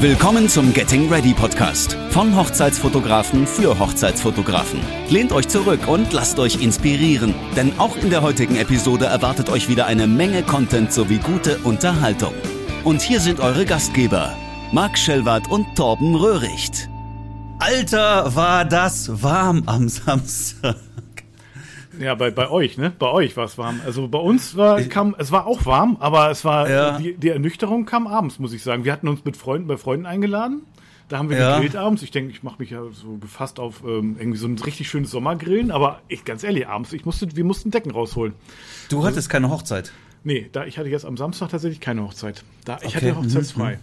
Willkommen 0.00 0.46
zum 0.50 0.74
Getting 0.74 1.10
Ready 1.10 1.32
Podcast 1.32 1.94
von 2.10 2.36
Hochzeitsfotografen 2.36 3.46
für 3.46 3.78
Hochzeitsfotografen. 3.78 4.78
Lehnt 5.08 5.32
euch 5.32 5.48
zurück 5.48 5.88
und 5.88 6.12
lasst 6.12 6.38
euch 6.38 6.60
inspirieren, 6.60 7.34
denn 7.56 7.78
auch 7.78 7.96
in 7.96 8.10
der 8.10 8.20
heutigen 8.20 8.56
Episode 8.56 9.06
erwartet 9.06 9.48
euch 9.48 9.70
wieder 9.70 9.86
eine 9.86 10.06
Menge 10.06 10.42
Content 10.42 10.92
sowie 10.92 11.16
gute 11.16 11.56
Unterhaltung. 11.60 12.34
Und 12.84 13.00
hier 13.00 13.20
sind 13.20 13.40
eure 13.40 13.64
Gastgeber, 13.64 14.36
Marc 14.70 14.98
Schellwart 14.98 15.48
und 15.48 15.66
Torben 15.74 16.14
Röhricht. 16.14 16.90
Alter, 17.58 18.36
war 18.36 18.66
das 18.66 19.22
warm 19.22 19.62
am 19.64 19.88
Samstag. 19.88 20.76
Ja, 22.00 22.14
bei, 22.14 22.30
bei 22.30 22.50
euch, 22.50 22.76
ne? 22.78 22.92
Bei 22.98 23.10
euch 23.10 23.36
war 23.36 23.44
es 23.44 23.56
warm. 23.58 23.80
Also 23.84 24.08
bei 24.08 24.18
uns 24.18 24.56
war, 24.56 24.80
kam, 24.82 25.14
es 25.18 25.32
war 25.32 25.46
auch 25.46 25.66
warm, 25.66 25.96
aber 26.00 26.30
es 26.30 26.44
war, 26.44 26.68
Ja. 26.68 26.98
die, 26.98 27.14
die 27.14 27.28
Ernüchterung 27.28 27.86
kam 27.86 28.06
abends, 28.06 28.38
muss 28.38 28.52
ich 28.52 28.62
sagen. 28.62 28.84
Wir 28.84 28.92
hatten 28.92 29.08
uns 29.08 29.24
mit 29.24 29.36
Freunden, 29.36 29.66
bei 29.68 29.76
Freunden 29.76 30.06
eingeladen. 30.06 30.62
Da 31.08 31.18
haben 31.18 31.30
wir 31.30 31.38
Ja. 31.38 31.54
gegrillt 31.54 31.76
abends. 31.76 32.02
Ich 32.02 32.10
denke, 32.10 32.32
ich 32.32 32.42
mache 32.42 32.56
mich 32.58 32.70
ja 32.70 32.82
so 32.92 33.16
gefasst 33.18 33.60
auf 33.60 33.82
ähm, 33.86 34.16
irgendwie 34.18 34.38
so 34.38 34.48
ein 34.48 34.58
richtig 34.58 34.88
schönes 34.88 35.10
Sommergrillen, 35.12 35.70
aber 35.70 36.00
ich, 36.08 36.24
ganz 36.24 36.42
ehrlich, 36.42 36.66
abends, 36.66 36.92
ich 36.92 37.04
musste, 37.04 37.34
wir 37.36 37.44
mussten 37.44 37.70
Decken 37.70 37.92
rausholen. 37.92 38.34
Du 38.88 39.04
hattest 39.04 39.30
keine 39.30 39.48
Hochzeit. 39.50 39.92
Nee, 40.24 40.48
da, 40.50 40.64
ich 40.64 40.78
hatte 40.78 40.88
jetzt 40.88 41.04
am 41.04 41.16
Samstag 41.16 41.50
tatsächlich 41.50 41.80
keine 41.80 42.02
Hochzeit. 42.02 42.42
Da, 42.64 42.78
ich 42.82 42.88
Okay. 42.96 42.96
hatte 42.96 43.16
hochzeitsfrei. 43.16 43.78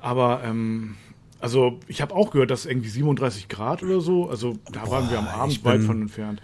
Aber, 0.00 0.42
ähm, 0.44 0.94
also 1.40 1.80
ich 1.88 2.00
habe 2.02 2.14
auch 2.14 2.30
gehört, 2.30 2.50
dass 2.52 2.66
irgendwie 2.66 2.88
37 2.90 3.48
Grad 3.48 3.82
oder 3.82 4.00
so, 4.00 4.28
also 4.30 4.56
da 4.72 4.88
waren 4.90 5.10
wir 5.10 5.18
am 5.18 5.26
Abend 5.26 5.64
weit 5.64 5.80
von 5.82 6.02
entfernt. 6.02 6.40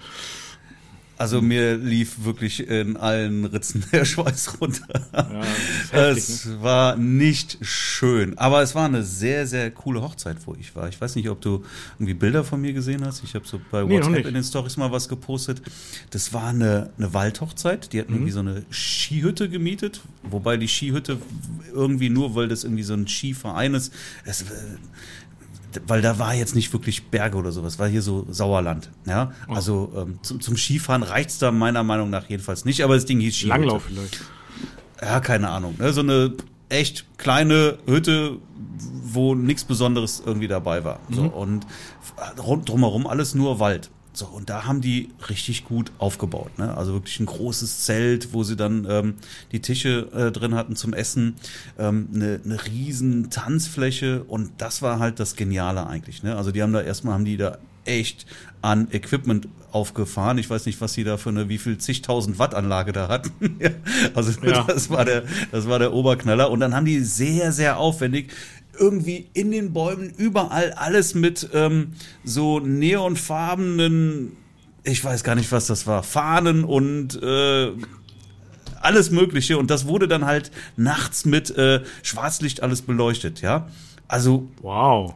Also 1.18 1.40
mir 1.40 1.76
lief 1.78 2.24
wirklich 2.24 2.68
in 2.68 2.96
allen 2.98 3.46
Ritzen 3.46 3.84
der 3.90 4.04
Schweiß 4.04 4.60
runter. 4.60 4.86
Ja, 5.14 5.42
heftig, 5.44 5.92
ne? 5.92 6.02
Es 6.08 6.62
war 6.62 6.96
nicht 6.96 7.58
schön, 7.62 8.36
aber 8.36 8.60
es 8.62 8.74
war 8.74 8.84
eine 8.84 9.02
sehr, 9.02 9.46
sehr 9.46 9.70
coole 9.70 10.02
Hochzeit, 10.02 10.36
wo 10.44 10.54
ich 10.60 10.76
war. 10.76 10.88
Ich 10.88 11.00
weiß 11.00 11.16
nicht, 11.16 11.30
ob 11.30 11.40
du 11.40 11.64
irgendwie 11.98 12.12
Bilder 12.14 12.44
von 12.44 12.60
mir 12.60 12.72
gesehen 12.74 13.04
hast. 13.04 13.24
Ich 13.24 13.34
habe 13.34 13.46
so 13.46 13.58
bei 13.70 13.82
Nee, 13.84 13.94
WhatsApp 13.98 14.26
in 14.26 14.34
den 14.34 14.44
Stories 14.44 14.76
mal 14.76 14.92
was 14.92 15.08
gepostet. 15.08 15.62
Das 16.10 16.32
war 16.34 16.48
eine, 16.48 16.90
eine 16.98 17.14
Waldhochzeit. 17.14 17.92
Die 17.92 18.00
hatten 18.00 18.12
Mhm. 18.12 18.16
irgendwie 18.18 18.32
so 18.32 18.40
eine 18.40 18.62
Skihütte 18.70 19.48
gemietet, 19.48 20.02
wobei 20.22 20.56
die 20.58 20.68
Skihütte 20.68 21.18
irgendwie 21.72 22.10
nur, 22.10 22.34
weil 22.34 22.48
das 22.48 22.64
irgendwie 22.64 22.82
so 22.82 22.92
ein 22.94 23.06
Skiverein 23.08 23.74
ist, 23.74 23.92
es, 24.24 24.44
weil 25.86 26.02
da 26.02 26.18
war 26.18 26.34
jetzt 26.34 26.54
nicht 26.54 26.72
wirklich 26.72 27.04
Berge 27.08 27.36
oder 27.36 27.52
sowas, 27.52 27.78
war 27.78 27.88
hier 27.88 28.02
so 28.02 28.26
Sauerland. 28.30 28.90
Ja, 29.06 29.32
Oh. 29.48 29.54
also 29.54 29.92
ähm, 29.96 30.18
zum, 30.22 30.40
zum 30.40 30.56
Skifahren 30.56 31.02
reicht's 31.02 31.38
da 31.38 31.50
meiner 31.52 31.82
Meinung 31.82 32.10
nach 32.10 32.28
jedenfalls 32.28 32.64
nicht, 32.64 32.82
aber 32.82 32.94
das 32.94 33.04
Ding 33.06 33.20
hieß 33.20 33.34
Skihütte. 33.36 33.48
Langlauf 33.58 33.82
vielleicht. 33.84 34.20
Ja, 35.02 35.20
keine 35.20 35.48
Ahnung. 35.50 35.74
Ne? 35.78 35.92
So 35.92 36.00
eine 36.00 36.32
echt 36.68 37.06
kleine 37.18 37.78
Hütte, 37.86 38.38
wo 39.04 39.34
nichts 39.34 39.64
Besonderes 39.64 40.22
irgendwie 40.24 40.48
dabei 40.48 40.84
war. 40.84 41.00
So, 41.10 41.22
und 41.22 41.66
rund 42.42 42.68
drumherum 42.68 43.06
alles 43.06 43.34
nur 43.34 43.60
Wald. 43.60 43.90
So, 44.16 44.24
und 44.26 44.48
da 44.48 44.64
haben 44.64 44.80
die 44.80 45.10
richtig 45.28 45.64
gut 45.66 45.92
aufgebaut. 45.98 46.58
Ne? 46.58 46.74
Also 46.74 46.94
wirklich 46.94 47.20
ein 47.20 47.26
großes 47.26 47.84
Zelt, 47.84 48.32
wo 48.32 48.44
sie 48.44 48.56
dann 48.56 48.86
ähm, 48.88 49.14
die 49.52 49.60
Tische 49.60 50.08
äh, 50.14 50.32
drin 50.32 50.54
hatten 50.54 50.74
zum 50.74 50.94
Essen, 50.94 51.34
ähm, 51.78 52.08
eine, 52.14 52.40
eine 52.42 52.64
riesen 52.66 53.28
Tanzfläche 53.28 54.24
und 54.24 54.52
das 54.56 54.80
war 54.80 55.00
halt 55.00 55.20
das 55.20 55.36
Geniale 55.36 55.86
eigentlich. 55.86 56.22
Ne? 56.22 56.34
Also 56.34 56.50
die 56.50 56.62
haben 56.62 56.72
da 56.72 56.80
erstmal 56.80 57.12
haben 57.12 57.26
die 57.26 57.36
da 57.36 57.58
echt 57.84 58.26
an 58.62 58.88
Equipment 58.90 59.46
aufgefahren. 59.70 60.38
Ich 60.38 60.50
weiß 60.50 60.66
nicht, 60.66 60.80
was 60.80 60.94
sie 60.94 61.04
da 61.04 61.18
für 61.18 61.28
eine 61.28 61.48
wie 61.48 61.58
viel 61.58 61.78
zigtausend 61.78 62.38
Watt 62.38 62.54
Anlage 62.54 62.92
da 62.92 63.08
hatten. 63.08 63.58
Also 64.14 64.32
Ja. 64.42 64.64
das 64.64 64.90
war 64.90 65.04
der 65.04 65.24
das 65.52 65.68
war 65.68 65.78
der 65.78 65.92
Oberknaller 65.92 66.50
und 66.50 66.60
dann 66.60 66.74
haben 66.74 66.86
die 66.86 67.00
sehr 67.00 67.52
sehr 67.52 67.78
aufwendig 67.78 68.32
irgendwie 68.78 69.28
in 69.34 69.50
den 69.50 69.72
Bäumen 69.72 70.10
überall 70.16 70.72
alles 70.72 71.14
mit 71.14 71.48
ähm, 71.52 71.92
so 72.24 72.60
neonfarbenen 72.60 74.36
ich 74.86 75.04
weiß 75.04 75.24
gar 75.24 75.34
nicht, 75.34 75.50
was 75.50 75.66
das 75.66 75.86
war, 75.86 76.02
Fahnen 76.02 76.64
und 76.64 77.20
äh, 77.20 77.72
alles 78.80 79.10
Mögliche. 79.10 79.58
Und 79.58 79.70
das 79.70 79.86
wurde 79.86 80.08
dann 80.08 80.24
halt 80.24 80.50
nachts 80.76 81.24
mit 81.24 81.50
äh, 81.56 81.82
Schwarzlicht 82.02 82.62
alles 82.62 82.82
beleuchtet, 82.82 83.40
ja. 83.40 83.68
Also 84.08 84.48
Wow. 84.62 85.14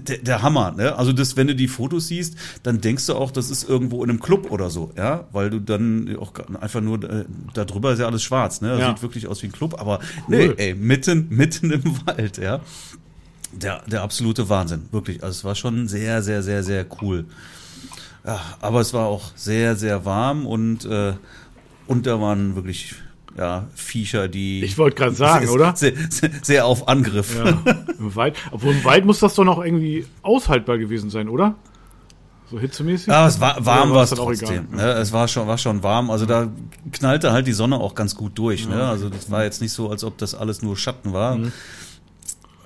Der, 0.00 0.18
der 0.18 0.42
Hammer, 0.42 0.72
ne? 0.72 0.96
Also 0.96 1.12
das, 1.12 1.36
wenn 1.36 1.46
du 1.46 1.54
die 1.54 1.68
Fotos 1.68 2.08
siehst, 2.08 2.36
dann 2.62 2.80
denkst 2.80 3.06
du 3.06 3.14
auch, 3.14 3.30
das 3.30 3.50
ist 3.50 3.68
irgendwo 3.68 4.02
in 4.04 4.10
einem 4.10 4.20
Club 4.20 4.50
oder 4.50 4.70
so, 4.70 4.92
ja, 4.96 5.26
weil 5.32 5.50
du 5.50 5.60
dann 5.60 6.16
auch 6.18 6.32
einfach 6.60 6.80
nur 6.80 7.02
äh, 7.02 7.24
da 7.54 7.64
drüber 7.64 7.92
ist 7.92 7.98
ja 8.00 8.06
alles 8.06 8.22
schwarz, 8.22 8.60
ne? 8.60 8.70
Das 8.70 8.80
Ja. 8.80 8.88
Sieht 8.90 9.02
wirklich 9.02 9.26
aus 9.28 9.42
wie 9.42 9.46
ein 9.46 9.52
Club, 9.52 9.80
aber 9.80 10.00
nee, 10.28 10.48
Cool. 10.48 10.54
ey, 10.58 10.74
mitten 10.74 11.26
mitten 11.30 11.70
im 11.70 11.82
Wald, 12.06 12.38
ja. 12.38 12.60
Der 13.52 13.82
der 13.86 14.02
absolute 14.02 14.48
Wahnsinn, 14.48 14.82
wirklich. 14.90 15.22
Also 15.22 15.30
es 15.38 15.44
war 15.44 15.54
schon 15.54 15.86
sehr 15.88 16.22
sehr 16.22 16.42
sehr 16.42 16.62
sehr 16.64 16.84
cool. 17.00 17.24
Ja, 18.26 18.40
aber 18.60 18.80
es 18.80 18.92
war 18.94 19.06
auch 19.06 19.32
sehr 19.36 19.76
sehr 19.76 20.04
warm 20.04 20.46
und 20.46 20.84
äh, 20.86 21.12
und 21.86 22.06
da 22.06 22.20
waren 22.20 22.56
wirklich 22.56 22.94
ja, 23.36 23.66
Viecher, 23.74 24.28
die 24.28 24.62
Ich 24.62 24.78
wollte 24.78 24.96
gerade 24.96 25.14
sagen, 25.14 25.46
sehr, 25.46 25.54
oder? 25.54 25.76
Sehr, 25.76 25.92
sehr, 26.42 26.66
auf 26.66 26.88
Angriff. 26.88 27.36
Ja, 27.36 27.58
im 27.98 28.14
Wald. 28.14 28.36
Obwohl 28.50 28.74
im 28.74 28.84
Wald 28.84 29.04
muss 29.04 29.20
das 29.20 29.34
doch 29.34 29.44
noch 29.44 29.62
irgendwie 29.62 30.06
aushaltbar 30.22 30.78
gewesen 30.78 31.10
sein, 31.10 31.28
oder? 31.28 31.54
So 32.50 32.60
hitzemäßig? 32.60 33.08
Ja, 33.08 33.26
es 33.26 33.40
war 33.40 33.64
warm 33.64 33.92
war 33.92 34.04
es 34.04 34.10
trotzdem. 34.10 34.68
egal? 34.70 34.86
Ne? 34.86 34.92
Es 34.92 35.12
war 35.12 35.26
schon, 35.28 35.48
war 35.48 35.58
schon 35.58 35.82
warm. 35.82 36.10
Also 36.10 36.26
da 36.26 36.48
knallte 36.92 37.32
halt 37.32 37.46
die 37.46 37.52
Sonne 37.52 37.76
auch 37.76 37.94
ganz 37.94 38.14
gut 38.14 38.38
durch. 38.38 38.68
Ne? 38.68 38.86
Also 38.86 39.08
das 39.08 39.30
war 39.30 39.44
jetzt 39.44 39.60
nicht 39.62 39.72
so, 39.72 39.90
als 39.90 40.04
ob 40.04 40.18
das 40.18 40.34
alles 40.34 40.62
nur 40.62 40.76
Schatten 40.76 41.12
war. 41.12 41.36
Mhm. 41.36 41.52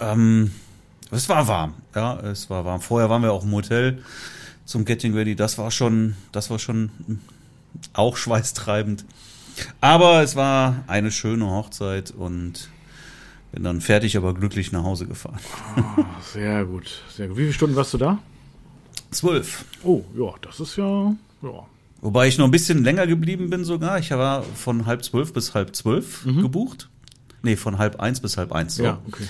Ähm, 0.00 0.50
es 1.10 1.28
war 1.28 1.46
warm. 1.48 1.74
Ja, 1.94 2.18
es 2.20 2.50
war 2.50 2.64
warm. 2.64 2.80
Vorher 2.80 3.08
waren 3.08 3.22
wir 3.22 3.32
auch 3.32 3.44
im 3.44 3.52
Hotel 3.52 4.02
zum 4.64 4.84
Getting 4.84 5.14
Ready. 5.14 5.36
Das 5.36 5.58
war 5.58 5.70
schon, 5.70 6.16
das 6.32 6.50
war 6.50 6.58
schon 6.58 6.90
auch 7.94 8.16
schweißtreibend. 8.16 9.04
Aber 9.80 10.22
es 10.22 10.36
war 10.36 10.84
eine 10.86 11.10
schöne 11.10 11.46
Hochzeit 11.46 12.10
und 12.10 12.68
bin 13.52 13.64
dann 13.64 13.80
fertig, 13.80 14.16
aber 14.16 14.34
glücklich 14.34 14.72
nach 14.72 14.84
Hause 14.84 15.06
gefahren. 15.06 15.38
Sehr 16.32 16.64
gut, 16.64 17.02
sehr 17.14 17.28
gut. 17.28 17.36
Wie 17.36 17.42
viele 17.42 17.52
Stunden 17.52 17.76
warst 17.76 17.94
du 17.94 17.98
da? 17.98 18.18
Zwölf. 19.10 19.64
Oh, 19.82 20.02
ja, 20.16 20.34
das 20.42 20.60
ist 20.60 20.76
ja, 20.76 21.14
ja. 21.42 21.66
Wobei 22.00 22.28
ich 22.28 22.38
noch 22.38 22.44
ein 22.44 22.50
bisschen 22.50 22.84
länger 22.84 23.06
geblieben 23.06 23.50
bin 23.50 23.64
sogar. 23.64 23.98
Ich 23.98 24.10
war 24.10 24.42
von 24.42 24.86
halb 24.86 25.04
zwölf 25.04 25.32
bis 25.32 25.54
halb 25.54 25.74
zwölf 25.74 26.24
gebucht. 26.24 26.88
Nee, 27.42 27.56
von 27.56 27.78
halb 27.78 28.00
eins 28.00 28.20
bis 28.20 28.36
halb 28.36 28.52
eins. 28.52 28.76
So. 28.76 28.84
Ja, 28.84 28.98
okay. 29.06 29.24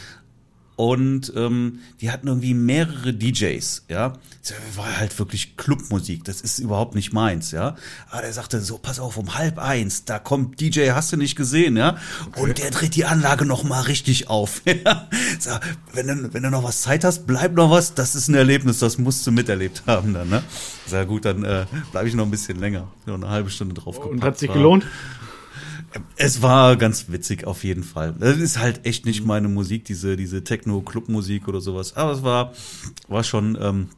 Und 0.78 1.32
ähm, 1.34 1.80
die 2.00 2.12
hatten 2.12 2.28
irgendwie 2.28 2.54
mehrere 2.54 3.12
DJs, 3.12 3.86
ja. 3.88 4.12
Das 4.42 4.54
war 4.76 5.00
halt 5.00 5.18
wirklich 5.18 5.56
Clubmusik, 5.56 6.22
das 6.22 6.40
ist 6.40 6.60
überhaupt 6.60 6.94
nicht 6.94 7.12
meins, 7.12 7.50
ja. 7.50 7.74
Aber 8.10 8.22
der 8.22 8.32
sagte 8.32 8.60
so, 8.60 8.78
pass 8.78 9.00
auf, 9.00 9.16
um 9.16 9.34
halb 9.34 9.58
eins, 9.58 10.04
da 10.04 10.20
kommt 10.20 10.60
DJ, 10.60 10.90
hast 10.90 11.12
du 11.12 11.16
nicht 11.16 11.34
gesehen, 11.34 11.76
ja. 11.76 11.96
Und 12.36 12.58
der 12.58 12.70
dreht 12.70 12.94
die 12.94 13.06
Anlage 13.06 13.44
noch 13.44 13.64
mal 13.64 13.80
richtig 13.80 14.30
auf. 14.30 14.62
ja. 14.84 15.08
so, 15.40 15.50
wenn, 15.94 16.06
du, 16.06 16.32
wenn 16.32 16.44
du 16.44 16.50
noch 16.50 16.62
was 16.62 16.82
Zeit 16.82 17.02
hast, 17.02 17.26
bleib 17.26 17.56
noch 17.56 17.72
was, 17.72 17.94
das 17.94 18.14
ist 18.14 18.28
ein 18.28 18.36
Erlebnis, 18.36 18.78
das 18.78 18.98
musst 18.98 19.26
du 19.26 19.32
miterlebt 19.32 19.82
haben 19.88 20.14
dann, 20.14 20.28
ne. 20.28 20.44
Sehr 20.86 21.06
gut, 21.06 21.24
dann 21.24 21.42
äh, 21.42 21.66
bleibe 21.90 22.08
ich 22.08 22.14
noch 22.14 22.24
ein 22.24 22.30
bisschen 22.30 22.60
länger, 22.60 22.86
noch 23.04 23.16
eine 23.16 23.28
halbe 23.28 23.50
Stunde 23.50 23.74
drauf 23.74 23.96
gepackt. 23.96 24.12
Und 24.12 24.22
hat 24.22 24.38
sich 24.38 24.48
war. 24.48 24.56
Es 26.16 26.42
war 26.42 26.76
ganz 26.76 27.06
witzig 27.08 27.46
auf 27.46 27.64
jeden 27.64 27.82
Fall. 27.82 28.14
Das 28.18 28.36
ist 28.36 28.58
halt 28.58 28.84
echt 28.84 29.06
nicht 29.06 29.24
meine 29.24 29.48
Musik, 29.48 29.84
diese, 29.84 30.16
diese 30.16 30.44
Techno-Club-Musik 30.44 31.48
oder 31.48 31.60
sowas. 31.60 31.96
Aber 31.96 32.12
es 32.12 32.22
war, 32.22 32.52
war 33.08 33.24
schon 33.24 33.56
ähm, 33.60 33.88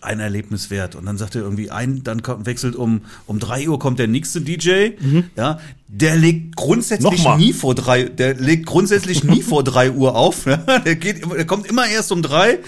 ein 0.00 0.20
Erlebnis 0.20 0.70
wert. 0.70 0.94
Und 0.94 1.06
dann 1.06 1.18
sagt 1.18 1.34
er 1.34 1.42
irgendwie 1.42 1.70
ein, 1.70 2.02
dann 2.04 2.22
kommt, 2.22 2.46
wechselt 2.46 2.76
um, 2.76 3.02
um 3.26 3.38
drei 3.38 3.68
Uhr 3.68 3.78
kommt 3.78 3.98
der 3.98 4.08
nächste 4.08 4.40
DJ. 4.40 4.90
Ja, 5.36 5.60
der 5.88 6.16
legt 6.16 6.56
grundsätzlich 6.56 7.18
Nochmal. 7.18 7.38
nie 7.38 7.52
vor 7.52 7.74
drei, 7.74 8.04
der 8.04 8.34
legt 8.34 8.66
grundsätzlich 8.66 9.24
nie 9.24 9.42
vor 9.42 9.64
drei 9.64 9.90
Uhr 9.92 10.16
auf. 10.16 10.44
Der 10.44 10.96
geht, 10.96 11.30
der 11.30 11.46
kommt 11.46 11.66
immer 11.66 11.86
erst 11.86 12.12
um 12.12 12.22
drei 12.22 12.58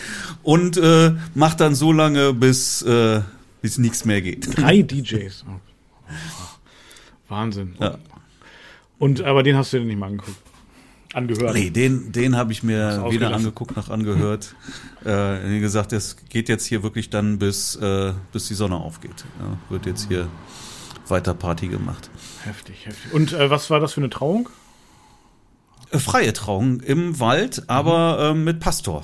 und 0.42 0.76
äh, 0.76 1.14
macht 1.34 1.60
dann 1.60 1.74
so 1.74 1.92
lange, 1.92 2.32
bis, 2.34 2.82
äh, 2.82 3.22
bis 3.62 3.78
nichts 3.78 4.04
mehr 4.04 4.20
geht. 4.22 4.58
Drei 4.58 4.82
DJs. 4.82 5.44
Oh. 5.48 5.60
Wahnsinn. 7.28 7.74
Ja. 7.78 7.98
Und 8.98 9.22
aber 9.22 9.42
den 9.42 9.56
hast 9.56 9.72
du 9.72 9.78
dir 9.78 9.84
nicht 9.84 9.98
mal 9.98 10.06
angeguckt. 10.06 10.36
Angehört. 11.14 11.54
Nee, 11.54 11.70
den, 11.70 12.12
den 12.12 12.36
habe 12.36 12.52
ich 12.52 12.62
mir 12.62 13.06
weder 13.08 13.32
angeguckt 13.32 13.74
noch 13.76 13.88
angehört. 13.88 14.54
äh, 15.04 15.08
wie 15.50 15.60
gesagt, 15.60 15.92
das 15.92 16.16
geht 16.28 16.50
jetzt 16.50 16.66
hier 16.66 16.82
wirklich 16.82 17.08
dann 17.08 17.38
bis, 17.38 17.76
äh, 17.76 18.12
bis 18.32 18.48
die 18.48 18.54
Sonne 18.54 18.76
aufgeht. 18.76 19.24
Ja, 19.40 19.58
wird 19.70 19.86
jetzt 19.86 20.08
hier 20.08 20.28
weiter 21.06 21.32
Party 21.32 21.68
gemacht. 21.68 22.10
Heftig, 22.44 22.84
heftig. 22.84 23.12
Und 23.14 23.32
äh, 23.32 23.48
was 23.48 23.70
war 23.70 23.80
das 23.80 23.94
für 23.94 24.00
eine 24.00 24.10
Trauung? 24.10 24.50
Äh, 25.90 25.98
freie 25.98 26.34
Trauung 26.34 26.80
im 26.80 27.18
Wald, 27.20 27.62
aber 27.68 28.30
äh, 28.30 28.34
mit 28.34 28.60
Pastor. 28.60 29.02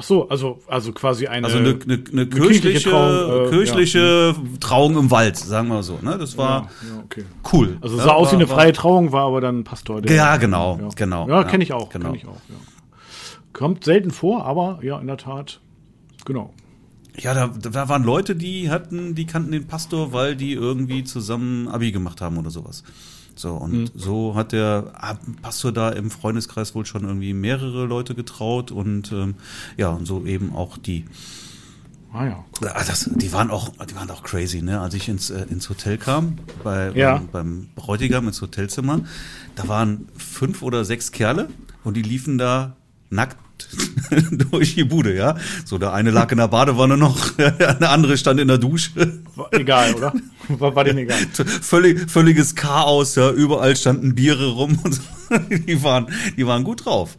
Ach 0.00 0.04
so, 0.04 0.28
also, 0.28 0.60
also 0.68 0.92
quasi 0.92 1.26
eine. 1.26 1.46
Also 1.46 1.58
eine, 1.58 1.70
eine, 1.70 2.04
eine 2.12 2.26
kirchliche 2.26 2.60
kirchliche, 2.60 2.90
Trauung, 2.90 3.46
äh, 3.46 3.50
kirchliche 3.50 4.34
Trauung 4.60 4.96
im 4.96 5.10
Wald, 5.10 5.36
sagen 5.36 5.66
wir 5.68 5.82
so. 5.82 5.98
Ne? 6.00 6.16
Das 6.16 6.38
war 6.38 6.70
ja, 6.82 6.88
ja, 6.94 7.02
okay. 7.04 7.24
cool. 7.52 7.78
Also 7.80 7.96
ja, 7.96 8.04
sah 8.04 8.12
aus 8.12 8.30
wie 8.30 8.36
eine 8.36 8.46
freie 8.46 8.72
Trauung, 8.72 9.10
war 9.10 9.26
aber 9.26 9.40
dann 9.40 9.64
Pastor. 9.64 10.00
Der, 10.00 10.14
Ja, 10.14 10.36
genau, 10.36 10.78
genau. 10.94 11.28
Ja, 11.28 11.42
Ja, 11.42 11.44
kenne 11.44 11.64
ich 11.64 11.72
auch, 11.72 11.88
genau. 11.88 12.06
kenne 12.06 12.16
ich 12.16 12.26
auch. 12.26 12.40
Ja. 12.48 12.54
Kommt 13.52 13.82
selten 13.82 14.12
vor, 14.12 14.44
aber 14.44 14.78
ja, 14.82 15.00
in 15.00 15.08
der 15.08 15.16
Tat, 15.16 15.60
genau. 16.24 16.54
Ja, 17.18 17.34
da, 17.34 17.48
da 17.48 17.88
waren 17.88 18.04
Leute, 18.04 18.36
die 18.36 18.70
hatten, 18.70 19.16
die 19.16 19.26
kannten 19.26 19.50
den 19.50 19.66
Pastor, 19.66 20.12
weil 20.12 20.36
die 20.36 20.52
irgendwie 20.52 21.02
zusammen 21.02 21.66
Abi 21.66 21.90
gemacht 21.90 22.20
haben 22.20 22.38
oder 22.38 22.50
sowas. 22.50 22.84
So, 23.38 23.54
und 23.54 23.72
mhm. 23.72 23.90
so 23.94 24.34
hat 24.34 24.50
der 24.50 24.92
Pastor 25.42 25.70
da 25.70 25.90
im 25.90 26.10
Freundeskreis 26.10 26.74
wohl 26.74 26.84
schon 26.86 27.04
irgendwie 27.04 27.34
mehrere 27.34 27.86
Leute 27.86 28.16
getraut 28.16 28.72
und 28.72 29.12
ähm, 29.12 29.36
ja, 29.76 29.90
und 29.90 30.06
so 30.06 30.26
eben 30.26 30.54
auch 30.56 30.76
die. 30.76 31.04
Ah 32.12 32.24
ja. 32.24 32.44
Cool. 32.60 32.70
Das, 32.74 33.08
die 33.14 33.32
waren 33.32 33.50
auch, 33.50 33.70
die 33.88 33.94
waren 33.94 34.10
auch 34.10 34.24
crazy, 34.24 34.60
ne? 34.60 34.80
Als 34.80 34.94
ich 34.94 35.08
ins, 35.08 35.30
äh, 35.30 35.46
ins 35.50 35.68
Hotel 35.68 35.98
kam, 35.98 36.38
bei, 36.64 36.90
ja. 36.94 37.18
beim, 37.18 37.28
beim 37.28 37.68
Bräutigam 37.76 38.26
ins 38.26 38.42
Hotelzimmer, 38.42 39.02
da 39.54 39.68
waren 39.68 40.08
fünf 40.16 40.62
oder 40.62 40.84
sechs 40.84 41.12
Kerle 41.12 41.48
und 41.84 41.96
die 41.96 42.02
liefen 42.02 42.38
da 42.38 42.74
nackt 43.10 43.36
durch 44.50 44.74
die 44.74 44.84
Bude, 44.84 45.14
ja. 45.14 45.36
So, 45.64 45.78
der 45.78 45.92
eine 45.92 46.10
lag 46.10 46.32
in 46.32 46.38
der 46.38 46.48
Badewanne 46.48 46.96
noch, 46.96 47.30
der 47.36 47.90
andere 47.90 48.18
stand 48.18 48.40
in 48.40 48.48
der 48.48 48.58
Dusche. 48.58 49.20
War 49.38 49.52
egal, 49.52 49.94
oder? 49.94 50.12
War, 50.48 50.74
war 50.74 50.82
denen 50.82 50.98
egal. 50.98 51.18
Völlig, 51.62 52.10
völliges 52.10 52.56
Chaos, 52.56 53.14
ja. 53.14 53.30
Überall 53.30 53.76
standen 53.76 54.16
Biere 54.16 54.48
rum 54.48 54.76
und 54.82 54.94
so. 54.94 55.02
Die 55.50 55.82
waren, 55.82 56.06
die 56.38 56.46
waren 56.46 56.64
gut 56.64 56.86
drauf. 56.86 57.14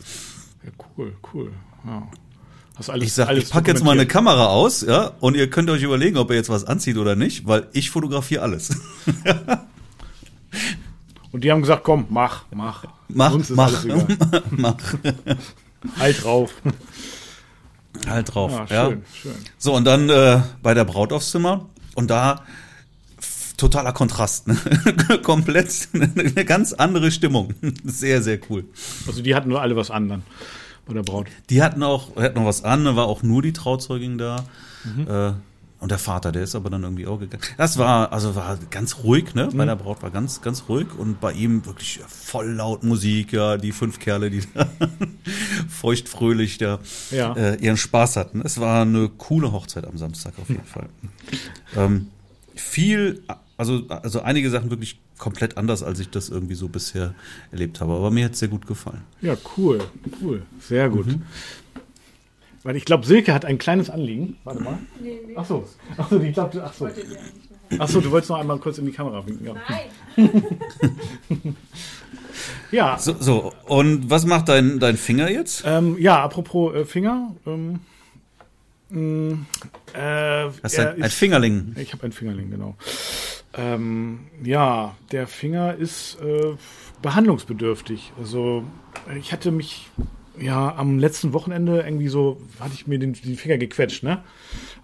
Ja, 0.63 0.71
cool, 0.97 1.15
cool. 1.31 1.51
Ja. 1.85 2.07
Alles, 2.87 3.05
ich 3.05 3.13
sag, 3.13 3.29
ich 3.31 3.49
pack 3.49 3.67
jetzt 3.67 3.83
mal 3.83 3.91
eine 3.91 4.07
Kamera 4.07 4.47
aus, 4.47 4.81
ja, 4.81 5.11
und 5.19 5.35
ihr 5.35 5.49
könnt 5.49 5.69
euch 5.69 5.83
überlegen, 5.83 6.17
ob 6.17 6.31
ihr 6.31 6.37
jetzt 6.37 6.49
was 6.49 6.65
anzieht 6.65 6.97
oder 6.97 7.15
nicht, 7.15 7.45
weil 7.45 7.67
ich 7.73 7.91
fotografiere 7.91 8.41
alles. 8.41 8.69
und 11.31 11.43
die 11.43 11.51
haben 11.51 11.61
gesagt, 11.61 11.83
komm, 11.83 12.07
mach, 12.09 12.45
mach. 12.51 12.85
Mach, 13.09 13.37
mach, 13.49 13.85
mach. 14.49 14.75
Halt 15.99 16.23
drauf. 16.23 16.51
Halt 18.07 18.33
drauf, 18.33 18.51
ja. 18.51 18.65
ja. 18.65 18.89
Schön, 18.89 19.03
schön. 19.21 19.35
So, 19.59 19.75
und 19.75 19.85
dann 19.85 20.09
äh, 20.09 20.41
bei 20.63 20.73
der 20.73 20.85
Braut 20.85 21.13
aufs 21.13 21.29
Zimmer. 21.29 21.69
Und 21.95 22.09
da 22.09 22.43
totaler 23.57 23.93
Kontrast. 23.93 24.47
Ne? 24.47 24.57
Komplett 25.23 25.89
eine 25.93 26.45
ganz 26.45 26.73
andere 26.73 27.11
Stimmung. 27.11 27.53
Sehr, 27.83 28.21
sehr 28.21 28.39
cool. 28.49 28.65
Also 29.05 29.21
die 29.21 29.35
hatten 29.35 29.49
nur 29.49 29.61
alle 29.61 29.75
was 29.75 29.91
an 29.91 30.09
dann 30.09 30.23
bei 30.87 30.93
der 30.93 31.03
Braut. 31.03 31.27
Die 31.49 31.61
hatten 31.61 31.83
auch, 31.83 32.15
hatten 32.15 32.39
noch 32.39 32.45
was 32.45 32.63
an, 32.63 32.95
war 32.95 33.07
auch 33.07 33.21
nur 33.21 33.41
die 33.41 33.53
Trauzeugin 33.53 34.17
da. 34.17 34.45
Mhm. 34.83 35.07
Äh, 35.07 35.33
und 35.79 35.91
der 35.91 35.97
Vater, 35.97 36.33
der 36.33 36.43
ist 36.43 36.55
aber 36.55 36.69
dann 36.69 36.83
irgendwie 36.83 37.07
auch 37.07 37.19
gegangen. 37.19 37.43
Das 37.57 37.77
war, 37.77 38.11
also 38.11 38.35
war 38.35 38.57
ganz 38.69 38.97
ruhig, 39.03 39.33
ne? 39.33 39.47
Bei 39.53 39.63
mhm. 39.63 39.67
der 39.69 39.75
Braut 39.77 40.03
war 40.03 40.11
ganz, 40.11 40.41
ganz 40.41 40.65
ruhig 40.67 40.87
und 40.97 41.21
bei 41.21 41.31
ihm 41.31 41.65
wirklich 41.65 42.01
voll 42.05 42.51
laut 42.51 42.83
Musik, 42.83 43.31
ja, 43.31 43.55
die 43.55 43.71
fünf 43.71 43.99
Kerle, 43.99 44.29
die 44.29 44.41
da 44.53 44.69
feuchtfröhlich 45.69 46.57
da 46.57 46.79
ja. 47.11 47.33
äh, 47.33 47.55
ihren 47.55 47.77
Spaß 47.77 48.17
hatten. 48.17 48.41
Es 48.41 48.59
war 48.59 48.81
eine 48.81 49.09
coole 49.09 49.53
Hochzeit 49.53 49.87
am 49.87 49.97
Samstag 49.97 50.33
auf 50.41 50.49
jeden 50.49 50.65
Fall. 50.65 50.89
Ähm, 51.75 52.07
viel, 52.55 53.21
also, 53.55 53.83
also 53.89 54.21
einige 54.21 54.49
Sachen 54.49 54.71
wirklich 54.71 54.99
komplett 55.19 55.57
anders, 55.57 55.83
als 55.83 55.99
ich 55.99 56.09
das 56.09 56.29
irgendwie 56.29 56.55
so 56.55 56.67
bisher 56.67 57.13
erlebt 57.51 57.79
habe. 57.79 57.93
Aber 57.93 58.09
mir 58.09 58.25
hat 58.25 58.33
es 58.33 58.39
sehr 58.39 58.47
gut 58.47 58.65
gefallen. 58.65 59.03
Ja, 59.21 59.37
cool, 59.55 59.79
cool, 60.19 60.41
sehr 60.59 60.89
gut. 60.89 61.05
Mhm. 61.05 61.21
Weil 62.63 62.75
ich 62.75 62.85
glaube, 62.85 63.05
Silke 63.05 63.33
hat 63.33 63.45
ein 63.45 63.57
kleines 63.57 63.89
Anliegen. 63.89 64.37
Warte 64.43 64.61
mal. 64.61 64.79
Nee, 64.99 65.19
nee. 65.25 65.35
Achso, 65.35 65.65
ach 65.97 66.09
so, 66.09 66.19
die 66.19 66.31
glaubt, 66.31 66.57
ach 66.57 66.73
so. 66.73 66.89
Achso, 67.77 68.01
du 68.01 68.11
wolltest 68.11 68.31
noch 68.31 68.39
einmal 68.39 68.57
kurz 68.57 68.77
in 68.79 68.85
die 68.85 68.91
Kamera 68.91 69.25
winken. 69.25 69.45
Ja. 69.45 69.55
Nein. 70.17 70.45
ja. 72.71 72.97
So, 72.97 73.15
so, 73.19 73.53
und 73.65 74.09
was 74.09 74.25
macht 74.25 74.49
dein, 74.49 74.79
dein 74.79 74.97
Finger 74.97 75.29
jetzt? 75.29 75.63
Ähm, 75.65 75.97
ja, 75.99 76.21
apropos 76.21 76.75
äh, 76.75 76.85
Finger. 76.85 77.35
Ähm, 77.45 77.79
mm, 78.89 79.45
äh, 79.93 80.49
Hast 80.63 80.77
du 80.77 80.89
ein, 80.89 81.03
ein 81.03 81.09
Fingerling? 81.09 81.75
Ich 81.77 81.93
habe 81.93 82.03
ein 82.05 82.11
Fingerling, 82.11 82.49
genau. 82.49 82.75
Ähm, 83.53 84.27
ja, 84.43 84.95
der 85.11 85.27
Finger 85.27 85.75
ist 85.75 86.17
äh, 86.21 86.55
behandlungsbedürftig. 87.01 88.13
Also 88.19 88.63
ich 89.17 89.31
hatte 89.31 89.51
mich 89.51 89.89
ja, 90.41 90.75
am 90.75 90.99
letzten 90.99 91.33
Wochenende 91.33 91.81
irgendwie 91.81 92.07
so, 92.07 92.41
hatte 92.59 92.73
ich 92.73 92.87
mir 92.87 92.99
den, 92.99 93.13
den 93.13 93.35
Finger 93.35 93.57
gequetscht, 93.57 94.03
ne? 94.03 94.23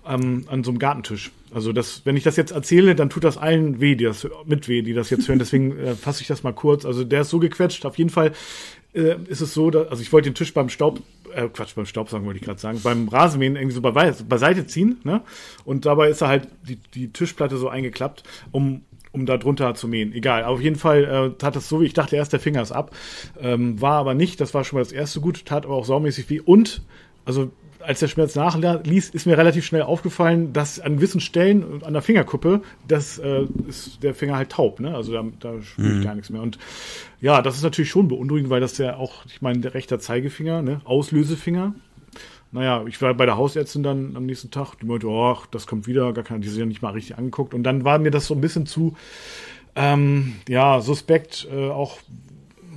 Ähm, 0.08 0.46
an 0.48 0.64
so 0.64 0.72
einem 0.72 0.80
Gartentisch. 0.80 1.32
Also 1.54 1.74
das, 1.74 2.02
wenn 2.06 2.18
ich 2.18 2.24
das 2.24 2.36
jetzt 2.36 2.52
erzähle, 2.52 2.96
dann 2.96 3.10
tut 3.10 3.24
das 3.24 3.38
allen 3.38 3.80
weh, 3.80 3.96
die 3.96 4.04
das 4.04 4.28
mit 4.46 4.68
weh, 4.68 4.82
die 4.82 4.94
das 4.94 5.10
jetzt 5.10 5.28
hören. 5.28 5.40
Deswegen 5.40 5.78
äh, 5.78 5.96
fasse 5.96 6.22
ich 6.22 6.28
das 6.28 6.44
mal 6.44 6.54
kurz. 6.54 6.86
Also 6.86 7.04
der 7.04 7.22
ist 7.22 7.30
so 7.30 7.40
gequetscht. 7.40 7.86
Auf 7.86 7.98
jeden 7.98 8.10
Fall 8.10 8.34
äh, 8.94 9.16
ist 9.28 9.42
es 9.42 9.54
so, 9.54 9.72
dass, 9.72 9.90
also 9.90 10.02
ich 10.02 10.12
wollte 10.14 10.30
den 10.30 10.36
Tisch 10.36 10.54
beim 10.54 10.70
Staub, 10.70 11.02
äh, 11.34 11.48
Quatsch, 11.50 11.76
beim 11.76 11.86
Staubsaugen 11.86 12.26
wollte 12.26 12.40
ich 12.40 12.46
gerade 12.46 12.60
sagen, 12.60 12.82
beim 12.84 13.08
Rasenmähen 13.08 13.56
irgendwie 13.56 13.76
so 13.76 13.82
bei, 13.82 13.92
beiseite 13.92 14.68
ziehen, 14.68 14.98
ne? 15.04 15.22
Und 15.64 15.86
dabei 15.86 16.10
ist 16.10 16.22
er 16.22 16.28
halt 16.28 16.48
die, 16.68 16.78
die 16.94 17.10
Tischplatte 17.10 17.58
so 17.58 17.68
eingeklappt, 17.70 18.24
um 18.52 18.82
um 19.16 19.26
da 19.26 19.38
drunter 19.38 19.74
zu 19.74 19.88
mähen. 19.88 20.14
Egal. 20.14 20.44
Auf 20.44 20.62
jeden 20.62 20.76
Fall 20.76 21.04
äh, 21.04 21.38
tat 21.38 21.56
das 21.56 21.68
so, 21.68 21.82
wie 21.82 21.86
ich 21.86 21.94
dachte 21.94 22.16
erst, 22.16 22.34
der 22.34 22.40
Finger 22.40 22.62
ist 22.62 22.72
ab. 22.72 22.96
Ähm, 23.42 23.82
war 23.82 23.94
aber 23.94 24.14
nicht. 24.14 24.40
Das 24.42 24.54
war 24.54 24.64
schon 24.64 24.78
mal 24.78 24.84
das 24.84 24.92
erste 24.92 25.22
gut. 25.22 25.46
Tat 25.46 25.66
aber 25.66 25.76
auch 25.76 25.86
saumäßig 25.86 26.30
weh. 26.30 26.42
Und, 26.42 26.84
also 27.26 27.52
als 27.86 28.00
der 28.00 28.08
Schmerz 28.08 28.36
nachließ, 28.36 29.10
ist 29.10 29.26
mir 29.26 29.38
relativ 29.38 29.66
schnell 29.66 29.84
aufgefallen, 29.84 30.54
dass 30.54 30.80
an 30.80 30.96
gewissen 30.98 31.22
Stellen 31.22 31.84
an 31.84 31.94
der 31.94 32.02
Fingerkuppe, 32.02 32.62
das 32.88 33.18
äh, 33.20 33.46
ist 33.68 34.04
der 34.04 34.16
Finger 34.16 34.36
halt 34.36 34.50
taub, 34.52 34.80
ne? 34.80 34.96
Also 34.96 35.14
da, 35.14 35.24
da 35.40 35.62
spürt 35.62 35.98
mhm. 35.98 36.04
gar 36.04 36.16
nichts 36.16 36.30
mehr. 36.30 36.42
Und 36.42 36.58
ja, 37.22 37.42
das 37.42 37.56
ist 37.56 37.64
natürlich 37.64 37.90
schon 37.90 38.08
beunruhigend, 38.08 38.50
weil 38.50 38.62
das 38.62 38.78
ja 38.78 38.96
auch, 38.96 39.26
ich 39.28 39.42
meine, 39.42 39.60
der 39.60 39.74
rechte 39.74 40.00
Zeigefinger, 40.00 40.62
ne? 40.62 40.82
Auslösefinger, 40.84 41.76
naja, 42.56 42.86
ich 42.88 43.02
war 43.02 43.14
bei 43.14 43.26
der 43.26 43.36
Hausärztin 43.36 43.84
dann 43.84 44.16
am 44.16 44.26
nächsten 44.26 44.50
Tag, 44.50 44.76
die 44.80 44.86
meinte, 44.86 45.08
oh, 45.08 45.38
das 45.52 45.68
kommt 45.68 45.88
wieder, 45.88 46.14
gar 46.14 46.24
keine, 46.24 46.40
die 46.40 46.48
sind 46.48 46.60
ja 46.60 46.66
nicht 46.66 46.82
mal 46.82 46.92
richtig 46.92 47.18
angeguckt. 47.18 47.54
Und 47.54 47.64
dann 47.64 47.84
war 47.84 48.00
mir 48.00 48.12
das 48.12 48.28
so 48.28 48.34
ein 48.34 48.40
bisschen 48.40 48.66
zu, 48.66 48.96
ähm, 49.76 50.38
ja, 50.48 50.80
suspekt, 50.80 51.48
äh, 51.52 51.70
auch 51.70 52.00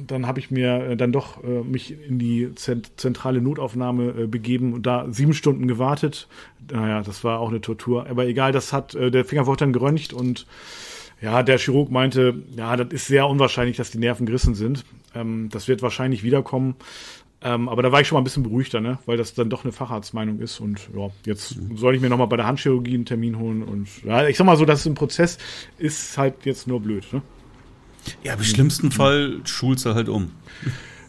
dann 0.04 0.26
habe 0.26 0.40
ich 0.40 0.50
mir 0.50 0.90
äh, 0.90 0.96
dann 0.96 1.12
doch 1.12 1.44
äh, 1.44 1.62
mich 1.62 1.94
in 2.08 2.19
die 2.19 2.54
zent 2.56 2.92
zentrale 2.96 3.40
Notaufnahme 3.40 4.22
äh, 4.22 4.26
begeben 4.26 4.72
und 4.72 4.84
da 4.84 5.06
sieben 5.10 5.34
Stunden 5.34 5.69
gewartet. 5.69 6.26
Naja, 6.72 7.02
das 7.02 7.22
war 7.22 7.38
auch 7.38 7.50
eine 7.50 7.60
Tortur. 7.60 8.06
Aber 8.08 8.26
egal, 8.26 8.50
das 8.50 8.72
hat, 8.72 8.96
äh, 8.96 9.12
der 9.12 9.25
Finger 9.25 9.46
wurde 9.46 9.58
dann 9.58 9.72
geröntgt 9.72 10.12
und 10.12 10.46
ja, 11.20 11.42
der 11.42 11.58
Chirurg 11.58 11.90
meinte, 11.90 12.42
ja, 12.56 12.76
das 12.76 12.92
ist 12.92 13.06
sehr 13.06 13.28
unwahrscheinlich, 13.28 13.76
dass 13.76 13.90
die 13.90 13.99
Nerven 13.99 14.26
gerissen 14.26 14.54
sind. 14.54 14.85
Ähm, 15.14 15.49
das 15.50 15.68
wird 15.68 15.82
wahrscheinlich 15.82 16.23
wiederkommen. 16.23 16.76
Ähm, 17.40 17.68
aber 17.68 17.83
da 17.83 17.92
war 17.92 18.00
ich 18.00 18.09
schon 18.09 18.16
mal 18.16 18.21
ein 18.21 18.25
bisschen 18.25 18.42
beruhigter, 18.42 18.80
ne? 18.80 18.99
weil 19.07 19.16
das 19.16 19.35
dann 19.35 19.49
doch 19.49 19.64
eine 19.64 19.73
Facharztmeinung 19.73 20.40
ist. 20.40 20.59
Und 20.59 20.80
ja, 20.97 21.09
jetzt 21.25 21.57
soll 21.75 21.95
ich 21.95 22.00
mir 22.00 22.09
nochmal 22.09 22.26
bei 22.26 22.37
der 22.37 22.47
Handchirurgie 22.47 22.95
einen 22.95 23.04
Termin 23.04 23.38
holen. 23.38 23.62
Und 23.62 23.88
ja, 24.04 24.26
ich 24.26 24.37
sag 24.37 24.45
mal 24.45 24.57
so, 24.57 24.64
das 24.64 24.80
ist 24.80 24.87
ein 24.87 24.95
Prozess, 24.95 25.38
ist 25.78 26.18
halt 26.18 26.45
jetzt 26.45 26.66
nur 26.66 26.80
blöd. 26.80 27.04
Ne? 27.12 27.23
Ja, 28.25 28.35
im 28.35 28.42
schlimmsten 28.42 28.90
Fall 28.90 29.40
schulst 29.45 29.87
du 29.87 29.95
halt 29.95 30.09
um. 30.09 30.33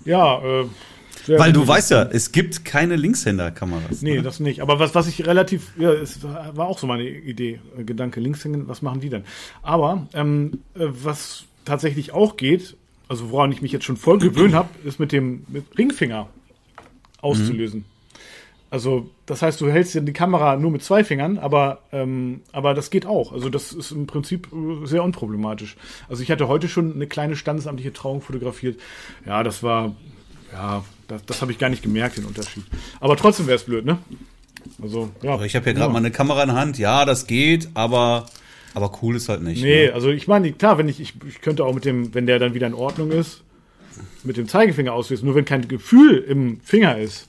Ja, 0.06 0.40
äh, 0.42 0.66
weil 1.28 1.54
du 1.54 1.68
weißt 1.68 1.92
ja, 1.92 2.04
es 2.04 2.32
gibt 2.32 2.66
keine 2.66 2.96
Linkshänder-Kameras. 2.96 4.02
Nee, 4.02 4.16
ne? 4.16 4.22
das 4.22 4.40
nicht. 4.40 4.62
Aber 4.62 4.80
was, 4.80 4.96
was 4.96 5.08
ich 5.08 5.26
relativ, 5.26 5.74
ja, 5.78 5.92
es 5.92 6.24
war 6.24 6.68
auch 6.68 6.80
so 6.80 6.88
meine 6.88 7.08
Idee, 7.08 7.60
äh, 7.78 7.84
Gedanke, 7.84 8.20
Linkshänder, 8.20 8.68
was 8.68 8.82
machen 8.82 9.02
die 9.02 9.10
denn? 9.10 9.24
Aber 9.62 10.08
ähm, 10.14 10.60
äh, 10.76 10.86
was 10.88 11.46
tatsächlich 11.66 12.14
auch 12.14 12.38
geht, 12.38 12.78
also 13.10 13.32
woran 13.32 13.52
ich 13.52 13.62
mich 13.62 13.74
jetzt 13.74 13.84
schon 13.84 13.98
voll 13.98 14.20
gewöhnt 14.20 14.54
habe, 14.54 14.70
ist 14.86 15.00
mit 15.00 15.12
dem 15.12 15.44
mit 15.50 15.66
Ringfinger 15.78 16.30
auszulösen. 17.22 17.80
Mhm. 17.80 17.86
Also 18.72 19.10
das 19.26 19.42
heißt, 19.42 19.60
du 19.62 19.72
hältst 19.72 19.96
die 19.96 20.14
Kamera 20.14 20.56
nur 20.56 20.70
mit 20.70 20.84
zwei 20.84 21.04
Fingern, 21.04 21.40
aber, 21.40 21.80
ähm, 21.92 22.42
aber 22.52 22.76
das 22.76 22.92
geht 22.92 23.08
auch. 23.08 23.34
Also 23.34 23.50
das 23.50 23.74
ist 23.74 23.92
im 23.92 24.06
Prinzip 24.06 24.48
äh, 24.54 24.86
sehr 24.86 25.04
unproblematisch. 25.04 25.76
Also 26.08 26.22
ich 26.22 26.30
hatte 26.30 26.48
heute 26.48 26.70
schon 26.70 26.94
eine 26.94 27.08
kleine 27.08 27.36
standesamtliche 27.36 27.94
Trauung 27.94 28.22
fotografiert. 28.22 28.80
Ja, 29.26 29.42
das 29.42 29.64
war, 29.64 29.96
ja, 30.54 30.84
das, 31.08 31.26
das 31.26 31.42
habe 31.42 31.52
ich 31.52 31.58
gar 31.58 31.70
nicht 31.70 31.82
gemerkt, 31.82 32.18
den 32.18 32.26
Unterschied. 32.26 32.64
Aber 33.00 33.18
trotzdem 33.18 33.48
wäre 33.48 33.56
es 33.56 33.64
blöd, 33.64 33.86
ne? 33.86 33.98
Also, 34.82 35.10
ja. 35.24 35.42
Ich 35.42 35.56
habe 35.56 35.64
hier 35.64 35.74
gerade 35.74 35.88
ja. 35.88 35.94
mal 35.94 35.98
eine 35.98 36.12
Kamera 36.12 36.44
in 36.44 36.50
der 36.50 36.58
Hand. 36.58 36.78
Ja, 36.78 37.06
das 37.06 37.26
geht, 37.26 37.70
aber 37.74 38.28
aber 38.74 38.92
cool 39.02 39.16
ist 39.16 39.30
halt 39.30 39.42
nicht. 39.42 39.62
Nee, 39.62 39.88
ne? 39.88 39.94
also 39.94 40.10
ich 40.10 40.28
meine, 40.28 40.52
klar, 40.52 40.78
wenn 40.78 40.88
ich, 40.88 41.00
ich, 41.00 41.14
ich 41.28 41.42
könnte 41.42 41.66
auch 41.66 41.74
mit 41.74 41.86
dem, 41.86 42.14
wenn 42.14 42.26
der 42.26 42.40
dann 42.40 42.54
wieder 42.54 42.68
in 42.68 42.74
Ordnung 42.74 43.12
ist, 43.12 43.42
mit 44.24 44.38
dem 44.38 44.48
Zeigefinger 44.48 44.94
auslösen, 44.94 45.26
nur 45.26 45.36
wenn 45.36 45.46
kein 45.46 45.68
Gefühl 45.68 46.18
im 46.18 46.60
Finger 46.62 46.98
ist. 46.98 47.28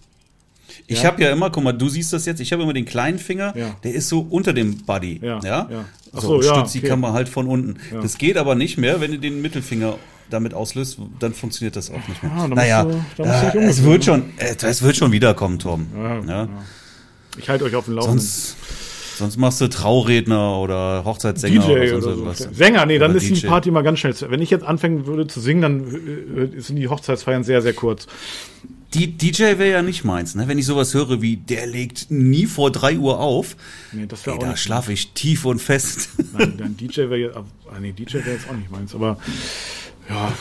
Ich 0.87 1.03
ja. 1.03 1.11
habe 1.11 1.23
ja 1.23 1.31
immer, 1.31 1.51
guck 1.51 1.65
mal, 1.65 1.73
du 1.73 1.89
siehst 1.89 2.13
das 2.13 2.27
jetzt, 2.27 2.41
ich 2.41 2.53
habe 2.53 2.63
immer 2.63 2.73
den 2.73 2.85
kleinen 2.85 3.19
Finger, 3.19 3.57
ja. 3.57 3.77
der 3.83 3.95
ist 3.95 4.09
so 4.09 4.21
unter 4.29 4.53
dem 4.53 4.79
Buddy. 4.79 5.21
Ja. 5.23 5.41
ja? 5.43 5.69
ja. 5.71 5.85
Ach 6.13 6.21
so, 6.21 6.41
so 6.41 6.49
ja, 6.49 6.57
stützt 6.57 6.75
die 6.75 6.79
okay. 6.79 6.89
Kamera 6.89 7.13
halt 7.13 7.29
von 7.29 7.47
unten. 7.47 7.77
Das 8.03 8.19
geht 8.19 8.37
aber 8.37 8.55
nicht 8.55 8.79
mehr, 8.79 9.01
wenn 9.01 9.13
du 9.13 9.19
den 9.19 9.41
Mittelfinger 9.43 9.97
damit 10.29 10.55
auslöst, 10.55 10.99
dann 11.19 11.35
funktioniert 11.35 11.77
das 11.77 11.91
auch 11.91 12.09
nicht 12.09 12.23
mehr. 12.23 12.33
Ja, 12.37 12.49
naja, 12.49 12.85
du, 13.17 13.23
äh, 13.23 13.59
es 13.65 13.83
wird 13.83 14.05
schon, 14.05 14.31
äh, 14.37 14.55
es 14.61 14.83
wird 14.83 14.97
schon 14.97 15.11
wiederkommen, 15.13 15.59
Tom. 15.59 15.89
Ja, 16.27 16.49
Ich 17.37 17.49
halte 17.49 17.65
euch 17.65 17.75
auf 17.75 17.87
dem 17.87 17.95
Laufenden. 17.95 18.21
Sonst, 18.21 18.57
Sonst 19.21 19.37
machst 19.37 19.61
du 19.61 19.69
Trauredner 19.69 20.59
oder 20.59 21.05
Hochzeitssänger 21.05 21.61
DJ 21.61 21.93
oder, 21.93 22.17
oder 22.17 22.35
so. 22.35 22.49
Sänger, 22.53 22.87
nee, 22.87 22.99
dann 22.99 23.11
oder 23.11 23.21
ist 23.21 23.29
DJ. 23.29 23.35
die 23.35 23.47
Party 23.49 23.69
immer 23.69 23.83
ganz 23.83 23.99
schnell. 23.99 24.15
Wenn 24.29 24.41
ich 24.41 24.49
jetzt 24.49 24.65
anfangen 24.65 25.05
würde 25.05 25.27
zu 25.27 25.41
singen, 25.41 25.61
dann 25.61 26.55
äh, 26.57 26.59
sind 26.59 26.77
die 26.77 26.89
Hochzeitsfeiern 26.89 27.45
sehr, 27.45 27.61
sehr 27.61 27.75
kurz. 27.75 28.07
die 28.95 29.13
DJ 29.19 29.43
wäre 29.59 29.71
ja 29.71 29.83
nicht 29.83 30.05
meins, 30.05 30.35
ne? 30.35 30.49
Wenn 30.49 30.57
ich 30.59 30.65
sowas 30.65 30.95
höre 30.95 31.21
wie, 31.21 31.37
der 31.37 31.67
legt 31.67 32.11
nie 32.11 32.47
vor 32.47 32.73
drei 32.73 32.97
Uhr 32.97 33.21
auf, 33.21 33.57
Nee, 33.93 34.07
das 34.07 34.25
wäre 34.25 34.37
auch 34.37 34.41
da 34.41 34.57
schlafe 34.57 34.91
ich 34.95 35.13
tief 35.13 35.45
und 35.45 35.61
fest. 35.61 36.09
Nein, 36.33 36.55
dein 36.59 36.77
DJ 36.79 37.01
wäre 37.01 37.17
jetzt, 37.19 37.37
ah, 37.37 37.45
nee, 37.79 37.93
DJ 37.93 38.15
wäre 38.15 38.33
jetzt 38.33 38.49
auch 38.49 38.57
nicht 38.57 38.71
meins, 38.71 38.95
aber 38.95 39.19
ja, 40.09 40.33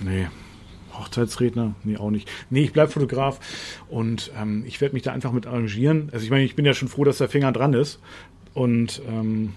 nee. 0.00 0.26
Hochzeitsredner? 0.98 1.74
Nee, 1.84 1.96
auch 1.96 2.10
nicht. 2.10 2.30
Nee, 2.50 2.62
ich 2.62 2.72
bleib 2.72 2.92
Fotograf 2.92 3.40
und 3.88 4.30
ähm, 4.40 4.64
ich 4.66 4.80
werde 4.80 4.94
mich 4.94 5.02
da 5.02 5.12
einfach 5.12 5.32
mit 5.32 5.46
arrangieren. 5.46 6.10
Also 6.12 6.24
ich 6.24 6.30
meine, 6.30 6.44
ich 6.44 6.56
bin 6.56 6.64
ja 6.64 6.74
schon 6.74 6.88
froh, 6.88 7.04
dass 7.04 7.18
der 7.18 7.28
Finger 7.28 7.52
dran 7.52 7.74
ist. 7.74 8.00
Und 8.54 9.00
ähm, 9.08 9.54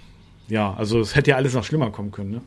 ja, 0.47 0.73
also 0.73 0.99
es 0.99 1.15
hätte 1.15 1.31
ja 1.31 1.37
alles 1.37 1.53
noch 1.53 1.63
schlimmer 1.63 1.91
kommen 1.91 2.11
können, 2.11 2.31
ne? 2.31 2.41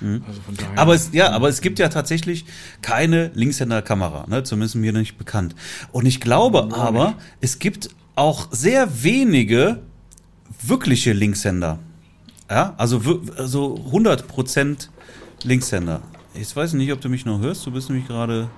Also 0.00 0.40
von 0.42 0.54
daher. 0.56 0.78
Aber 0.78 0.94
es, 0.94 1.10
ja, 1.12 1.30
aber 1.30 1.48
es 1.48 1.60
gibt 1.60 1.78
ja 1.78 1.88
tatsächlich 1.88 2.44
keine 2.82 3.30
Linkshänder-Kamera, 3.34 4.26
ne? 4.28 4.42
zumindest 4.42 4.76
mir 4.76 4.92
nicht 4.92 5.16
bekannt. 5.16 5.54
Und 5.90 6.04
ich 6.04 6.20
glaube 6.20 6.68
aber, 6.74 7.14
es 7.40 7.58
gibt 7.58 7.88
auch 8.14 8.48
sehr 8.50 9.02
wenige 9.02 9.80
wirkliche 10.62 11.12
Linkshänder. 11.12 11.78
Ja, 12.50 12.74
also, 12.76 13.00
also 13.36 13.76
100% 13.90 14.88
Linkshänder. 15.44 16.02
Ich 16.38 16.54
weiß 16.54 16.74
nicht, 16.74 16.92
ob 16.92 17.00
du 17.00 17.08
mich 17.08 17.24
noch 17.24 17.40
hörst. 17.40 17.66
Du 17.66 17.70
bist 17.70 17.88
nämlich 17.88 18.06
gerade 18.06 18.48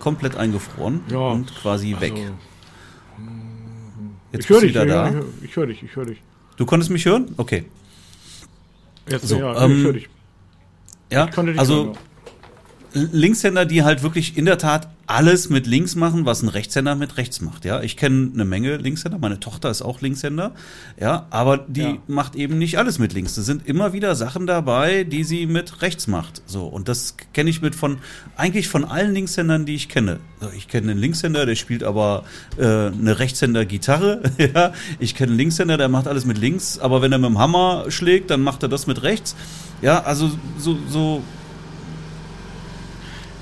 komplett 0.00 0.36
eingefroren 0.36 1.00
Ja, 1.10 1.18
und 1.18 1.54
quasi 1.54 1.96
weg. 2.00 2.12
also, 2.12 2.32
Jetzt 4.32 4.44
ich 4.44 4.50
höre 4.50 4.60
dich, 4.60 4.70
wieder 4.70 4.84
ich, 4.84 4.90
da. 4.90 5.12
ich 5.42 5.56
höre 5.56 5.66
dich, 5.66 5.82
ich 5.82 5.94
höre 5.96 6.06
dich. 6.06 6.22
Du 6.56 6.66
konntest 6.66 6.90
mich 6.90 7.04
hören? 7.04 7.32
Okay. 7.36 7.64
Jetzt, 9.08 9.28
So, 9.28 9.38
ja, 9.38 9.64
ähm, 9.64 9.78
ich 9.78 9.84
höre 9.84 9.92
dich. 9.92 10.08
Ja, 11.10 11.26
Ich 11.26 11.34
dich 11.52 11.58
also 11.60 11.86
hören. 11.86 11.98
Linkshänder, 12.94 13.66
die 13.66 13.82
halt 13.82 14.02
wirklich 14.02 14.36
in 14.36 14.44
der 14.44 14.56
Tat 14.58 14.88
alles 15.06 15.50
mit 15.50 15.66
links 15.66 15.96
machen, 15.96 16.24
was 16.24 16.42
ein 16.42 16.48
Rechtshänder 16.48 16.94
mit 16.94 17.18
rechts 17.18 17.40
macht. 17.42 17.64
Ja, 17.66 17.82
ich 17.82 17.96
kenne 17.96 18.30
eine 18.32 18.44
Menge 18.46 18.76
Linkshänder. 18.76 19.18
Meine 19.18 19.38
Tochter 19.40 19.68
ist 19.70 19.82
auch 19.82 20.00
Linkshänder. 20.00 20.52
Ja, 20.98 21.26
aber 21.30 21.58
die 21.58 21.80
Ja. 21.82 21.96
macht 22.06 22.36
eben 22.36 22.56
nicht 22.56 22.78
alles 22.78 22.98
mit 22.98 23.12
links. 23.12 23.36
Es 23.36 23.44
sind 23.46 23.66
immer 23.66 23.92
wieder 23.92 24.14
Sachen 24.14 24.46
dabei, 24.46 25.04
die 25.04 25.24
sie 25.24 25.46
mit 25.46 25.82
rechts 25.82 26.06
macht. 26.06 26.40
So 26.46 26.66
und 26.66 26.88
das 26.88 27.16
kenne 27.34 27.50
ich 27.50 27.60
mit 27.60 27.74
von 27.74 27.98
eigentlich 28.36 28.68
von 28.68 28.84
allen 28.84 29.12
Linkshändern, 29.12 29.66
die 29.66 29.74
ich 29.74 29.88
kenne. 29.88 30.20
Ich 30.56 30.68
kenne 30.68 30.92
einen 30.92 31.00
Linkshänder, 31.00 31.44
der 31.46 31.56
spielt 31.56 31.82
aber 31.82 32.24
äh, 32.56 32.62
eine 32.64 33.18
Rechtshänder 33.18 33.66
Gitarre. 33.66 34.22
ja, 34.38 34.72
ich 35.00 35.14
kenne 35.14 35.30
einen 35.32 35.38
Linkshänder, 35.38 35.76
der 35.76 35.88
macht 35.88 36.06
alles 36.06 36.24
mit 36.24 36.38
links, 36.38 36.78
aber 36.78 37.02
wenn 37.02 37.12
er 37.12 37.18
mit 37.18 37.28
dem 37.28 37.38
Hammer 37.38 37.86
schlägt, 37.88 38.30
dann 38.30 38.40
macht 38.40 38.62
er 38.62 38.68
das 38.68 38.86
mit 38.86 39.02
rechts. 39.02 39.34
Ja, 39.82 40.02
also 40.04 40.30
so 40.58 40.78
so 40.88 41.22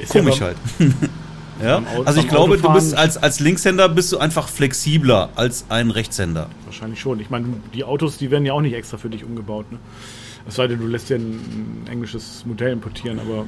Ist 0.03 0.15
ja 0.15 0.21
komisch 0.21 0.41
halt. 0.41 0.57
ja, 1.63 1.79
beim 1.81 1.87
Au- 1.87 2.03
also 2.03 2.21
ich 2.21 2.29
glaube, 2.29 2.59
du 2.59 2.73
bist 2.73 2.95
als, 2.95 3.17
als 3.17 3.41
Linkshänder 3.41 3.89
bist 3.89 4.13
du 4.13 4.19
einfach 4.19 4.49
flexibler 4.49 5.31
als 5.37 5.67
ein 5.69 5.91
Rechtshänder. 5.91 6.49
Wahrscheinlich 6.67 7.01
schon. 7.01 7.21
Ich 7.21 7.31
meine, 7.31 7.47
die 7.75 7.85
Autos, 7.85 8.19
die 8.19 8.31
werden 8.31 8.45
ja 8.47 8.53
auch 8.53 8.61
nicht 8.61 8.75
extra 8.75 8.97
für 8.99 9.09
dich 9.11 9.25
umgebaut. 9.25 9.71
Ne? 9.73 9.79
Es 10.47 10.57
sei 10.57 10.67
denn, 10.67 10.81
du 10.81 10.87
lässt 10.87 11.09
dir 11.09 11.17
ein, 11.17 11.85
ein 11.87 11.87
englisches 11.91 12.45
Modell 12.47 12.73
importieren, 12.73 13.21
aber 13.21 13.47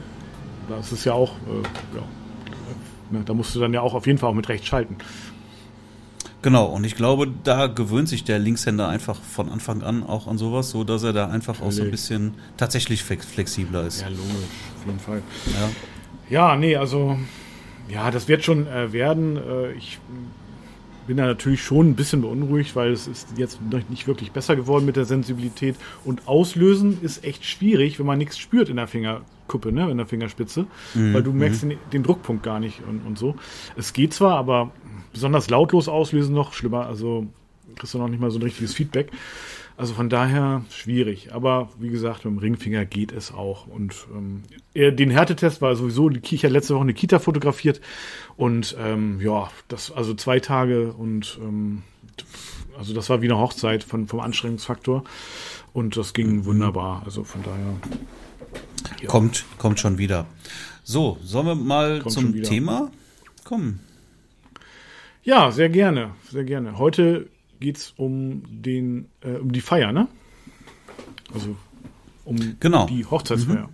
das 0.69 0.93
ist 0.93 1.05
ja 1.05 1.13
auch, 1.13 1.33
äh, 1.33 1.97
ja, 1.97 2.03
ne, 3.11 3.23
da 3.27 3.35
musst 3.35 3.55
du 3.55 3.61
dann 3.61 3.75
ja 3.75 3.81
auch 3.81 3.95
auf 3.95 4.07
jeden 4.07 4.19
Fall 4.19 4.31
auch 4.31 4.35
mit 4.35 4.49
rechts 4.49 4.67
schalten. 4.69 4.97
Genau, 6.43 6.67
und 6.67 6.85
ich 6.85 6.95
glaube, 6.95 7.27
da 7.43 7.69
gewöhnt 7.69 8.07
sich 8.09 8.23
der 8.25 8.39
Linkshänder 8.39 8.87
einfach 8.87 9.17
von 9.21 9.49
Anfang 9.49 9.83
an 9.83 10.05
auch 10.05 10.27
an 10.29 10.37
sowas, 10.37 10.71
so 10.71 10.85
dass 10.85 11.03
er 11.03 11.15
da 11.15 11.29
einfach 11.29 11.55
auch 11.55 11.71
so 11.73 11.81
ein 11.83 11.89
Natürlich. 11.89 11.91
bisschen 11.93 12.35
tatsächlich 12.59 13.03
flex- 13.03 13.25
flexibler 13.27 13.87
ist. 13.87 14.03
Ja, 14.03 14.09
logisch, 14.09 14.23
auf 14.79 14.87
jeden 14.87 15.01
Fall. 15.01 15.23
Ja. 15.47 15.71
Ja, 16.31 16.57
nee, 16.57 16.77
also, 16.77 17.19
ja, 17.89 18.11
das 18.11 18.29
wird 18.29 18.45
schon 18.45 18.67
äh, 18.67 18.93
werden. 18.93 19.37
Äh, 19.37 19.73
ich 19.73 19.99
bin 21.07 21.17
da 21.19 21.27
natürlich 21.27 21.63
schon 21.63 21.91
ein 21.91 21.97
bisschen 21.97 22.23
beunruhigt, 22.23 22.75
weil 22.77 22.91
es 22.91 23.07
ist 23.07 23.37
jetzt 23.37 23.61
noch 23.71 23.87
nicht 23.91 24.07
wirklich 24.07 24.33
besser 24.33 24.57
geworden 24.57 24.87
mit 24.87 24.97
der 24.97 25.05
Sensibilität. 25.05 25.77
Und 26.05 26.27
auslösen 26.27 26.99
ist 27.03 27.25
echt 27.25 27.45
schwierig, 27.45 27.99
wenn 27.99 28.07
man 28.07 28.19
nichts 28.19 28.39
spürt 28.39 28.71
in 28.71 28.77
der 28.77 28.89
Fingerkuppe, 28.89 29.71
ne, 29.71 29.91
in 29.91 29.99
der 29.99 30.07
Fingerspitze, 30.07 30.67
weil 30.95 31.23
du 31.23 31.33
merkst 31.33 31.65
den, 31.65 31.79
den 31.93 32.03
Druckpunkt 32.03 32.43
gar 32.43 32.59
nicht 32.59 32.81
und, 32.89 33.05
und 33.07 33.19
so. 33.19 33.35
Es 33.77 33.93
geht 33.93 34.15
zwar, 34.15 34.39
aber 34.39 34.71
besonders 35.13 35.51
lautlos 35.51 35.89
auslösen 35.89 36.35
noch 36.35 36.55
schlimmer. 36.55 36.87
Also 36.87 37.27
kriegst 37.77 37.93
du 37.93 37.99
noch 37.99 38.09
nicht 38.09 38.21
mal 38.21 38.31
so 38.31 38.39
ein 38.39 38.43
richtiges 38.43 38.73
Feedback. 38.73 39.11
Also 39.77 39.95
von 39.95 40.09
daher 40.09 40.65
schwierig. 40.71 41.33
Aber 41.33 41.69
wie 41.79 41.89
gesagt, 41.89 42.25
mit 42.25 42.35
dem 42.35 42.39
Ringfinger 42.39 42.85
geht 42.85 43.13
es 43.13 43.33
auch. 43.33 43.67
Und 43.67 44.07
ähm, 44.15 44.43
den 44.75 45.11
Härtetest 45.11 45.61
war 45.61 45.75
sowieso, 45.75 46.11
ich 46.11 46.45
hatte 46.45 46.53
letzte 46.53 46.75
Woche 46.75 46.83
eine 46.83 46.95
Kita 46.95 47.19
fotografiert. 47.19 47.81
Und 48.37 48.77
ähm, 48.79 49.21
ja, 49.21 49.51
das 49.69 49.91
also 49.91 50.15
zwei 50.15 50.39
Tage 50.39 50.93
und 50.93 51.39
ähm, 51.43 51.83
also 52.79 52.95
das 52.95 53.09
war 53.11 53.23
wie 53.23 53.27
eine 53.27 53.39
Hochzeit 53.39 53.85
von, 53.85 54.07
vom 54.07 54.21
Anstrengungsfaktor. 54.21 55.05
Und 55.73 55.97
das 55.97 56.13
ging 56.15 56.45
wunderbar. 56.45 57.03
Also 57.05 57.25
von 57.25 57.43
daher. 57.43 59.09
Kommt, 59.09 59.45
kommt 59.59 59.81
schon 59.81 59.99
wieder. 59.99 60.27
So, 60.85 61.19
sollen 61.23 61.47
wir 61.47 61.55
mal 61.55 62.01
Kommt 62.01 62.13
zum. 62.13 62.43
Thema 62.43 62.91
kommen? 63.45 63.81
Ja, 65.23 65.51
sehr 65.51 65.69
gerne, 65.69 66.11
sehr 66.31 66.45
gerne. 66.45 66.79
Heute 66.79 67.29
geht's 67.65 67.93
um 67.97 68.43
den, 68.47 69.09
äh, 69.23 69.33
um 69.39 69.51
die 69.53 69.61
Feier, 69.61 69.91
ne? 69.93 70.07
Also 71.33 71.57
um 72.25 72.37
Genau. 72.61 72.87
die 72.87 73.05
Hochzeitsfeier. 73.05 73.69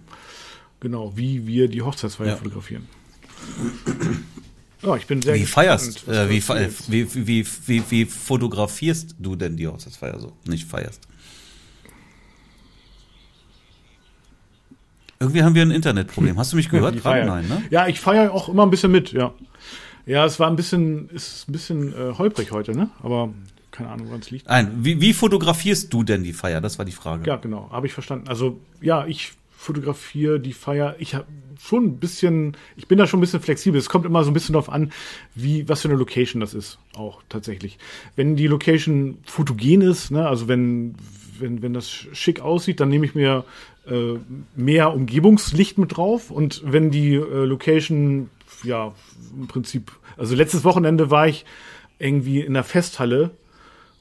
Genau, 0.80 1.16
wie 1.16 1.47
wir 1.47 1.68
die 1.68 1.82
Hochzeitsfeier 1.82 2.28
Ja. 2.28 2.37
fotografieren. 2.37 2.87
Ja, 4.82 4.97
ich 4.97 5.06
bin 5.06 5.20
sehr 5.20 5.35
Wie 5.35 5.40
gespannt, 5.40 5.66
feierst, 5.66 6.09
äh, 6.09 6.30
wie, 6.30 6.40
fe- 6.40 6.70
wie, 6.88 7.26
wie, 7.26 7.47
wie, 7.66 7.82
wie, 7.90 8.04
fotografierst 8.06 9.16
du 9.18 9.37
denn 9.37 9.56
die 9.56 9.66
Hochzeitsfeier 9.68 10.18
so? 10.18 10.32
Nicht 10.47 10.66
feierst. 10.66 11.02
Irgendwie 15.18 15.42
haben 15.42 15.54
wir 15.54 15.62
ein 15.62 15.70
Internetproblem. 15.70 16.38
Hast 16.38 16.52
du 16.52 16.56
mich 16.56 16.68
gehört? 16.70 16.94
Gerade? 16.94 17.02
Feier. 17.02 17.26
Nein, 17.26 17.47
ne? 17.49 17.62
Ja, 17.70 17.88
ich 17.88 18.00
feiere 18.00 18.32
auch 18.32 18.49
immer 18.49 18.62
ein 18.64 18.70
bisschen 18.70 18.90
mit, 18.90 19.12
ja. 19.12 19.35
Ja, 20.06 20.25
es 20.25 20.40
war 20.40 20.49
ein 20.49 20.56
bisschen, 20.56 21.11
ist 21.11 21.47
ein 21.49 21.52
bisschen 21.52 21.92
äh, 21.92 22.14
holprig 22.16 22.52
heute, 22.52 22.73
ne? 22.73 22.88
Aber 23.02 23.32
keine 23.71 23.91
Ahnung, 23.91 24.09
woran 24.09 24.21
es 24.21 24.31
liegt. 24.31 24.49
Nein, 24.49 24.71
wie, 24.79 25.00
wie 25.00 25.12
fotografierst 25.12 25.93
du 25.93 26.03
denn 26.03 26.23
die 26.23 26.33
Feier? 26.33 26.61
Das 26.61 26.79
war 26.79 26.85
die 26.85 26.93
Frage. 26.93 27.27
Ja, 27.27 27.37
genau, 27.37 27.71
habe 27.71 27.87
ich 27.87 27.93
verstanden. 27.93 28.29
Also, 28.29 28.61
ja, 28.81 29.07
ich 29.07 29.33
fotografiere 29.61 30.41
die 30.41 30.55
Feier. 30.55 30.97
Ich 30.99 31.15
habe 31.15 31.27
schon 31.61 31.85
ein 31.85 31.99
bisschen, 31.99 32.57
ich 32.77 32.89
bin 32.89 32.97
da 32.97 33.07
schon 33.07 33.19
ein 33.19 33.21
bisschen 33.21 33.43
flexibel. 33.43 33.79
Es 33.79 33.91
kommt 33.91 34.07
immer 34.07 34.25
so 34.25 34.31
ein 34.31 34.35
bisschen 34.35 34.55
darauf 34.55 34.71
an, 34.71 34.91
wie, 35.35 35.69
was 35.69 35.83
für 35.83 35.89
eine 35.89 35.99
Location 35.99 36.41
das 36.41 36.55
ist, 36.55 36.79
auch 36.95 37.23
tatsächlich. 37.29 37.79
Wenn 38.17 38.37
die 38.37 38.47
Location 38.47 39.19
fotogen 39.25 39.83
ist, 39.83 40.11
ne, 40.11 40.27
also 40.27 40.49
wenn, 40.49 40.95
wenn, 41.39 41.61
wenn 41.61 41.75
das 41.75 41.91
schick 41.91 42.41
aussieht, 42.41 42.81
dann 42.81 42.89
nehme 42.89 43.05
ich 43.05 43.15
mir 43.15 43.45
äh, 43.87 44.15
mehr 44.57 44.95
Umgebungslicht 44.95 45.77
mit 45.77 45.95
drauf. 45.95 46.31
Und 46.31 46.62
wenn 46.65 46.91
die 46.91 47.17
äh, 47.17 47.45
Location, 47.45 48.31
ja, 48.62 48.95
im 49.39 49.47
Prinzip, 49.47 49.93
also 50.17 50.35
letztes 50.35 50.65
Wochenende 50.65 51.11
war 51.11 51.29
ich 51.29 51.45
irgendwie 51.99 52.41
in 52.41 52.55
der 52.55 52.65
Festhalle 52.65 53.33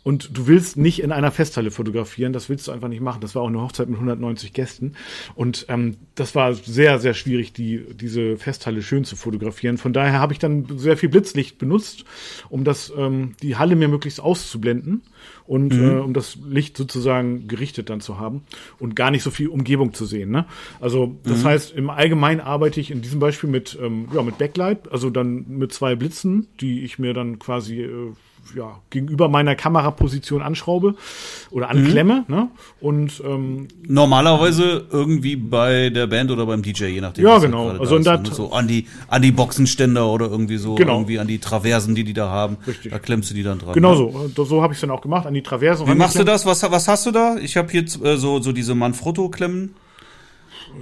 und 0.04 0.38
du 0.38 0.48
willst 0.48 0.78
nicht 0.78 1.02
in 1.02 1.12
einer 1.12 1.32
Festhalle 1.32 1.72
fotografieren, 1.72 2.32
das 2.32 2.48
willst 2.48 2.68
du 2.68 2.72
einfach 2.72 2.88
nicht 2.88 3.02
machen. 3.02 3.20
Das 3.20 3.36
war 3.36 3.42
auch 3.42 3.48
eine 3.48 3.62
Hochzeit 3.62 3.90
mit 3.90 3.98
190 3.98 4.54
Gästen. 4.54 4.94
Und 5.36 5.66
ähm, 5.68 5.98
das 6.16 6.36
war 6.36 6.54
sehr, 6.54 7.00
sehr 7.00 7.14
schwierig, 7.14 7.52
die, 7.52 7.86
diese 7.94 8.38
Festhalle 8.38 8.82
schön 8.82 9.04
zu 9.04 9.18
fotografieren. 9.18 9.78
Von 9.78 9.92
daher 9.92 10.20
habe 10.20 10.32
ich 10.32 10.40
dann 10.40 10.66
sehr 10.78 10.96
viel 10.96 11.10
Blitzlicht 11.10 11.58
benutzt, 11.58 12.06
um 12.50 12.64
das, 12.64 12.94
ähm, 12.98 13.36
die 13.42 13.58
Halle 13.58 13.76
mir 13.76 13.90
möglichst 13.90 14.22
auszublenden 14.22 15.02
und 15.46 15.74
äh, 15.74 15.98
um 15.98 16.14
das 16.14 16.38
Licht 16.48 16.78
sozusagen 16.78 17.48
gerichtet 17.48 17.90
dann 17.90 18.00
zu 18.00 18.20
haben 18.20 18.44
und 18.80 18.96
gar 18.96 19.12
nicht 19.12 19.24
so 19.24 19.32
viel 19.32 19.50
Umgebung 19.50 19.94
zu 19.94 20.06
sehen. 20.06 20.32
Ne? 20.32 20.46
Also 20.80 21.18
das 21.24 21.44
heißt, 21.44 21.74
im 21.76 21.90
Allgemeinen 21.90 22.40
arbeite 22.40 22.80
ich 22.80 22.92
in 22.92 23.02
diesem 23.02 23.20
Beispiel 23.20 23.50
mit, 23.50 23.78
ähm, 23.82 24.08
ja, 24.14 24.22
mit 24.22 24.38
Backlight, 24.38 24.92
also 24.92 25.10
dann 25.10 25.46
mit 25.48 25.74
zwei 25.74 25.96
Blitzen, 25.96 26.48
die 26.62 26.84
ich 26.84 27.00
mir 27.00 27.14
dann 27.14 27.38
quasi 27.38 27.82
äh, 27.82 28.14
ja, 28.56 28.80
gegenüber 28.90 29.30
meiner 29.30 29.56
Kameraposition 29.56 30.42
anschraube 30.42 30.96
oder 31.52 31.70
anklemme. 31.70 32.26
Ne? 32.28 32.50
Und 32.82 33.22
ähm, 33.26 33.68
Normalerweise 33.88 34.86
irgendwie 34.92 35.36
bei 35.36 35.90
der 35.90 36.08
Band 36.08 36.32
oder 36.32 36.46
beim 36.46 36.62
DJ, 36.62 36.86
je 36.86 37.02
nachdem. 37.02 37.26
Ja, 37.26 37.34
halt 37.34 37.44
genau. 37.44 37.66
gerade 37.68 37.80
Also 37.80 37.96
in 37.98 38.04
der 38.04 38.18
ne? 38.20 38.30
So 38.32 38.52
an 38.52 38.68
die, 38.68 38.88
an 39.08 39.22
die 39.22 39.32
Boxenständer 39.32 40.08
oder 40.08 40.28
irgendwie 40.30 40.58
so, 40.58 40.76
Genau. 40.76 40.94
irgendwie 40.96 41.20
an 41.20 41.28
die 41.28 41.40
Traversen, 41.40 41.96
die 41.96 42.04
die 42.04 42.14
da 42.14 42.30
haben. 42.30 42.58
Richtig. 42.66 42.92
Da 42.92 43.00
klemmst 43.00 43.30
du 43.30 43.34
die 43.34 43.44
dann 43.44 43.60
dran. 43.60 43.74
genau 43.74 43.94
ne? 43.94 44.30
so. 44.36 44.46
So 44.46 44.62
habe 44.62 44.74
ich 44.74 44.78
es 44.78 44.82
dann 44.82 44.92
auch 44.92 45.02
gemacht, 45.02 45.26
an 45.26 45.34
die 45.34 45.44
Traversen. 45.44 45.88
Wie 45.88 45.96
machst 45.96 46.18
du 46.18 46.24
das? 46.24 46.46
Was, 46.46 46.64
was 46.64 46.88
hast 46.88 47.06
du 47.06 47.12
da? 47.12 47.38
Ich 47.38 47.58
habe 47.58 47.70
hier 47.70 47.84
äh, 47.84 48.18
so, 48.18 48.40
so 48.42 48.52
diese 48.52 48.76
Manfrotto-Klemmen. 48.76 49.76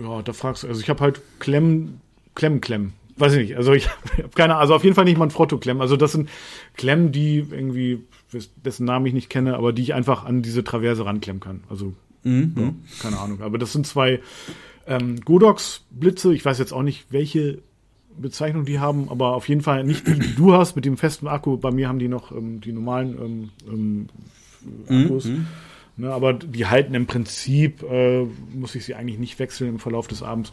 Ja, 0.04 0.22
da 0.22 0.34
fragst 0.34 0.64
du. 0.64 0.68
Also 0.68 0.82
ich 0.82 0.90
habe 0.90 1.02
halt 1.02 1.22
Klemmen, 1.40 2.02
Klemmen, 2.36 2.62
Klemmen. 2.62 2.94
Weiß 3.18 3.34
ich 3.34 3.40
nicht. 3.40 3.58
Also 3.58 3.74
ich 3.74 3.90
habe 4.18 4.30
keine 4.36 4.56
Also 4.56 4.76
auf 4.76 4.84
jeden 4.84 4.96
Fall 4.96 5.06
nicht 5.06 5.18
Manfrotto-Klemmen. 5.18 5.82
Also 5.82 5.98
das 5.98 6.12
sind 6.12 6.30
Klemmen, 6.76 7.12
die 7.12 7.38
irgendwie, 7.38 8.04
dessen 8.64 8.86
Namen 8.86 9.06
ich 9.06 9.14
nicht 9.14 9.30
kenne, 9.30 9.56
aber 9.56 9.74
die 9.74 9.82
ich 9.82 9.94
einfach 9.94 10.26
an 10.26 10.42
diese 10.42 10.64
Traverse 10.64 11.06
ranklemmen 11.06 11.40
kann. 11.40 11.64
Also 11.70 11.94
Mhm. 12.24 12.54
ja, 12.58 12.74
keine 13.02 13.20
Ahnung. 13.20 13.42
Aber 13.42 13.58
das 13.58 13.72
sind 13.74 13.88
zwei 13.88 14.20
ähm, 14.86 15.22
Godox-Blitze. 15.22 16.34
Ich 16.34 16.44
weiß 16.44 16.60
jetzt 16.60 16.74
auch 16.74 16.84
nicht, 16.84 17.06
welche 17.10 17.60
Bezeichnung 18.18 18.66
die 18.66 18.80
haben, 18.80 19.10
aber 19.10 19.34
auf 19.34 19.48
jeden 19.48 19.62
Fall 19.62 19.84
nicht 19.84 20.08
die, 20.08 20.20
die 20.20 20.36
du 20.36 20.54
hast 20.54 20.76
mit 20.76 20.86
dem 20.86 20.98
festen 20.98 21.28
Akku. 21.28 21.58
Bei 21.58 21.72
mir 21.72 21.88
haben 21.88 22.00
die 22.00 22.08
noch 22.08 22.32
ähm, 22.32 22.62
die 22.62 22.74
normalen 22.74 23.50
ähm, 23.70 24.08
ähm, 24.90 25.04
Akkus. 25.06 25.26
Mhm. 25.26 25.48
Ne, 26.00 26.14
aber 26.14 26.34
die 26.34 26.68
halten 26.68 26.94
im 26.94 27.08
Prinzip, 27.08 27.82
äh, 27.82 28.24
muss 28.54 28.76
ich 28.76 28.86
sie 28.86 28.94
eigentlich 28.94 29.18
nicht 29.18 29.40
wechseln 29.40 29.70
im 29.70 29.80
Verlauf 29.80 30.08
des 30.08 30.22
Abends. 30.22 30.52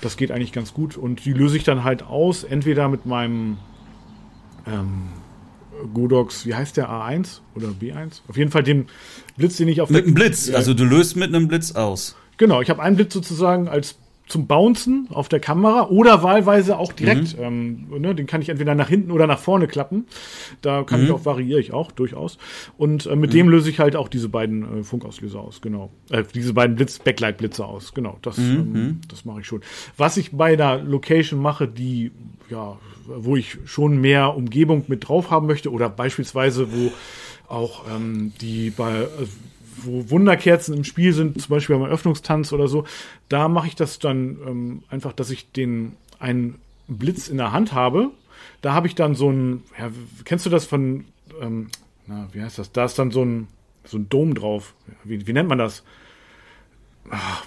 Das 0.00 0.16
geht 0.16 0.30
eigentlich 0.30 0.52
ganz 0.52 0.72
gut. 0.72 0.96
Und 0.96 1.24
die 1.24 1.32
löse 1.32 1.56
ich 1.56 1.64
dann 1.64 1.82
halt 1.82 2.04
aus, 2.04 2.44
entweder 2.44 2.88
mit 2.88 3.04
meinem 3.04 3.58
ähm, 4.68 5.08
Godox, 5.92 6.46
wie 6.46 6.54
heißt 6.54 6.76
der 6.76 6.88
A1 6.88 7.40
oder 7.56 7.68
B1? 7.68 8.20
Auf 8.28 8.36
jeden 8.36 8.52
Fall 8.52 8.62
dem 8.62 8.86
Blitz, 9.36 9.56
den 9.56 9.66
ich 9.66 9.80
auf 9.80 9.90
Mit 9.90 10.04
einem 10.04 10.14
Blitz, 10.14 10.48
also 10.50 10.74
du 10.74 10.84
löst 10.84 11.16
mit 11.16 11.34
einem 11.34 11.48
Blitz 11.48 11.72
aus. 11.72 12.14
Genau, 12.36 12.60
ich 12.60 12.70
habe 12.70 12.80
einen 12.80 12.94
Blitz 12.94 13.12
sozusagen 13.12 13.66
als 13.66 13.96
zum 14.26 14.46
Bouncen 14.46 15.08
auf 15.10 15.28
der 15.28 15.40
Kamera 15.40 15.88
oder 15.88 16.22
wahlweise 16.22 16.78
auch 16.78 16.92
direkt. 16.92 17.36
Mhm. 17.38 17.44
Ähm, 17.44 18.00
ne, 18.00 18.14
den 18.14 18.26
kann 18.26 18.40
ich 18.40 18.48
entweder 18.48 18.74
nach 18.74 18.88
hinten 18.88 19.10
oder 19.10 19.26
nach 19.26 19.38
vorne 19.38 19.66
klappen. 19.66 20.06
Da 20.62 20.82
kann 20.82 21.00
mhm. 21.00 21.06
ich 21.06 21.12
auch, 21.12 21.24
variiere 21.24 21.60
ich 21.60 21.72
auch 21.72 21.92
durchaus. 21.92 22.38
Und 22.78 23.06
äh, 23.06 23.16
mit 23.16 23.30
mhm. 23.30 23.34
dem 23.34 23.48
löse 23.50 23.68
ich 23.68 23.80
halt 23.80 23.96
auch 23.96 24.08
diese 24.08 24.28
beiden 24.28 24.80
äh, 24.80 24.82
Funkauslöser 24.82 25.40
aus, 25.40 25.60
genau. 25.60 25.90
Äh, 26.10 26.24
diese 26.34 26.54
beiden 26.54 26.76
Blitz, 26.76 26.98
Backlight-Blitze 26.98 27.64
aus, 27.64 27.92
genau. 27.92 28.18
Das, 28.22 28.38
mhm. 28.38 28.44
ähm, 28.44 28.72
mhm. 28.72 29.00
das 29.08 29.24
mache 29.24 29.40
ich 29.40 29.46
schon. 29.46 29.60
Was 29.96 30.16
ich 30.16 30.32
bei 30.32 30.56
der 30.56 30.78
Location 30.78 31.40
mache, 31.40 31.68
die, 31.68 32.10
ja, 32.48 32.78
wo 33.06 33.36
ich 33.36 33.58
schon 33.66 34.00
mehr 34.00 34.34
Umgebung 34.34 34.84
mit 34.88 35.06
drauf 35.06 35.30
haben 35.30 35.46
möchte 35.46 35.70
oder 35.70 35.90
beispielsweise, 35.90 36.72
wo 36.72 36.90
auch 37.46 37.84
ähm, 37.94 38.32
die 38.40 38.70
bei, 38.70 39.02
äh, 39.02 39.06
wo 39.82 40.10
Wunderkerzen 40.10 40.74
im 40.74 40.84
Spiel 40.84 41.12
sind, 41.12 41.40
zum 41.40 41.50
Beispiel 41.50 41.76
beim 41.76 41.84
Eröffnungstanz 41.84 42.52
oder 42.52 42.68
so, 42.68 42.84
da 43.28 43.48
mache 43.48 43.68
ich 43.68 43.74
das 43.74 43.98
dann 43.98 44.38
ähm, 44.46 44.82
einfach, 44.88 45.12
dass 45.12 45.30
ich 45.30 45.50
den 45.52 45.92
einen 46.18 46.56
Blitz 46.88 47.28
in 47.28 47.38
der 47.38 47.52
Hand 47.52 47.72
habe. 47.72 48.10
Da 48.62 48.72
habe 48.72 48.86
ich 48.86 48.94
dann 48.94 49.14
so 49.14 49.30
ein, 49.30 49.62
ja, 49.78 49.90
kennst 50.24 50.46
du 50.46 50.50
das 50.50 50.64
von, 50.64 51.04
ähm, 51.40 51.68
na, 52.06 52.28
wie 52.32 52.42
heißt 52.42 52.58
das? 52.58 52.72
Da 52.72 52.84
ist 52.84 52.98
dann 52.98 53.10
so 53.10 53.24
ein, 53.24 53.48
so 53.84 53.98
ein 53.98 54.08
Dom 54.08 54.34
drauf. 54.34 54.74
Wie, 55.04 55.26
wie 55.26 55.32
nennt 55.32 55.48
man 55.48 55.58
das? 55.58 55.82
Ach, 57.10 57.44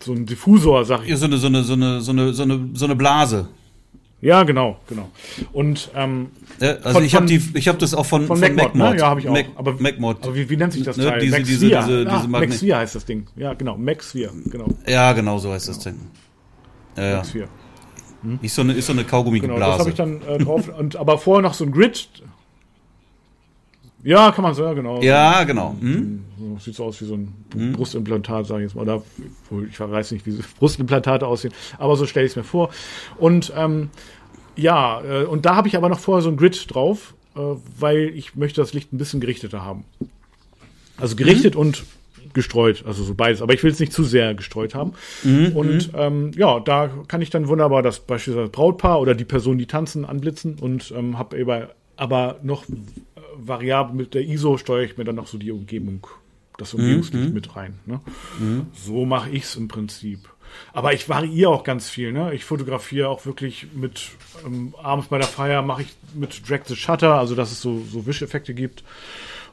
so 0.00 0.12
ein 0.12 0.26
Diffusor, 0.26 0.84
sag 0.84 1.02
ich. 1.02 1.08
Ja, 1.08 1.16
so 1.16 1.26
eine, 1.26 1.38
so 1.38 1.46
eine, 1.46 1.62
so 1.64 1.72
eine, 1.72 2.00
so 2.00 2.12
eine, 2.12 2.70
so 2.74 2.84
eine 2.84 2.96
Blase. 2.96 3.48
Ja, 4.24 4.42
genau, 4.42 4.78
genau. 4.88 5.10
Und 5.52 5.90
ähm, 5.94 6.28
ja, 6.58 6.76
also 6.76 6.92
von, 6.92 7.04
ich 7.04 7.14
habe 7.14 7.26
die, 7.26 7.42
ich 7.52 7.68
habe 7.68 7.76
das 7.76 7.92
auch 7.92 8.06
von 8.06 8.26
von, 8.26 8.38
von 8.38 8.54
MacMod, 8.54 8.74
ne? 8.74 8.96
Ja, 8.96 9.08
habe 9.08 9.20
ich 9.20 9.28
auch. 9.28 9.32
Mac, 9.34 9.46
aber 9.54 9.74
MacMod. 9.74 10.22
Aber 10.22 10.34
wie, 10.34 10.48
wie 10.48 10.56
nennt 10.56 10.72
sich 10.72 10.82
das 10.82 10.96
ne? 10.96 11.04
Teil? 11.04 11.20
Diese, 11.20 11.36
Max 11.36 11.46
diese, 11.46 11.66
diese, 11.66 11.76
ah, 11.76 12.16
diese 12.16 12.28
Max 12.28 12.58
4 12.60 12.76
heißt 12.78 12.94
das 12.94 13.04
Ding. 13.04 13.26
Ja, 13.36 13.52
genau, 13.52 13.76
Max 13.76 14.12
4, 14.12 14.30
genau. 14.46 14.68
Ja, 14.86 15.12
genau 15.12 15.36
so 15.36 15.52
heißt 15.52 15.68
das 15.68 15.78
Ding. 15.80 15.96
Ja, 16.96 17.04
ja. 17.04 17.16
Max 17.16 17.30
4. 17.32 17.48
Hm? 18.22 18.38
Ist 18.40 18.54
so 18.54 18.62
eine, 18.62 18.72
ist 18.72 18.86
so 18.86 18.94
eine 18.94 19.04
Kaugummi-Blase. 19.04 19.52
Genau, 19.52 19.70
das 19.70 19.78
habe 19.80 19.90
ich 19.90 19.96
dann 19.96 20.22
äh, 20.22 20.38
drauf. 20.38 20.70
und 20.70 20.96
aber 20.96 21.18
vorher 21.18 21.42
noch 21.42 21.52
so 21.52 21.64
ein 21.66 21.72
Grid. 21.72 22.08
Ja, 24.04 24.32
kann 24.32 24.42
man 24.42 24.54
so, 24.54 24.64
ja, 24.64 24.74
genau. 24.74 25.00
Ja, 25.00 25.44
genau. 25.44 25.74
Hm? 25.80 26.24
So, 26.38 26.58
sieht 26.58 26.74
so 26.74 26.84
aus 26.84 27.00
wie 27.00 27.06
so 27.06 27.14
ein 27.14 27.32
hm? 27.54 27.72
Brustimplantat, 27.72 28.46
sage 28.46 28.62
ich 28.62 28.68
jetzt 28.70 28.76
mal. 28.76 28.82
Oder 28.82 29.02
ich 29.70 29.80
weiß 29.80 30.12
nicht, 30.12 30.26
wie 30.26 30.32
so 30.32 30.42
Brustimplantate 30.58 31.26
aussehen, 31.26 31.54
aber 31.78 31.96
so 31.96 32.04
stelle 32.04 32.26
ich 32.26 32.32
es 32.32 32.36
mir 32.36 32.44
vor. 32.44 32.68
Und 33.18 33.52
ähm, 33.56 33.88
ja, 34.56 35.02
äh, 35.02 35.24
und 35.24 35.46
da 35.46 35.56
habe 35.56 35.68
ich 35.68 35.76
aber 35.76 35.88
noch 35.88 35.98
vorher 35.98 36.22
so 36.22 36.30
ein 36.30 36.36
Grid 36.36 36.72
drauf, 36.72 37.14
äh, 37.36 37.40
weil 37.78 38.12
ich 38.14 38.36
möchte 38.36 38.60
das 38.60 38.72
Licht 38.72 38.92
ein 38.92 38.98
bisschen 38.98 39.20
gerichteter 39.20 39.62
haben. 39.62 39.84
Also 40.96 41.16
gerichtet 41.16 41.54
mhm. 41.54 41.60
und 41.60 41.84
gestreut, 42.34 42.84
also 42.86 43.02
so 43.02 43.14
beides. 43.14 43.40
Aber 43.40 43.54
ich 43.54 43.62
will 43.62 43.70
es 43.70 43.80
nicht 43.80 43.92
zu 43.92 44.04
sehr 44.04 44.34
gestreut 44.34 44.74
haben. 44.74 44.92
Mhm. 45.22 45.52
Und 45.54 45.92
mhm. 45.92 45.98
ähm, 45.98 46.30
ja, 46.36 46.60
da 46.60 46.90
kann 47.08 47.22
ich 47.22 47.30
dann 47.30 47.48
wunderbar 47.48 47.82
das 47.82 48.00
beispielsweise 48.00 48.48
Brautpaar 48.48 49.00
oder 49.00 49.14
die 49.14 49.24
Person, 49.24 49.56
die 49.56 49.66
tanzen, 49.66 50.04
anblitzen 50.04 50.56
und 50.60 50.92
ähm, 50.96 51.18
habe 51.18 51.40
aber, 51.40 51.74
aber 51.96 52.40
noch 52.42 52.68
äh, 52.68 52.74
variabel 53.36 53.94
mit 53.94 54.14
der 54.14 54.22
ISO 54.22 54.58
steuere 54.58 54.84
ich 54.84 54.98
mir 54.98 55.04
dann 55.04 55.16
noch 55.16 55.28
so 55.28 55.38
die 55.38 55.50
Umgebung, 55.50 56.06
das 56.58 56.74
Umgebungslicht 56.74 57.28
mhm. 57.28 57.34
mit 57.34 57.56
rein. 57.56 57.78
Ne? 57.86 58.00
Mhm. 58.38 58.66
So 58.74 59.06
mache 59.06 59.30
ich 59.30 59.44
es 59.44 59.56
im 59.56 59.68
Prinzip. 59.68 60.28
Aber 60.72 60.92
ich 60.92 61.08
variiere 61.08 61.50
auch 61.50 61.64
ganz 61.64 61.88
viel. 61.88 62.12
Ne? 62.12 62.34
Ich 62.34 62.44
fotografiere 62.44 63.08
auch 63.08 63.26
wirklich 63.26 63.68
mit 63.74 64.10
ähm, 64.44 64.74
abends 64.82 65.08
bei 65.08 65.18
der 65.18 65.26
Feier 65.26 65.62
mache 65.62 65.82
ich 65.82 65.88
mit 66.14 66.48
Drag 66.48 66.60
the 66.66 66.76
Shutter, 66.76 67.14
also 67.14 67.34
dass 67.34 67.52
es 67.52 67.60
so, 67.60 67.82
so 67.90 68.06
Wischeffekte 68.06 68.54
gibt. 68.54 68.84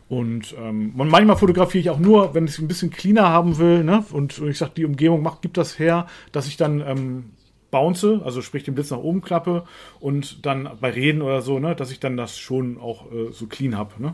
Und 0.10 0.54
ähm, 0.58 0.92
manchmal 0.96 1.38
fotografiere 1.38 1.82
ich 1.82 1.90
auch 1.90 2.00
nur, 2.00 2.34
wenn 2.34 2.46
ich 2.46 2.52
es 2.52 2.60
ein 2.60 2.68
bisschen 2.68 2.90
cleaner 2.90 3.30
haben 3.30 3.58
will. 3.58 3.84
Ne? 3.84 4.04
Und, 4.12 4.40
und 4.40 4.50
ich 4.50 4.58
sage, 4.58 4.74
die 4.76 4.86
Umgebung 4.86 5.22
macht, 5.22 5.42
gibt 5.42 5.58
das 5.58 5.80
her, 5.80 6.08
dass 6.32 6.48
ich 6.48 6.58
dann 6.58 6.82
ähm, 6.82 7.24
bounce, 7.72 8.22
also 8.24 8.42
sprich 8.42 8.64
den 8.64 8.76
Blitz 8.76 8.92
nach 8.92 9.00
oben 9.00 9.22
klappe 9.22 9.66
und 10.00 10.46
dann 10.46 10.70
bei 10.80 10.92
Reden 10.92 11.22
oder 11.22 11.42
so, 11.42 11.58
ne, 11.58 11.76
dass 11.76 11.92
ich 11.92 12.00
dann 12.00 12.18
das 12.18 12.38
schon 12.38 12.78
auch 12.78 13.12
äh, 13.12 13.32
so 13.32 13.48
clean 13.48 13.78
habe. 13.78 13.94
Ne? 14.02 14.14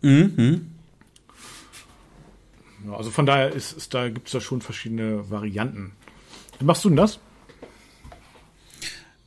Mhm. 0.00 0.70
Ja, 2.86 2.96
also 2.96 3.10
von 3.10 3.26
daher 3.26 3.52
ist, 3.52 3.72
ist 3.72 3.92
da 3.92 4.08
gibt 4.08 4.28
es 4.28 4.32
da 4.32 4.40
schon 4.40 4.60
verschiedene 4.60 5.28
Varianten. 5.30 5.92
Wie 6.58 6.64
machst 6.64 6.84
du 6.84 6.88
denn 6.88 6.96
das? 6.96 7.18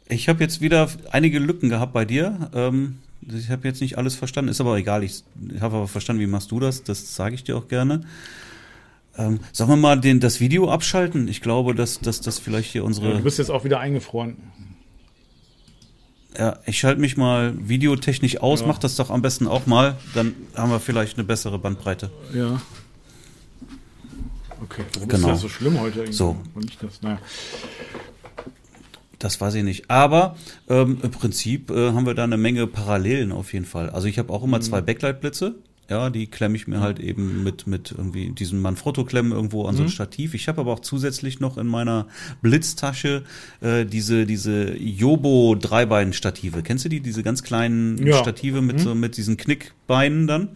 Ich 0.07 0.27
habe 0.27 0.43
jetzt 0.43 0.59
wieder 0.61 0.89
einige 1.11 1.39
Lücken 1.39 1.69
gehabt 1.69 1.93
bei 1.93 2.03
dir. 2.03 2.51
Ähm, 2.53 2.97
ich 3.21 3.49
habe 3.49 3.67
jetzt 3.67 3.81
nicht 3.81 3.97
alles 3.97 4.15
verstanden, 4.15 4.49
ist 4.49 4.59
aber 4.59 4.75
egal. 4.77 5.03
Ich, 5.03 5.23
ich 5.53 5.61
habe 5.61 5.77
aber 5.77 5.87
verstanden, 5.87 6.21
wie 6.21 6.27
machst 6.27 6.51
du 6.51 6.59
das? 6.59 6.83
Das 6.83 7.15
sage 7.15 7.35
ich 7.35 7.43
dir 7.43 7.57
auch 7.57 7.67
gerne. 7.67 8.01
Ähm, 9.17 9.39
sollen 9.51 9.69
wir 9.69 9.75
mal 9.77 9.99
den, 9.99 10.19
das 10.19 10.39
Video 10.39 10.69
abschalten? 10.69 11.27
Ich 11.27 11.41
glaube, 11.41 11.75
dass, 11.75 11.99
dass 11.99 12.21
das 12.21 12.39
vielleicht 12.39 12.71
hier 12.71 12.83
unsere. 12.83 13.13
Du 13.13 13.23
bist 13.23 13.39
jetzt 13.39 13.51
auch 13.51 13.63
wieder 13.63 13.79
eingefroren. 13.79 14.37
Ja, 16.37 16.59
ich 16.65 16.79
schalte 16.79 17.01
mich 17.01 17.17
mal 17.17 17.53
videotechnisch 17.57 18.39
aus, 18.41 18.61
ja. 18.61 18.67
mach 18.67 18.77
das 18.77 18.95
doch 18.95 19.09
am 19.09 19.21
besten 19.21 19.47
auch 19.47 19.65
mal, 19.65 19.97
dann 20.13 20.33
haben 20.55 20.71
wir 20.71 20.79
vielleicht 20.79 21.17
eine 21.17 21.25
bessere 21.25 21.59
Bandbreite. 21.59 22.09
Ja. 22.33 22.61
Okay, 24.61 24.83
warum 24.93 25.07
genau. 25.07 25.27
ist 25.27 25.33
das 25.33 25.41
so 25.41 25.49
schlimm 25.49 25.79
heute? 25.79 25.99
Irgendwie? 25.99 26.13
So. 26.13 26.37
Das, 26.81 27.01
naja. 27.01 27.19
das 29.19 29.41
weiß 29.41 29.55
ich 29.55 29.63
nicht. 29.63 29.89
Aber 29.89 30.35
ähm, 30.69 30.99
im 31.01 31.11
Prinzip 31.11 31.71
äh, 31.71 31.91
haben 31.91 32.05
wir 32.05 32.13
da 32.13 32.23
eine 32.23 32.37
Menge 32.37 32.67
Parallelen 32.67 33.31
auf 33.31 33.53
jeden 33.53 33.65
Fall. 33.65 33.89
Also 33.89 34.07
ich 34.07 34.19
habe 34.19 34.31
auch 34.31 34.43
immer 34.43 34.57
mhm. 34.57 34.63
zwei 34.63 34.81
Backlight-Blitze. 34.81 35.55
Ja, 35.89 36.09
die 36.09 36.27
klemme 36.27 36.55
ich 36.55 36.67
mir 36.67 36.79
halt 36.79 37.01
eben 37.01 37.43
mit, 37.43 37.67
mit 37.67 37.91
irgendwie 37.91 38.29
diesen 38.29 38.61
Manfrotto-Klemmen 38.61 39.33
irgendwo 39.33 39.65
an 39.65 39.75
so 39.75 39.81
ein 39.83 39.87
mhm. 39.87 39.91
Stativ. 39.91 40.33
Ich 40.35 40.47
habe 40.47 40.61
aber 40.61 40.71
auch 40.71 40.79
zusätzlich 40.79 41.41
noch 41.41 41.57
in 41.57 41.67
meiner 41.67 42.07
Blitztasche 42.41 43.23
äh, 43.59 43.85
diese, 43.85 44.25
diese 44.25 44.73
Jobo 44.77 45.55
Dreibein-Stative. 45.59 46.63
Kennst 46.63 46.85
du 46.85 46.89
die? 46.89 47.01
Diese 47.01 47.23
ganz 47.23 47.43
kleinen 47.43 48.05
ja. 48.07 48.19
Stative 48.19 48.61
mit, 48.61 48.77
mhm. 48.77 48.81
so, 48.81 48.95
mit 48.95 49.17
diesen 49.17 49.35
Knickbeinen 49.35 50.27
dann? 50.27 50.49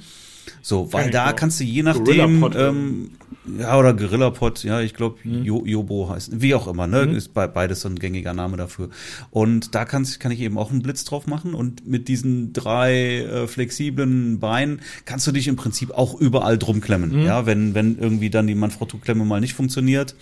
So, 0.61 0.91
weil 0.93 1.11
da 1.11 1.33
kannst 1.33 1.59
du 1.59 1.63
je 1.63 1.83
nachdem, 1.83 2.49
ähm, 2.55 3.11
ja, 3.59 3.77
oder 3.77 3.93
Gorillapod, 3.93 4.63
ja, 4.63 4.81
ich 4.81 4.93
glaube, 4.93 5.17
mhm. 5.23 5.43
Jobo 5.43 6.09
heißt, 6.09 6.41
wie 6.41 6.55
auch 6.55 6.67
immer, 6.67 6.87
ne, 6.87 7.05
mhm. 7.05 7.15
ist 7.15 7.33
bei, 7.33 7.47
beides 7.47 7.81
so 7.81 7.89
ein 7.89 7.99
gängiger 7.99 8.33
Name 8.33 8.57
dafür. 8.57 8.89
Und 9.31 9.75
da 9.75 9.85
kannst, 9.85 10.19
kann 10.19 10.31
ich 10.31 10.41
eben 10.41 10.57
auch 10.57 10.71
einen 10.71 10.81
Blitz 10.81 11.03
drauf 11.03 11.27
machen 11.27 11.53
und 11.53 11.87
mit 11.87 12.07
diesen 12.07 12.53
drei 12.53 13.19
äh, 13.19 13.47
flexiblen 13.47 14.39
Beinen 14.39 14.81
kannst 15.05 15.27
du 15.27 15.31
dich 15.31 15.47
im 15.47 15.55
Prinzip 15.55 15.91
auch 15.91 16.19
überall 16.19 16.57
drum 16.57 16.81
klemmen. 16.81 17.11
Mhm. 17.11 17.25
Ja, 17.25 17.45
wenn, 17.45 17.75
wenn 17.75 17.97
irgendwie 17.99 18.29
dann 18.29 18.47
die 18.47 18.55
Manfrotto-Klemme 18.55 19.25
mal 19.25 19.41
nicht 19.41 19.53
funktioniert, 19.53 20.15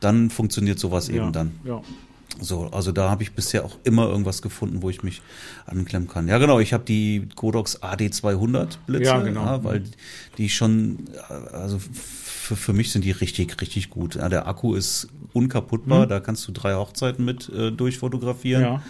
dann 0.00 0.30
funktioniert 0.30 0.78
sowas 0.78 1.08
ja, 1.08 1.14
eben 1.16 1.32
dann. 1.32 1.52
Ja. 1.64 1.82
So, 2.40 2.68
also 2.70 2.92
da 2.92 3.10
habe 3.10 3.22
ich 3.22 3.32
bisher 3.32 3.64
auch 3.64 3.76
immer 3.84 4.08
irgendwas 4.08 4.42
gefunden, 4.42 4.82
wo 4.82 4.90
ich 4.90 5.02
mich 5.02 5.22
anklemmen 5.66 6.08
kann. 6.08 6.28
Ja, 6.28 6.38
genau, 6.38 6.60
ich 6.60 6.72
habe 6.72 6.84
die 6.84 7.28
Godox 7.34 7.82
AD200 7.82 8.76
Blitze, 8.86 9.04
ja, 9.04 9.20
genau. 9.20 9.44
Ja, 9.44 9.64
weil 9.64 9.82
die 10.36 10.48
schon, 10.48 11.08
also 11.52 11.78
für, 11.78 12.54
für 12.54 12.72
mich 12.72 12.92
sind 12.92 13.04
die 13.04 13.10
richtig, 13.10 13.60
richtig 13.60 13.90
gut. 13.90 14.14
Ja, 14.14 14.28
der 14.28 14.46
Akku 14.46 14.74
ist 14.74 15.08
unkaputtbar, 15.32 16.04
mhm. 16.04 16.08
da 16.08 16.20
kannst 16.20 16.46
du 16.46 16.52
drei 16.52 16.74
Hochzeiten 16.74 17.24
mit 17.24 17.48
äh, 17.48 17.72
durchfotografieren. 17.72 18.62
Ja. 18.62 18.82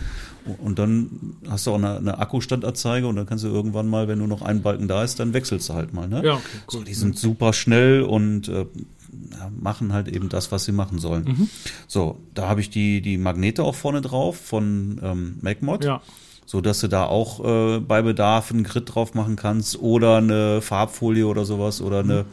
Und 0.59 0.79
dann 0.79 1.37
hast 1.49 1.67
du 1.67 1.73
auch 1.73 1.77
eine, 1.77 1.97
eine 1.97 2.19
Akkustandanzeige 2.19 3.07
und 3.07 3.17
dann 3.17 3.27
kannst 3.27 3.45
du 3.45 3.49
irgendwann 3.49 3.89
mal, 3.89 4.09
wenn 4.09 4.19
nur 4.19 4.29
noch 4.29 4.43
ein 4.43 4.63
Balken 4.63 4.89
da 4.89 5.05
ist, 5.05 5.21
dann 5.21 5.35
wechselst 5.35 5.69
du 5.69 5.75
halt 5.75 5.93
mal. 5.93 6.09
Ne? 6.09 6.23
Ja, 6.25 6.35
okay, 6.35 6.43
cool. 6.69 6.81
So, 6.81 6.83
die 6.85 6.95
sind 6.95 7.19
super 7.19 7.53
schnell 7.53 8.03
und 8.03 8.49
äh, 8.49 8.67
machen 9.61 9.93
halt 9.93 10.09
eben 10.09 10.29
das, 10.29 10.53
was 10.53 10.65
sie 10.65 10.73
machen 10.73 10.99
sollen. 10.99 11.25
Mhm. 11.25 11.49
So, 11.87 12.21
da 12.35 12.49
habe 12.49 12.61
ich 12.61 12.71
die, 12.71 13.01
die 13.01 13.19
Magnete 13.19 13.63
auch 13.63 13.75
vorne 13.75 14.01
drauf 14.01 14.37
von 14.37 15.01
ähm, 15.03 15.39
MacMod. 15.41 15.85
Ja. 15.85 16.01
So 16.47 16.63
dass 16.63 16.81
du 16.81 16.89
da 16.89 17.05
auch 17.05 17.45
äh, 17.45 17.79
bei 17.79 18.01
Bedarf 18.01 18.51
einen 18.51 18.65
Grid 18.65 18.95
drauf 18.95 19.13
machen 19.13 19.37
kannst 19.37 19.79
oder 19.83 20.17
eine 20.17 20.63
Farbfolie 20.63 21.27
oder 21.27 21.45
sowas 21.45 21.83
oder 21.83 21.99
eine 21.99 22.25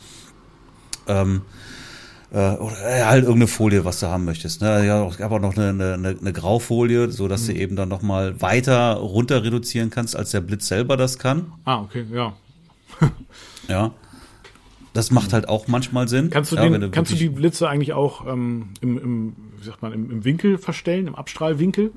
ähm, 1.08 1.42
äh, 2.32 2.56
oder 2.56 2.76
äh, 2.86 3.04
halt 3.04 3.24
irgendeine 3.24 3.48
Folie, 3.48 3.86
was 3.86 4.00
du 4.00 4.08
haben 4.08 4.26
möchtest. 4.26 4.62
Ne? 4.62 4.86
Ja, 4.86 5.06
es 5.08 5.18
gab 5.18 5.32
auch 5.32 5.40
noch 5.40 5.58
eine, 5.58 5.94
eine, 5.94 6.16
eine 6.20 6.34
Graufolie, 6.34 7.12
so 7.12 7.28
dass 7.28 7.44
mhm. 7.44 7.48
du 7.48 7.54
eben 7.54 7.76
dann 7.76 7.90
nochmal 7.90 8.42
weiter 8.42 8.96
runter 8.96 9.44
reduzieren 9.44 9.90
kannst, 9.90 10.16
als 10.16 10.32
der 10.32 10.42
Blitz 10.42 10.68
selber 10.68 10.98
das 10.98 11.18
kann. 11.18 11.54
Ah, 11.64 11.82
okay, 11.82 12.06
ja. 12.12 12.34
ja. 13.68 13.92
Das 14.96 15.12
macht 15.12 15.34
halt 15.34 15.50
auch 15.50 15.68
manchmal 15.68 16.08
Sinn. 16.08 16.30
Kannst 16.30 16.52
du, 16.54 16.56
ja, 16.56 16.68
den, 16.70 16.80
du 16.80 16.90
kannst 16.90 17.12
du 17.12 17.16
die 17.18 17.28
Blitze 17.30 17.68
eigentlich 17.70 17.92
auch 17.94 18.26
ähm, 18.26 18.70
im, 18.80 18.98
im, 18.98 19.36
wie 19.60 19.66
sagt 19.66 19.82
man, 19.82 19.92
im, 19.92 20.10
im 20.10 20.24
Winkel 20.24 20.58
verstellen, 20.58 21.08
im 21.08 21.16
Abstrahlwinkel? 21.16 21.92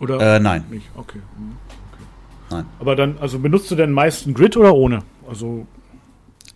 Oder 0.00 0.36
Äh, 0.36 0.40
nein, 0.40 0.64
nicht? 0.70 0.86
Okay. 0.96 1.20
mhm. 1.38 1.52
nein. 2.50 2.66
Aber 2.80 2.96
dann, 2.96 3.16
also 3.18 3.38
benutzt 3.38 3.70
du 3.70 3.76
denn 3.76 3.92
meist 3.92 4.26
ein 4.26 4.34
Grid 4.34 4.56
oder 4.56 4.74
ohne? 4.74 5.04
Also 5.28 5.66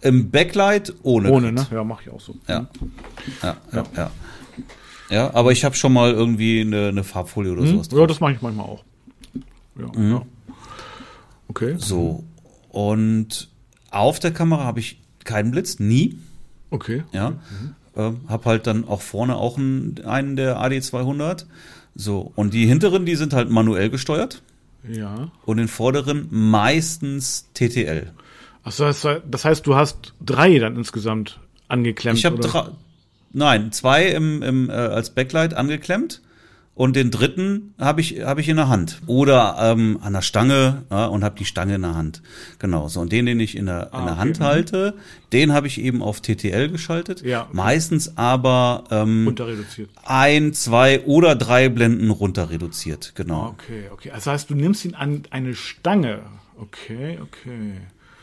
Im 0.01 0.31
Backlight 0.31 0.93
ohne. 1.05 1.31
ohne, 1.31 1.53
Grid. 1.53 1.71
ne? 1.71 1.77
Ja, 1.77 1.85
mache 1.85 2.03
ich 2.07 2.11
auch 2.11 2.21
so. 2.21 2.35
Ja. 2.49 2.69
Ja, 3.43 3.57
ja, 3.73 3.85
ja. 3.97 4.11
Ja, 5.09 5.35
aber 5.35 5.53
ich 5.53 5.65
habe 5.65 5.75
schon 5.77 5.93
mal 5.93 6.11
irgendwie 6.13 6.63
eine, 6.63 6.89
eine 6.89 7.05
Farbfolie 7.05 7.53
oder 7.53 7.67
sowas 7.67 7.89
Hm? 7.91 7.99
Ja, 7.99 8.07
das 8.07 8.19
mache 8.19 8.33
ich 8.33 8.43
manchmal 8.43 8.67
auch. 8.67 8.83
Ja, 9.79 9.87
Mhm. 10.01 10.11
ja. 10.13 10.23
Okay. 11.49 11.75
So. 11.79 12.25
Und 12.71 13.52
auf 13.93 14.19
der 14.19 14.33
Kamera 14.33 14.65
habe 14.65 14.81
ich 14.81 15.01
keinen 15.25 15.51
Blitz, 15.51 15.79
nie. 15.79 16.19
Okay. 16.71 17.05
Ja. 17.13 17.35
Ähm, 17.95 18.21
hab 18.29 18.47
halt 18.47 18.67
dann 18.67 18.87
auch 18.89 19.03
vorne 19.03 19.37
auch 19.37 19.59
einen, 19.59 20.01
einen 20.05 20.37
der 20.37 20.59
AD200. 20.59 21.45
So. 21.95 22.33
Und 22.35 22.55
die 22.55 22.67
hinteren, 22.67 23.05
die 23.07 23.17
sind 23.17 23.35
halt 23.35 23.51
manuell 23.51 23.91
gesteuert. 23.91 24.43
Ja. 24.89 25.31
Und 25.45 25.59
den 25.59 25.69
vorderen 25.69 26.27
meistens 26.31 27.47
TTL. 27.55 28.11
Achso, 28.65 28.85
das 28.85 29.05
heißt- 29.05 29.63
du 29.63 29.75
hast 29.75 30.15
drei 30.21 30.59
dann 30.59 30.77
insgesamt 30.77 31.39
angeklemmt. 31.69 32.19
Ich 32.19 32.25
habe 32.25 32.39
drei, 32.39 32.69
nein, 33.33 33.73
zwei 33.73 34.07
im, 34.07 34.43
im, 34.43 34.71
äh, 34.71 34.73
als 34.73 35.11
Backlight 35.11 35.55
angeklemmt 35.55 36.23
und 36.75 36.97
den 36.97 37.11
dritten 37.11 37.75
habe 37.79 38.01
ich, 38.01 38.23
hab 38.25 38.39
ich 38.39 38.49
in 38.49 38.57
der 38.57 38.69
Hand. 38.69 39.03
Oder 39.07 39.57
ähm, 39.61 39.99
an 40.03 40.15
der 40.15 40.23
Stange 40.23 40.83
ja, 40.91 41.07
und 41.07 41.23
habe 41.23 41.39
die 41.39 41.45
Stange 41.45 41.75
in 41.75 41.83
der 41.83 41.95
Hand. 41.95 42.23
Genau, 42.59 42.89
so. 42.89 43.01
Und 43.01 43.13
den, 43.13 43.27
den 43.27 43.41
ich 43.41 43.57
in 43.57 43.67
der, 43.67 43.89
in 43.89 43.89
Ah, 43.93 44.05
der 44.05 44.13
okay, 44.13 44.21
Hand 44.21 44.41
mhm. 44.41 44.45
halte, 44.45 44.95
den 45.33 45.53
habe 45.53 45.67
ich 45.67 45.81
eben 45.81 46.03
auf 46.03 46.21
TTL 46.23 46.71
geschaltet. 46.71 47.23
Ja, 47.23 47.43
okay. 47.43 47.51
Meistens 47.53 48.17
aber 48.17 48.85
ähm, 48.91 49.27
Runter 49.27 49.49
reduziert. 49.49 49.91
ein, 50.05 50.55
zwei 50.55 51.01
oder 51.03 51.35
drei 51.35 51.69
Blenden 51.69 52.11
runter 52.11 52.49
reduziert. 52.51 53.13
Genau. 53.17 53.49
Okay, 53.49 53.85
okay. 53.93 54.11
Das 54.15 54.27
heißt, 54.27 54.49
du 54.49 54.55
nimmst 54.55 54.85
ihn 54.87 54.95
an 54.95 55.25
eine 55.31 55.55
Stange. 55.55 56.21
Okay, 56.59 57.19
okay. 57.23 57.73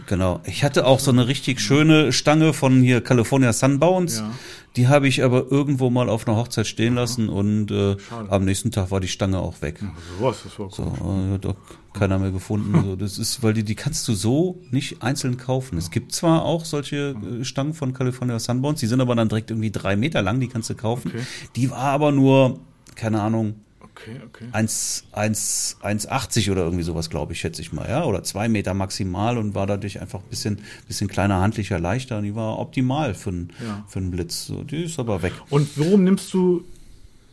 Genau. 0.08 0.42
Ich 0.46 0.64
hatte 0.64 0.86
auch 0.86 1.00
so 1.00 1.12
eine 1.12 1.28
richtig 1.28 1.60
schöne 1.60 2.12
Stange 2.14 2.54
von 2.54 2.82
hier 2.82 3.02
California 3.02 3.54
Sunbounce. 3.54 4.20
Ja. 4.20 4.32
Die 4.80 4.88
habe 4.88 5.10
ich 5.10 5.26
aber 5.26 5.52
irgendwo 5.52 5.90
mal 5.90 6.08
auf 6.08 6.26
einer 6.26 6.38
Hochzeit 6.38 6.66
stehen 6.66 6.96
lassen 6.96 7.28
und 7.28 7.70
äh, 7.70 7.98
am 8.30 8.46
nächsten 8.46 8.72
Tag 8.72 8.92
war 8.92 9.02
die 9.02 9.10
Stange 9.10 9.40
auch 9.40 9.62
weg. 9.62 9.80
So 9.80 10.24
was, 10.24 10.44
das 10.44 10.58
war 10.58 10.72
So, 10.72 10.84
äh, 10.84 11.34
hat 11.34 11.46
auch 11.48 11.58
keiner 11.92 12.18
mehr 12.18 12.32
gefunden. 12.32 12.82
So, 12.86 12.96
das 12.96 13.18
ist, 13.18 13.44
weil 13.44 13.52
die, 13.52 13.66
die 13.66 13.76
kannst 13.76 14.08
du 14.08 14.14
so 14.14 14.62
nicht 14.72 15.04
einzeln 15.04 15.36
kaufen. 15.36 15.78
Es 15.78 15.92
gibt 15.92 16.14
zwar 16.14 16.46
auch 16.46 16.64
solche 16.64 17.14
äh, 17.42 17.44
Stangen 17.44 17.74
von 17.74 17.94
California 17.94 18.40
Sunbounce, 18.40 18.80
die 18.80 18.88
sind 18.88 19.02
aber 19.02 19.16
dann 19.16 19.28
direkt 19.28 19.52
irgendwie 19.52 19.70
drei 19.70 19.98
Meter 19.98 20.22
lang, 20.22 20.40
die 20.40 20.48
kannst 20.48 20.70
du 20.70 20.76
kaufen. 20.76 21.12
Okay. 21.14 21.26
Die 21.58 21.72
war 21.72 21.80
aber 21.80 22.14
nur, 22.14 22.62
keine 22.96 23.22
Ahnung, 23.22 23.56
Okay, 24.02 24.20
okay. 24.26 24.46
1, 24.52 25.06
1, 25.12 25.78
1,80 25.82 26.52
oder 26.52 26.64
irgendwie 26.64 26.84
sowas, 26.84 27.10
glaube 27.10 27.34
ich, 27.34 27.40
schätze 27.40 27.62
ich 27.62 27.74
mal, 27.74 27.88
ja. 27.90 28.04
Oder 28.06 28.24
zwei 28.24 28.48
Meter 28.48 28.74
maximal 28.74 29.38
und 29.38 29.56
war 29.56 29.68
dadurch 29.68 30.00
einfach 30.02 30.20
ein 30.20 30.30
bisschen, 30.30 30.60
bisschen 30.88 31.08
kleiner, 31.08 31.42
handlicher, 31.42 31.80
leichter. 31.80 32.18
Und 32.20 32.24
die 32.24 32.36
war 32.36 32.60
optimal 32.60 33.14
für, 33.14 33.30
einen 33.30 33.54
Ja. 33.66 33.84
für 33.88 34.00
einen 34.00 34.12
Blitz. 34.12 34.46
So, 34.46 34.64
die 34.64 34.84
ist 34.84 35.00
aber 35.00 35.22
weg. 35.22 35.34
Und 35.50 35.78
warum 35.78 36.04
nimmst 36.04 36.34
du, 36.34 36.64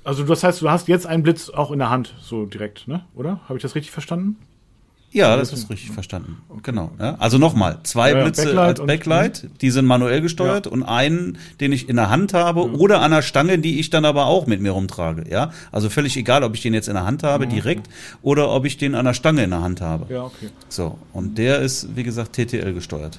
also 0.05 0.25
das 0.25 0.43
heißt, 0.43 0.61
du 0.63 0.71
hast 0.71 0.89
jetzt 0.89 1.07
einen 1.07 1.23
Blitz 1.23 1.51
auch 1.51 1.71
in 1.71 1.79
der 1.79 1.91
Hand, 1.91 2.15
so 2.21 2.47
direkt, 2.47 2.89
ne? 2.89 3.05
Oder? 3.15 3.41
Habe 3.49 3.57
ich 3.59 3.63
das 3.63 3.75
richtig 3.75 3.93
verstanden? 3.93 4.37
Ja, 5.17 5.37
das 5.37 5.53
ist 5.53 5.71
richtig 5.71 5.91
verstanden. 5.91 6.37
Genau. 6.63 6.91
Ja. 7.01 7.17
Also 7.19 7.39
nochmal, 7.39 7.79
zwei 7.85 8.11
Ja, 8.11 8.19
ja, 8.19 8.23
Blitze 8.25 8.45
Backlight 8.45 8.69
als 8.69 8.81
und- 8.81 8.87
Backlight, 8.87 9.49
die 9.61 9.71
sind 9.71 9.87
manuell 9.87 10.21
gesteuert 10.21 10.67
und 10.67 10.83
einen, 10.83 11.39
den 11.61 11.73
ich 11.73 11.89
in 11.89 11.97
der 11.97 12.11
Hand 12.11 12.35
habe 12.35 12.71
oder 12.71 13.01
an 13.01 13.11
der 13.11 13.23
Stange, 13.23 13.59
die 13.59 13.81
ich 13.81 13.91
dann 13.91 14.05
aber 14.05 14.27
auch 14.27 14.47
mit 14.47 14.61
mir 14.61 14.73
rumtrage. 14.73 15.25
Ja, 15.31 15.51
also 15.73 15.89
völlig 15.89 16.17
egal, 16.17 16.45
ob 16.45 16.55
ich 16.55 16.63
den 16.63 16.75
jetzt 16.75 16.89
in 16.89 16.95
der 16.95 17.07
Hand 17.07 17.23
habe 17.23 17.47
direkt 17.47 17.89
oder 18.23 18.51
ob 18.51 18.65
ich 18.67 18.77
den 18.77 18.95
an 18.95 19.05
der 19.07 19.15
Stange 19.15 19.43
in 19.45 19.51
der 19.51 19.63
Hand 19.63 19.81
habe. 19.81 20.13
Ja, 20.13 20.25
okay. 20.25 20.51
So, 20.69 20.99
und 21.13 21.39
der 21.39 21.61
ist, 21.61 21.97
wie 21.97 22.03
gesagt, 22.03 22.35
TTL 22.35 22.73
gesteuert. 22.75 23.19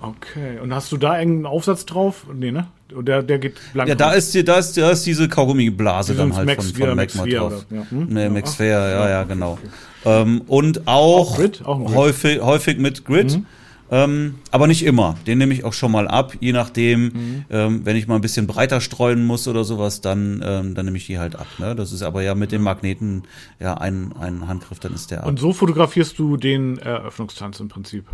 Okay. 0.00 0.58
Und 0.60 0.74
hast 0.74 0.90
du 0.90 0.96
da 0.96 1.18
irgendeinen 1.18 1.46
Aufsatz 1.46 1.86
drauf? 1.86 2.26
Nee, 2.34 2.50
ne? 2.50 2.66
Und 2.94 3.06
Der, 3.08 3.22
der 3.22 3.38
geht 3.38 3.54
blank. 3.72 3.88
Ja, 3.88 3.94
da 3.94 4.12
ist, 4.12 4.32
die- 4.34 4.44
da 4.44 4.56
ist, 4.58 4.76
da 4.76 4.90
ist 4.90 5.04
diese 5.06 5.28
Kaugummi-Blase 5.28 6.14
dann 6.14 6.34
halt 6.34 6.46
Max 6.46 6.70
von, 6.72 6.80
von 7.08 7.30
oder- 7.30 7.62
ja. 7.70 7.86
Hm? 7.90 8.06
Nee, 8.08 8.28
Max 8.28 8.54
Fair, 8.54 8.78
ja, 8.88 9.08
ja, 9.08 9.22
genau. 9.24 9.52
okay. 9.52 9.68
Ähm, 10.04 10.42
und 10.46 10.86
auch, 10.88 11.32
Auch 11.32 11.36
Grid? 11.36 11.62
Auch 11.64 11.78
Grid. 11.84 11.94
häufig, 11.96 12.40
häufig 12.40 12.78
mit 12.78 13.04
Grid. 13.04 13.36
Mhm. 13.38 13.46
Ähm, 13.90 14.36
aber 14.50 14.68
nicht 14.68 14.86
immer. 14.86 15.16
Den 15.26 15.36
nehme 15.36 15.52
ich 15.52 15.64
auch 15.64 15.74
schon 15.74 15.92
mal 15.92 16.08
ab, 16.08 16.32
je 16.40 16.52
nachdem, 16.52 17.04
Mhm. 17.04 17.44
ähm, 17.50 17.80
wenn 17.84 17.94
ich 17.94 18.08
mal 18.08 18.14
ein 18.14 18.22
bisschen 18.22 18.46
breiter 18.46 18.80
streuen 18.80 19.22
muss 19.26 19.46
oder 19.46 19.64
sowas, 19.64 20.00
dann, 20.00 20.42
ähm, 20.42 20.74
dann 20.74 20.86
nehme 20.86 20.96
ich 20.96 21.04
die 21.06 21.18
halt 21.18 21.36
ab. 21.36 21.46
Ne? 21.58 21.76
Das 21.76 21.92
ist 21.92 22.00
aber 22.02 22.22
ja 22.22 22.34
mit 22.34 22.52
dem 22.52 22.62
Magneten 22.62 23.24
ja 23.60 23.74
ein, 23.74 24.14
ein 24.18 24.48
Handgriff, 24.48 24.78
dann 24.80 24.94
ist 24.94 25.10
der 25.10 25.20
ab. 25.24 25.26
Und 25.28 25.38
so 25.38 25.52
fotografierst 25.52 26.18
du 26.18 26.38
den 26.38 26.78
Eröffnungstanz 26.78 27.60
im 27.60 27.68
Prinzip. 27.68 28.06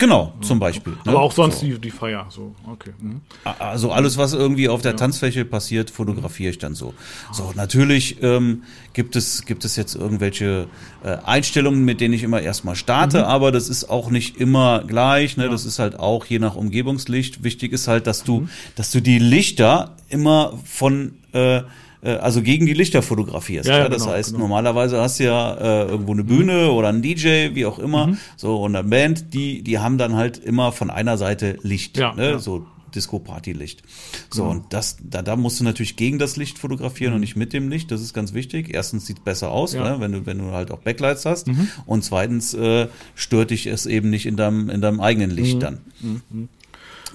Genau, 0.00 0.32
zum 0.40 0.58
Beispiel. 0.58 0.94
ne? 0.94 0.98
Aber 1.06 1.20
auch 1.20 1.30
sonst 1.30 1.60
So. 1.60 1.66
die, 1.66 1.78
die 1.78 1.90
Feier. 1.92 2.26
So, 2.30 2.56
okay. 2.66 2.90
Mhm. 2.98 3.20
Also 3.60 3.92
alles, 3.92 4.18
was 4.18 4.32
irgendwie 4.32 4.68
auf 4.68 4.82
der 4.82 4.96
Tanzfläche 4.96 5.44
passiert, 5.44 5.90
fotografiere 5.90 6.50
ich 6.50 6.58
dann 6.58 6.74
so. 6.74 6.92
So, 7.30 7.52
natürlich 7.54 8.20
ähm, 8.22 8.64
gibt 8.92 9.14
es 9.14 9.44
gibt 9.44 9.64
es 9.64 9.76
jetzt 9.76 9.94
irgendwelche 9.94 10.66
äh, 11.04 11.18
Einstellungen, 11.24 11.84
mit 11.84 12.00
denen 12.00 12.14
ich 12.14 12.24
immer 12.24 12.40
erstmal 12.40 12.74
starte, 12.74 13.28
aber 13.28 13.52
das 13.52 13.68
ist 13.68 13.88
auch 13.88 14.10
nicht 14.10 14.38
immer 14.38 14.82
gleich. 14.84 15.36
Ne? 15.36 15.48
Das 15.48 15.64
ist 15.64 15.78
halt 15.78 16.00
auch 16.00 16.24
je 16.26 16.40
nach 16.40 16.56
Umgebungslicht. 16.56 17.44
Wichtig 17.44 17.72
ist 17.72 17.86
halt, 17.86 18.08
dass 18.08 18.24
du 18.24 18.48
dass 18.74 18.90
du 18.90 19.00
die 19.00 19.20
Lichter 19.20 19.94
immer 20.08 20.58
von 20.64 21.14
äh, 21.32 21.62
äh, 22.02 22.10
also 22.12 22.42
gegen 22.42 22.66
die 22.66 22.74
Lichter 22.74 23.02
fotografierst. 23.02 23.68
Ja, 23.68 23.78
Ja, 23.78 23.88
das 23.88 24.02
genau, 24.02 24.14
heißt, 24.14 24.28
genau. 24.30 24.40
normalerweise 24.44 25.00
hast 25.00 25.20
du 25.20 25.24
ja 25.24 25.54
äh, 25.54 25.88
irgendwo 25.88 26.12
eine 26.12 26.24
Bühne 26.24 26.70
oder 26.72 26.88
einen 26.88 27.02
DJ, 27.02 27.54
wie 27.54 27.66
auch 27.66 27.78
immer, 27.78 28.16
so 28.36 28.62
und 28.62 28.74
eine 28.76 28.88
Band, 28.88 29.32
die 29.34 29.62
die 29.62 29.78
haben 29.78 29.98
dann 29.98 30.16
halt 30.16 30.38
immer 30.38 30.72
von 30.72 30.90
einer 30.90 31.16
Seite 31.18 31.58
Licht, 31.62 31.96
Ja, 31.98 32.14
ne? 32.14 32.38
so 32.38 32.66
Disco-Party-Licht. 32.92 33.84
So, 34.30 34.42
und 34.46 34.72
das, 34.72 34.96
da, 35.00 35.22
da 35.22 35.36
musst 35.36 35.60
du 35.60 35.64
natürlich 35.64 35.94
gegen 35.94 36.18
das 36.18 36.36
Licht 36.36 36.58
fotografieren 36.58 37.14
und 37.14 37.20
nicht 37.20 37.36
mit 37.36 37.52
dem 37.52 37.68
Licht. 37.68 37.92
Das 37.92 38.00
ist 38.00 38.14
ganz 38.14 38.34
wichtig. 38.34 38.74
Erstens 38.74 39.06
sieht 39.06 39.22
besser 39.22 39.52
aus, 39.52 39.74
Ja. 39.74 39.84
ne? 39.88 40.00
wenn, 40.00 40.10
du, 40.10 40.26
wenn 40.26 40.38
du 40.38 40.50
halt 40.50 40.72
auch 40.72 40.80
Backlights 40.80 41.24
hast. 41.24 41.46
Und 41.86 42.02
zweitens 42.02 42.52
äh, 42.52 42.88
stört 43.14 43.50
dich 43.50 43.68
es 43.68 43.86
eben 43.86 44.10
nicht 44.10 44.26
in 44.26 44.34
deinem, 44.36 44.68
in 44.70 44.80
deinem 44.80 45.00
eigenen 45.00 45.30
Licht 45.30 45.62
dann. 45.62 45.78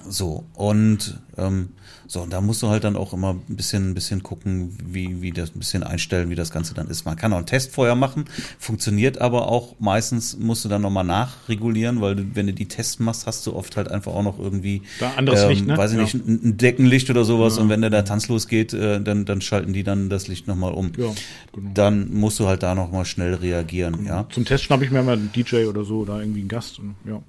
So, 0.08 0.44
und 0.54 1.20
ähm, 1.36 1.70
so, 2.08 2.20
und 2.22 2.32
da 2.32 2.40
musst 2.40 2.62
du 2.62 2.68
halt 2.68 2.84
dann 2.84 2.96
auch 2.96 3.12
immer 3.12 3.34
ein 3.48 3.56
bisschen, 3.56 3.90
ein 3.90 3.94
bisschen 3.94 4.22
gucken, 4.22 4.76
wie, 4.84 5.22
wie 5.22 5.32
das 5.32 5.54
ein 5.54 5.58
bisschen 5.58 5.82
einstellen, 5.82 6.30
wie 6.30 6.34
das 6.34 6.50
Ganze 6.50 6.74
dann 6.74 6.88
ist. 6.88 7.04
Man 7.04 7.16
kann 7.16 7.32
auch 7.32 7.38
einen 7.38 7.46
Test 7.46 7.72
vorher 7.72 7.94
machen, 7.94 8.24
funktioniert 8.58 9.18
aber 9.20 9.48
auch 9.48 9.74
meistens 9.78 10.36
musst 10.38 10.64
du 10.64 10.68
dann 10.68 10.82
nochmal 10.82 11.04
nachregulieren, 11.04 12.00
weil 12.00 12.16
du, 12.16 12.24
wenn 12.34 12.46
du 12.46 12.52
die 12.52 12.66
Tests 12.66 12.98
machst, 12.98 13.26
hast 13.26 13.46
du 13.46 13.54
oft 13.54 13.76
halt 13.76 13.90
einfach 13.90 14.12
auch 14.12 14.22
noch 14.22 14.38
irgendwie 14.38 14.82
Da 15.00 15.12
anderes 15.16 15.46
Licht, 15.48 15.66
ne? 15.66 15.76
weiß 15.76 15.92
ich 15.92 15.96
Ja. 15.96 16.02
nicht, 16.02 16.14
ein, 16.14 16.56
Deckenlicht 16.56 17.10
oder 17.10 17.24
sowas 17.24 17.58
und 17.58 17.68
wenn 17.68 17.80
der, 17.80 17.90
der 17.90 18.04
Tanz 18.04 18.28
losgeht, 18.28 18.72
äh, 18.72 19.00
dann, 19.00 19.24
dann 19.24 19.40
schalten 19.40 19.72
die 19.72 19.82
dann 19.82 20.08
das 20.08 20.28
Licht 20.28 20.46
nochmal 20.46 20.72
um. 20.72 20.92
Ja, 20.96 21.12
genau. 21.52 21.70
Dann 21.74 22.12
musst 22.14 22.38
du 22.38 22.46
halt 22.46 22.62
da 22.62 22.74
nochmal 22.74 23.04
schnell 23.04 23.34
reagieren, 23.34 24.04
ja. 24.04 24.26
Zum 24.30 24.44
Test 24.44 24.64
schnappe 24.64 24.84
ich 24.84 24.90
mir 24.90 25.02
mal 25.02 25.14
einen 25.14 25.32
DJ 25.32 25.64
oder 25.66 25.84
so 25.84 25.98
oder 26.00 26.20
irgendwie 26.20 26.40
einen 26.40 26.48
Gast. 26.48 26.78
Und, 26.78 26.94
ja. 27.04 27.20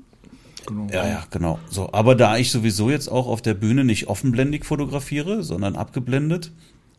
Genau. 0.68 0.88
Ja, 0.92 1.08
ja, 1.08 1.24
genau. 1.32 1.60
So, 1.70 1.92
aber 1.94 2.14
da 2.14 2.38
ich 2.38 2.52
sowieso 2.52 2.90
jetzt 2.90 3.08
auch 3.08 3.28
auf 3.28 3.42
der 3.42 3.54
Bühne 3.54 3.86
nicht 3.86 4.08
offenblendig 4.08 4.66
fotografiere, 4.66 5.42
sondern 5.42 5.76
abgeblendet, 5.78 6.52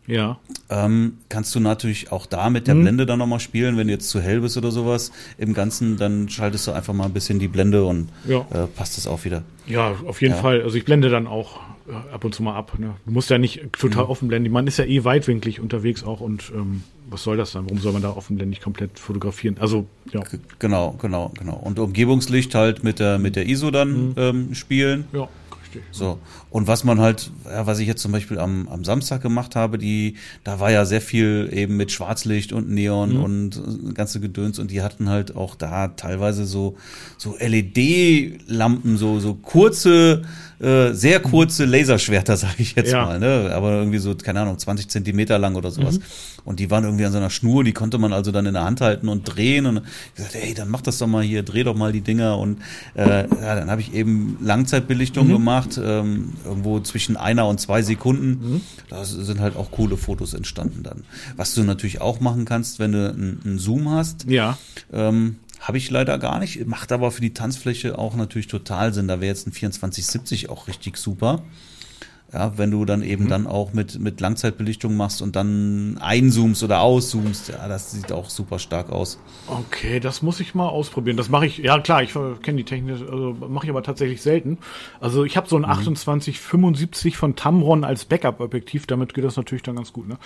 Ja. 0.09 0.39
ähm, 0.71 1.19
kannst 1.29 1.55
du 1.55 1.61
natürlich 1.61 2.11
auch 2.11 2.27
da 2.27 2.51
mit 2.51 2.67
der 2.67 2.75
Mhm. 2.75 2.83
Blende 2.83 3.07
dann 3.07 3.19
nochmal 3.21 3.41
spielen. 3.41 3.77
Wenn 3.77 3.87
du 3.87 3.93
jetzt 3.93 4.09
zu 4.11 4.21
hell 4.21 4.41
bist 4.41 4.57
oder 4.57 4.71
sowas 4.71 5.13
im 5.39 5.55
Ganzen, 5.55 5.97
dann 5.99 6.29
schaltest 6.29 6.67
du 6.67 6.73
einfach 6.73 6.95
mal 6.95 7.05
ein 7.05 7.13
bisschen 7.13 7.39
die 7.39 7.47
Blende 7.49 7.85
und 7.85 8.09
Ja. 8.27 8.41
äh, 8.51 8.67
passt 8.75 8.97
das 8.97 9.07
auch 9.07 9.25
wieder. 9.25 9.43
Ja, 9.67 9.95
auf 10.07 10.21
jeden 10.23 10.35
Ja. 10.35 10.41
Fall. 10.41 10.63
Also 10.63 10.77
ich 10.77 10.85
blende 10.85 11.11
dann 11.11 11.27
auch 11.27 11.61
äh, 11.89 12.13
ab 12.13 12.23
und 12.25 12.35
zu 12.35 12.43
mal 12.43 12.55
ab. 12.55 12.79
Ne? 12.79 12.95
Du 13.07 13.13
musst 13.13 13.31
ja 13.31 13.39
nicht 13.39 13.63
total 13.79 14.05
Mhm. 14.05 14.11
offen 14.11 14.29
blenden. 14.29 14.51
Man 14.53 14.67
ist 14.67 14.77
ja 14.79 14.85
eh 14.85 15.05
weitwinklig 15.05 15.59
unterwegs 15.61 16.05
auch 16.05 16.21
und 16.21 16.53
ähm, 16.55 16.83
was 17.09 17.23
soll 17.23 17.39
das 17.39 17.53
dann? 17.53 17.65
Warum 17.65 17.79
soll 17.79 17.93
man 17.95 18.03
da 18.03 18.11
offenblendig 18.11 18.61
komplett 18.61 18.99
fotografieren? 18.99 19.57
Also, 19.59 19.87
ja. 20.13 20.21
G- 20.21 20.39
Genau, 20.59 20.97
genau, 21.01 21.33
genau. 21.39 21.55
Und 21.57 21.79
Umgebungslicht 21.79 22.55
halt 22.55 22.85
mit 22.85 22.99
der, 22.99 23.19
mit 23.19 23.37
der 23.37 23.47
ISO 23.47 23.71
dann 23.71 24.13
ähm, 24.19 24.55
spielen. 24.55 25.05
Ja, 25.15 25.29
richtig. 25.79 25.97
So. 25.97 26.19
Und 26.51 26.67
was 26.67 26.85
man 26.85 27.01
halt, 27.01 27.31
ja, 27.45 27.67
was 27.67 27.79
ich 27.79 27.87
jetzt 27.87 28.03
zum 28.03 28.13
Beispiel 28.13 28.39
am, 28.39 28.69
am 28.69 28.85
Samstag 28.85 29.23
gemacht 29.23 29.57
habe, 29.57 29.79
die, 29.79 30.17
da 30.45 30.61
war 30.61 30.71
ja 30.71 30.85
sehr 30.85 31.01
viel 31.01 31.49
eben 31.53 31.77
mit 31.77 31.93
Schwarzlicht 31.93 32.53
und 32.53 32.71
Neon 32.71 33.17
und 33.17 33.57
äh, 33.57 33.93
ganze 33.93 34.21
Gedöns 34.21 34.59
und 34.59 34.71
die 34.71 34.83
hatten 34.83 35.09
halt 35.09 35.37
auch 35.37 35.55
da 35.55 35.89
teilweise 35.89 36.45
so, 36.45 36.77
so 37.17 37.37
LED-Lampen, 37.39 38.97
so, 38.97 39.21
so 39.21 39.35
kurze, 39.35 40.23
äh, 40.61 40.93
sehr 40.93 41.21
kurze 41.21 41.65
Laserschwerter, 41.65 42.37
sage 42.37 42.55
ich 42.59 42.75
jetzt 42.75 42.93
Ja. 42.93 43.05
mal, 43.07 43.19
ne? 43.19 43.51
Aber 43.55 43.73
irgendwie 43.73 43.99
so, 43.99 44.15
keine 44.15 44.41
Ahnung, 44.41 44.59
20 44.59 44.89
Zentimeter 44.89 45.39
lang 45.39 45.55
oder 45.57 45.71
sowas. 45.71 46.01
Und 46.45 46.61
die 46.61 46.71
waren 46.71 46.85
irgendwie 46.85 47.05
an 47.05 47.13
so 47.13 47.19
einer 47.19 47.31
Schnur, 47.31 47.65
die 47.65 47.73
konnte 47.73 47.99
man 47.99 48.13
also 48.13 48.31
dann 48.33 48.47
in 48.47 48.55
der 48.55 48.65
Hand 48.65 48.81
halten 48.81 49.09
und 49.09 49.25
drehen 49.25 49.67
und 49.67 49.79
ich 49.79 50.15
gesagt, 50.15 50.35
ey, 50.35 50.55
dann 50.55 50.69
mach 50.69 50.81
das 50.83 50.99
doch 50.99 51.07
mal 51.07 51.23
hier, 51.23 51.43
dreh 51.43 51.63
doch 51.65 51.75
mal 51.77 51.93
die 51.93 52.01
Dinger 52.01 52.39
und 52.39 52.59
äh, 52.95 53.23
ja, 53.29 53.55
dann 53.55 53.71
habe 53.71 53.81
ich 53.81 53.93
eben 53.93 54.39
Langzeitbelichtung 54.41 55.27
gemacht 55.29 55.39
gemacht, 55.39 55.81
ähm, 55.83 56.33
irgendwo 56.45 56.81
zwischen 56.81 57.17
einer 57.17 57.47
und 57.47 57.61
zwei 57.61 57.83
Sekunden. 57.83 58.31
Mhm. 58.55 58.61
Da 58.89 59.05
sind 59.05 59.41
halt 59.41 59.57
auch 59.57 59.71
coole 59.71 59.97
Fotos 59.97 60.35
entstanden 60.35 60.83
dann. 60.83 61.05
Was 61.37 61.55
du 61.55 61.63
natürlich 61.63 62.01
auch 62.01 62.21
machen 62.21 62.45
kannst, 62.45 62.79
wenn 62.79 62.93
du 62.93 63.11
einen 63.11 63.59
Zoom 63.59 63.89
hast. 63.91 64.25
Ja. 64.29 64.59
Ähm, 64.93 65.37
habe 65.61 65.79
ich 65.79 65.91
leider 65.91 66.19
gar 66.19 66.39
nicht, 66.39 66.67
macht 66.67 66.93
aber 66.93 67.11
für 67.11 67.21
die 67.21 67.35
Tanzfläche 67.35 67.99
auch 67.99 68.15
natürlich 68.15 68.47
total 68.47 68.95
Sinn. 68.95 69.09
Da 69.09 69.21
wäre 69.21 69.29
jetzt 69.29 69.47
ein 69.47 69.53
2470 69.53 70.49
auch 70.51 70.69
richtig 70.69 70.97
super. 70.97 71.43
Ja, 72.31 72.53
wenn 72.59 72.71
du 72.71 72.85
dann 72.85 73.03
eben 73.03 73.25
mhm. 73.25 73.29
dann 73.29 73.47
auch 73.47 73.73
mit, 73.73 73.99
mit 73.99 74.21
Langzeitbelichtung 74.21 74.95
machst 74.99 75.23
und 75.23 75.35
dann 75.35 75.97
einzoomst 75.99 76.63
oder 76.63 76.83
auszoomst, 76.83 77.49
ja, 77.49 77.67
das 77.69 77.91
sieht 77.93 78.13
auch 78.13 78.29
super 78.29 78.59
stark 78.59 78.91
aus. 78.91 79.19
Okay, 79.47 79.99
das 79.99 80.21
muss 80.21 80.39
ich 80.39 80.55
mal 80.55 80.69
ausprobieren. 80.69 81.17
Das 81.17 81.31
mache 81.31 81.47
ich, 81.47 81.57
ja 81.57 81.79
klar, 81.79 82.03
ich 82.03 82.13
kenne 82.43 82.59
die 82.59 82.65
Technik, 82.65 82.97
also 83.01 83.35
mache 83.49 83.65
ich 83.65 83.71
aber 83.71 83.83
tatsächlich 83.83 84.21
selten. 84.21 84.59
Also 85.01 85.25
ich 85.25 85.39
habe 85.39 85.49
so 85.49 85.57
ein 85.57 85.63
mhm. 85.63 85.97
2875 85.97 87.17
von 87.17 87.35
Tamron 87.35 87.83
als 87.83 88.05
Backup-Objektiv, 88.05 88.87
damit 88.87 89.15
geht 89.15 89.25
das 89.25 89.37
natürlich 89.37 89.63
dann 89.63 89.77
ganz 89.77 89.95
gut, 89.95 90.07
ne? 90.07 90.19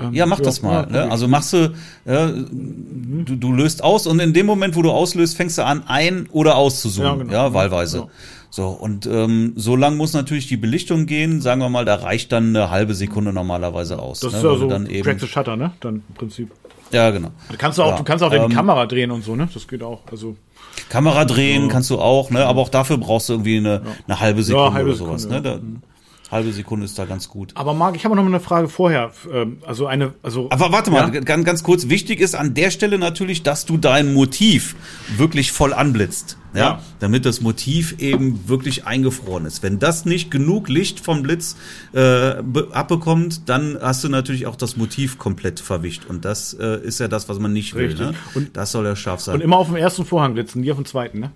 Ähm, 0.00 0.14
ja, 0.14 0.24
mach 0.24 0.38
ja, 0.38 0.44
das 0.44 0.62
mal. 0.62 0.84
Ja, 0.84 1.04
ne? 1.04 1.10
Also 1.10 1.28
machst 1.28 1.52
du, 1.52 1.74
ja, 2.06 2.28
mhm. 2.28 3.24
du, 3.26 3.36
du 3.36 3.52
löst 3.52 3.84
aus 3.84 4.06
und 4.06 4.20
in 4.20 4.32
dem 4.32 4.46
Moment, 4.46 4.74
wo 4.74 4.80
du 4.80 4.90
auslöst, 4.90 5.36
fängst 5.36 5.58
du 5.58 5.66
an, 5.66 5.84
ein- 5.86 6.28
oder 6.32 6.56
auszuzoomen, 6.56 7.18
ja, 7.18 7.24
genau. 7.24 7.32
ja 7.32 7.52
wahlweise. 7.52 7.98
Ja. 7.98 8.08
So, 8.50 8.68
und 8.68 9.06
ähm, 9.06 9.52
so 9.56 9.76
lang 9.76 9.96
muss 9.96 10.12
natürlich 10.12 10.46
die 10.46 10.56
Belichtung 10.56 11.06
gehen, 11.06 11.40
sagen 11.40 11.60
wir 11.60 11.68
mal, 11.68 11.84
da 11.84 11.96
reicht 11.96 12.32
dann 12.32 12.56
eine 12.56 12.70
halbe 12.70 12.94
Sekunde 12.94 13.32
normalerweise 13.32 13.98
aus. 13.98 14.20
Das 14.20 14.32
ne? 14.32 14.38
ist 14.38 14.44
ja 14.44 14.56
so 14.56 14.68
dann 14.68 14.86
eben 14.86 15.04
Crack 15.04 15.20
the 15.20 15.26
Shutter, 15.26 15.56
ne? 15.56 15.72
Dann 15.80 16.02
im 16.08 16.14
Prinzip. 16.14 16.50
Ja, 16.92 17.10
genau. 17.10 17.30
Du 17.50 17.56
kannst 17.56 17.80
auch, 17.80 17.90
ja, 17.90 17.96
du 17.96 18.04
kannst 18.04 18.22
auch 18.22 18.32
ähm, 18.32 18.48
die 18.48 18.54
Kamera 18.54 18.86
drehen 18.86 19.10
und 19.10 19.24
so, 19.24 19.34
ne? 19.36 19.48
Das 19.52 19.66
geht 19.66 19.82
auch. 19.82 20.02
Also 20.10 20.36
Kamera 20.88 21.24
drehen 21.24 21.64
so. 21.64 21.68
kannst 21.68 21.90
du 21.90 21.98
auch, 21.98 22.30
ne? 22.30 22.46
Aber 22.46 22.60
auch 22.60 22.68
dafür 22.68 22.98
brauchst 22.98 23.28
du 23.28 23.34
irgendwie 23.34 23.56
eine, 23.58 23.82
ja. 23.84 23.92
eine 24.06 24.20
halbe 24.20 24.42
Sekunde 24.42 24.68
ja, 24.68 24.74
halbe 24.74 24.90
oder 24.90 24.98
sowas, 24.98 25.26
ne? 25.26 25.42
Da, 25.42 25.56
mhm. 25.56 25.82
Halbe 26.30 26.52
Sekunde 26.52 26.86
ist 26.86 26.98
da 26.98 27.04
ganz 27.04 27.28
gut. 27.28 27.52
Aber 27.54 27.72
Marc, 27.72 27.94
ich 27.94 28.04
habe 28.04 28.16
noch 28.16 28.22
mal 28.22 28.28
eine 28.28 28.40
Frage 28.40 28.68
vorher. 28.68 29.12
Ähm, 29.32 29.58
also 29.64 29.86
eine, 29.86 30.14
also. 30.22 30.48
Aber 30.50 30.72
warte 30.72 30.90
mal, 30.90 31.14
ja? 31.14 31.20
ganz, 31.20 31.44
ganz 31.44 31.62
kurz. 31.62 31.88
Wichtig 31.88 32.20
ist 32.20 32.34
an 32.34 32.54
der 32.54 32.70
Stelle 32.70 32.98
natürlich, 32.98 33.44
dass 33.44 33.64
du 33.64 33.76
dein 33.76 34.12
Motiv 34.12 34.74
wirklich 35.16 35.52
voll 35.52 35.72
anblitzt. 35.72 36.36
Ja? 36.52 36.60
ja. 36.60 36.82
Damit 36.98 37.26
das 37.26 37.40
Motiv 37.40 38.00
eben 38.00 38.48
wirklich 38.48 38.86
eingefroren 38.86 39.46
ist. 39.46 39.62
Wenn 39.62 39.78
das 39.78 40.04
nicht 40.04 40.30
genug 40.30 40.68
Licht 40.68 40.98
vom 40.98 41.22
Blitz 41.22 41.56
äh, 41.94 42.34
abbekommt, 42.72 43.48
dann 43.48 43.78
hast 43.80 44.02
du 44.02 44.08
natürlich 44.08 44.46
auch 44.46 44.56
das 44.56 44.76
Motiv 44.76 45.18
komplett 45.18 45.60
verwischt. 45.60 46.06
Und 46.08 46.24
das 46.24 46.54
äh, 46.54 46.80
ist 46.82 46.98
ja 46.98 47.06
das, 47.06 47.28
was 47.28 47.38
man 47.38 47.52
nicht 47.52 47.76
Richtig. 47.76 48.00
will. 48.00 48.06
Ne? 48.06 48.14
Und 48.34 48.56
das 48.56 48.72
soll 48.72 48.84
ja 48.84 48.96
scharf 48.96 49.20
sein. 49.20 49.36
Und 49.36 49.42
immer 49.42 49.58
auf 49.58 49.68
dem 49.68 49.76
ersten 49.76 50.04
Vorhang 50.04 50.34
blitzen, 50.34 50.62
nie 50.62 50.72
auf 50.72 50.78
dem 50.78 50.86
zweiten, 50.86 51.20
ne? 51.20 51.30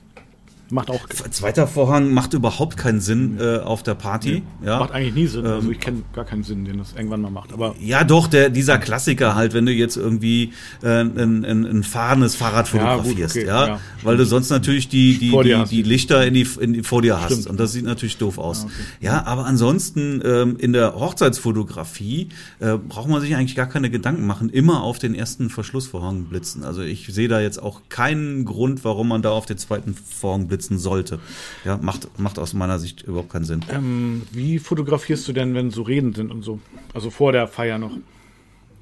Macht 0.71 0.91
auch. 0.91 1.09
Zweiter 1.31 1.67
Vorhang 1.67 2.13
macht 2.13 2.33
überhaupt 2.33 2.77
keinen 2.77 3.01
Sinn 3.01 3.39
äh, 3.41 3.59
auf 3.59 3.83
der 3.83 3.95
Party. 3.95 4.43
Nee, 4.61 4.67
ja. 4.67 4.79
Macht 4.79 4.93
eigentlich 4.93 5.15
nie 5.15 5.27
Sinn. 5.27 5.45
Also 5.45 5.67
ähm, 5.67 5.73
ich 5.73 5.81
kenne 5.81 6.03
gar 6.13 6.25
keinen 6.25 6.45
Sinn, 6.45 6.65
den 6.65 6.79
das 6.79 6.93
irgendwann 6.93 7.23
mal 7.23 7.31
macht. 7.31 7.53
Aber 7.53 7.75
ja, 7.81 8.05
doch, 8.05 8.29
der, 8.29 8.51
dieser 8.51 8.79
Klassiker 8.79 9.35
halt, 9.35 9.53
wenn 9.53 9.67
du 9.67 9.73
jetzt 9.73 9.97
irgendwie 9.97 10.53
äh, 10.83 11.01
ein, 11.01 11.45
ein, 11.45 11.65
ein 11.67 11.83
fahrendes 11.83 12.37
Fahrrad 12.37 12.69
fotografierst, 12.69 13.37
ja, 13.37 13.43
gut, 13.43 13.49
okay, 13.49 13.49
ja, 13.49 13.67
ja, 13.69 13.81
weil 14.03 14.17
du 14.17 14.25
sonst 14.25 14.51
natürlich 14.51 14.89
die, 14.89 15.19
die, 15.19 15.31
die, 15.31 15.65
die, 15.65 15.83
Lichter 15.83 16.25
in 16.25 16.35
die, 16.35 16.47
in 16.61 16.73
die, 16.75 16.83
vor 16.83 17.03
dir 17.03 17.21
hast. 17.21 17.33
Stimmt. 17.33 17.47
Und 17.49 17.59
das 17.59 17.73
sieht 17.73 17.85
natürlich 17.85 18.19
doof 18.19 18.39
aus. 18.39 18.63
Ja, 18.63 18.67
okay. 18.67 18.75
ja 19.01 19.27
aber 19.27 19.47
ansonsten 19.47 20.23
ähm, 20.25 20.57
in 20.59 20.73
der 20.73 20.95
Hochzeitsfotografie 20.95 22.29
äh, 22.61 22.77
braucht 22.77 23.09
man 23.09 23.21
sich 23.21 23.35
eigentlich 23.35 23.57
gar 23.57 23.67
keine 23.67 23.91
Gedanken 23.91 24.25
machen. 24.27 24.51
Immer 24.51 24.83
auf 24.83 25.01
den 25.01 25.17
ersten 25.17 25.51
Verschlussvorhang 25.51 26.25
blitzen. 26.27 26.63
Also 26.63 26.83
ich 26.83 27.09
sehe 27.09 27.29
da 27.29 27.41
jetzt 27.41 27.61
auch 27.61 27.83
keinen 27.89 28.45
Grund, 28.45 28.85
warum 28.85 29.09
man 29.09 29.23
da 29.23 29.31
auf 29.31 29.47
den 29.47 29.59
zweiten 29.59 29.95
Vorhang 29.95 30.47
blitzt 30.47 30.60
sitzen 30.61 30.79
sollte. 30.79 31.19
Ja, 31.65 31.79
macht, 31.79 32.19
macht 32.19 32.39
aus 32.39 32.53
meiner 32.53 32.79
Sicht 32.79 33.03
überhaupt 33.03 33.31
keinen 33.31 33.45
Sinn. 33.45 33.65
Ähm, 33.71 34.23
wie 34.33 34.59
fotografierst 34.59 35.27
du 35.27 35.33
denn, 35.33 35.55
wenn 35.55 35.71
so 35.71 35.83
Reden 35.83 36.15
sind 36.15 36.31
und 36.31 36.43
so? 36.43 36.61
Also 36.93 37.11
vor 37.11 37.33
der 37.33 37.49
Feier 37.49 37.79
noch. 37.79 37.97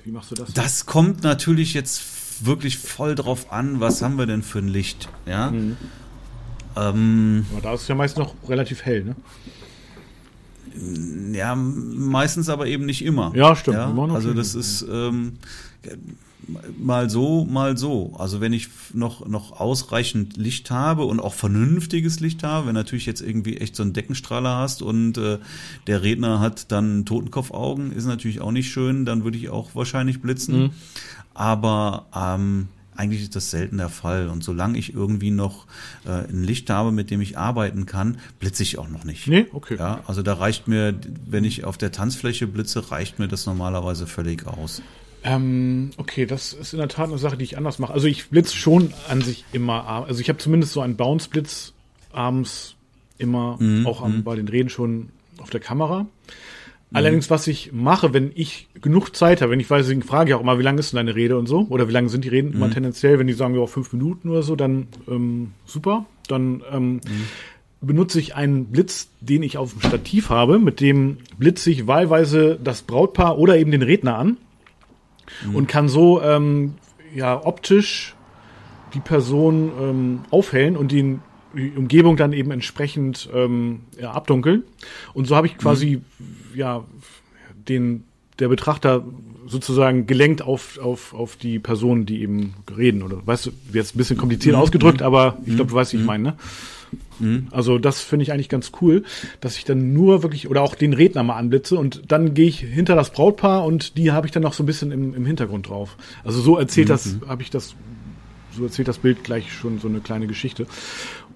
Wie 0.05 0.11
machst 0.11 0.31
du 0.31 0.35
das? 0.35 0.53
Das 0.55 0.87
kommt 0.87 1.23
natürlich 1.23 1.75
jetzt 1.75 2.45
wirklich 2.45 2.79
voll 2.79 3.15
drauf 3.15 3.53
an, 3.53 3.81
was 3.81 4.03
haben 4.03 4.17
wir 4.17 4.27
denn 4.27 4.43
für 4.43 4.59
ein 4.59 4.69
Licht, 4.69 5.09
ja? 5.27 5.51
Mhm. 5.51 5.77
Ähm, 6.77 7.47
aber 7.53 7.61
da 7.63 7.75
ist 7.75 7.83
es 7.83 7.89
ja 7.89 7.95
meist 7.95 8.17
noch 8.17 8.35
relativ 8.49 8.83
hell, 8.83 9.05
ne? 9.05 9.17
Ja, 11.37 11.57
meistens 11.57 12.49
aber 12.49 12.67
eben 12.67 12.87
nicht 12.87 13.05
immer. 13.05 13.33
Ja, 13.35 13.57
stimmt. 13.57 13.79
Ja? 13.79 13.93
Also 14.13 14.33
das 14.33 14.55
ist 14.55 14.87
ähm, 14.89 15.39
mal 16.79 17.11
so, 17.11 17.45
mal 17.45 17.77
so. 17.77 18.15
Also 18.19 18.41
wenn 18.41 18.53
ich 18.53 18.69
noch, 18.93 19.27
noch 19.27 19.53
ausreichend 19.61 20.37
Licht 20.37 20.71
habe 20.71 21.05
und 21.05 21.21
auch 21.21 21.35
vernünftiges 21.35 22.21
Licht 22.21 22.43
habe, 22.43 22.69
wenn 22.69 22.75
natürlich 22.75 23.07
jetzt 23.07 23.21
irgendwie 23.21 23.59
echt 23.59 23.77
so 23.77 23.83
einen 23.83 23.93
Deckenstrahler 23.93 24.57
hast 24.57 24.83
und 24.83 25.19
äh, 25.19 25.39
der 25.87 26.03
Redner 26.03 26.41
hat 26.41 26.73
dann 26.73 27.05
Totenkopfaugen, 27.05 27.93
ist 27.93 28.07
natürlich 28.07 28.41
auch 28.41 28.53
nicht 28.53 28.71
schön, 28.71 29.05
dann 29.05 29.25
würde 29.25 29.39
ich 29.39 29.51
auch 29.51 29.75
wahrscheinlich 29.75 30.21
blitzen. 30.23 30.59
Mhm. 30.59 30.71
Aber 31.35 32.07
ähm, 32.15 32.69
eigentlich 32.99 33.23
ist 33.23 33.37
das 33.37 33.51
selten 33.51 33.79
der 33.79 33.91
Fall. 33.91 34.29
Und 34.29 34.43
solange 34.43 34.77
ich 34.77 34.93
irgendwie 34.93 35.31
noch 35.31 35.67
äh, 36.05 36.29
ein 36.29 36.43
Licht 36.43 36.69
habe, 36.69 36.91
mit 36.91 37.11
dem 37.11 37.21
ich 37.21 37.39
arbeiten 37.39 37.87
kann, 37.87 38.19
blitze 38.41 38.65
ich 38.65 38.79
auch 38.79 38.89
noch 38.89 39.05
nicht. 39.05 39.29
Nee, 39.29 39.47
okay. 39.53 39.77
Ja, 39.79 40.01
also 40.07 40.23
da 40.23 40.35
reicht 40.35 40.67
mir, 40.67 40.99
wenn 41.27 41.45
ich 41.45 41.65
auf 41.65 41.79
der 41.79 41.93
Tanzfläche 41.93 42.49
blitze, 42.49 42.91
reicht 42.91 43.21
mir 43.21 43.29
das 43.29 43.47
normalerweise 43.47 44.09
völlig 44.09 44.47
aus. 44.47 44.83
Ähm, 45.29 45.91
okay, 45.99 46.25
das 46.25 46.55
ist 46.55 46.73
in 46.73 46.79
der 46.79 46.89
Tat 46.89 47.09
eine 47.09 47.19
Sache, 47.19 47.37
die 47.37 47.45
ich 47.45 47.59
anders 47.59 47.79
mache. 47.79 47.93
Also 47.93 48.07
ich 48.07 48.31
blitze 48.31 48.57
schon 48.57 48.95
an 49.11 49.21
sich 49.21 49.45
immer, 49.53 49.87
also 49.87 50.23
ich 50.23 50.31
habe 50.31 50.39
zumindest 50.39 50.73
so 50.73 50.81
einen 50.81 50.97
Bounce-Blitz 50.97 51.75
abends 52.13 52.77
immer, 53.19 53.59
mhm. 53.61 53.87
auch 53.87 54.03
am, 54.03 54.19
mhm. 54.19 54.25
bei 54.25 54.37
den 54.37 54.49
Reden 54.49 54.71
schon 54.71 55.11
auf 55.37 55.51
der 55.51 55.61
Kamera. 55.61 56.05
Mhm. 56.05 56.09
Allerdings, 56.95 57.29
was 57.29 57.47
ich 57.47 57.73
mache, 57.73 58.15
wenn 58.15 58.33
ich 58.35 58.69
genug 58.81 59.15
Zeit 59.15 59.43
habe, 59.43 59.53
wenn 59.53 59.61
ich 59.61 59.69
weiß, 59.69 59.85
deswegen 59.85 60.03
frage 60.03 60.31
ich 60.31 60.35
auch 60.35 60.41
immer, 60.41 60.59
wie 60.59 60.63
lange 60.63 60.81
ist 60.81 60.93
denn 60.93 60.97
deine 60.97 61.15
Rede 61.15 61.37
und 61.37 61.47
so, 61.47 61.67
oder 61.69 61.89
wie 61.89 61.93
lange 61.93 62.09
sind 62.09 62.25
die 62.25 62.31
Reden 62.31 62.51
mhm. 62.51 62.55
immer 62.57 62.71
tendenziell, 62.71 63.19
wenn 63.19 63.27
die 63.27 63.35
sagen, 63.35 63.55
ja, 63.55 63.67
fünf 63.67 63.93
Minuten 63.93 64.31
oder 64.31 64.43
so, 64.43 64.57
dann 64.57 64.87
ähm, 65.09 65.53
super, 65.67 66.07
dann 66.29 66.63
ähm, 66.73 66.93
mhm. 66.95 67.01
benutze 67.83 68.19
ich 68.19 68.35
einen 68.35 68.67
Blitz, 68.67 69.11
den 69.21 69.43
ich 69.43 69.59
auf 69.59 69.73
dem 69.73 69.83
Stativ 69.83 70.31
habe, 70.31 70.59
mit 70.59 70.81
dem 70.81 71.19
blitze 71.37 71.71
ich 71.71 71.87
wahlweise 71.87 72.59
das 72.65 72.81
Brautpaar 72.81 73.37
oder 73.37 73.59
eben 73.59 73.73
den 73.73 73.83
Redner 73.83 74.17
an 74.17 74.39
mhm. 75.47 75.55
und 75.55 75.69
kann 75.69 75.89
so 75.89 76.21
ähm, 76.23 76.75
ja 77.15 77.45
optisch 77.45 78.15
die 78.95 79.01
Person 79.01 79.73
ähm, 79.81 80.21
aufhellen 80.31 80.77
und 80.77 80.93
die, 80.93 81.19
die 81.55 81.73
Umgebung 81.77 82.17
dann 82.17 82.33
eben 82.33 82.51
entsprechend 82.51 83.29
ähm, 83.35 83.81
ja, 84.01 84.13
abdunkeln. 84.13 84.65
Und 85.15 85.27
so 85.27 85.37
habe 85.37 85.47
ich 85.47 85.59
quasi 85.59 86.01
mhm. 86.19 86.59
ja 86.59 86.85
den 87.69 88.05
der 88.39 88.49
Betrachter 88.49 89.05
sozusagen 89.47 90.07
gelenkt 90.07 90.43
auf, 90.43 90.79
auf, 90.79 91.15
auf 91.15 91.37
die 91.37 91.59
Personen, 91.59 92.07
die 92.07 92.23
eben 92.23 92.55
reden. 92.77 93.03
Oder 93.03 93.27
weißt 93.27 93.47
du, 93.47 93.51
jetzt 93.73 93.95
ein 93.95 93.99
bisschen 93.99 94.17
kompliziert 94.17 94.55
mhm. 94.55 94.63
ausgedrückt, 94.63 95.03
aber 95.03 95.39
ich 95.47 95.57
glaube, 95.57 95.71
du 95.71 95.75
weißt, 95.75 95.93
wie 95.93 95.97
ich 95.97 96.03
mhm. 96.03 96.07
meine, 96.07 96.23
ne? 96.23 96.37
Mhm. 97.21 97.49
Also 97.51 97.79
das 97.79 98.01
finde 98.01 98.23
ich 98.25 98.33
eigentlich 98.33 98.49
ganz 98.49 98.73
cool, 98.81 99.05
dass 99.41 99.57
ich 99.57 99.65
dann 99.65 99.93
nur 99.93 100.23
wirklich 100.23 100.49
oder 100.49 100.63
auch 100.63 100.75
den 100.75 100.93
Redner 100.93 101.23
mal 101.23 101.37
anblitze 101.37 101.77
und 101.77 102.11
dann 102.11 102.35
gehe 102.35 102.49
ich 102.49 102.61
hinter 102.61 102.95
das 102.95 103.11
Brautpaar 103.11 103.65
und 103.65 103.97
die 103.97 104.13
habe 104.13 104.27
ich 104.27 104.33
dann 104.33 104.43
noch 104.43 104.53
so 104.53 104.63
ein 104.63 104.67
bisschen 104.67 104.93
im, 104.93 105.15
im 105.15 105.27
Hintergrund 105.27 105.69
drauf. 105.69 105.97
Also 106.25 106.41
so 106.41 106.59
erzählt 106.59 106.89
mhm. 106.89 106.93
das, 106.93 107.17
habe 107.27 107.43
ich 107.43 107.51
das, 107.51 107.75
so 108.57 108.65
erzählt 108.65 108.89
das 108.89 108.99
Bild 108.99 109.25
gleich 109.25 109.53
schon 109.53 109.79
so 109.79 109.89
eine 109.89 110.01
kleine 110.01 110.27
Geschichte. 110.27 110.67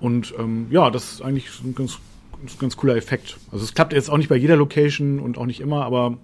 Und 0.01 0.35
ähm, 0.39 0.67
ja, 0.71 0.91
das 0.91 1.15
ist 1.15 1.23
eigentlich 1.23 1.49
ein 1.65 1.75
ganz, 1.75 1.99
ein 2.43 2.59
ganz 2.59 2.77
cooler 2.77 2.97
Effekt. 2.97 3.37
Also 3.51 3.65
es 3.65 3.75
klappt 3.75 3.93
jetzt 3.93 4.11
auch 4.11 4.19
nicht 4.19 4.29
bei 4.29 4.37
jeder 4.37 4.57
Location 4.57 5.21
und 5.21 5.39
auch 5.39 5.47
nicht 5.47 5.61
immer, 5.61 5.85
aber 5.85 6.19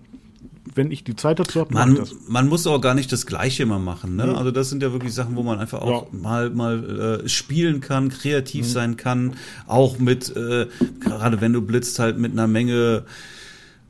wenn 0.75 0.91
ich 0.91 1.05
die 1.05 1.17
Zeit 1.17 1.39
dazu 1.39 1.61
habe, 1.61 1.75
man, 1.75 1.95
das. 1.95 2.15
man 2.29 2.49
muss 2.49 2.67
auch 2.67 2.81
gar 2.81 2.95
nicht 2.95 3.13
das 3.13 3.27
Gleiche 3.27 3.63
immer 3.63 3.79
machen. 3.79 4.17
Ne? 4.17 4.27
Mhm. 4.27 4.35
Also 4.37 4.51
das 4.51 4.69
sind 4.71 4.83
ja 4.83 4.93
wirklich 4.93 5.13
Sachen, 5.13 5.37
wo 5.37 5.43
man 5.43 5.59
einfach 5.59 5.81
auch 5.81 6.07
ja. 6.13 6.19
mal 6.19 6.51
mal 6.51 7.23
äh, 7.25 7.29
spielen 7.29 7.81
kann, 7.81 8.09
kreativ 8.09 8.67
mhm. 8.67 8.71
sein 8.71 8.97
kann, 8.97 9.35
auch 9.67 9.99
mit 9.99 10.35
äh, 10.37 10.67
gerade 11.01 11.41
wenn 11.41 11.53
du 11.53 11.63
blitzt 11.63 11.99
halt 11.99 12.19
mit 12.19 12.33
einer 12.33 12.47
Menge 12.47 13.05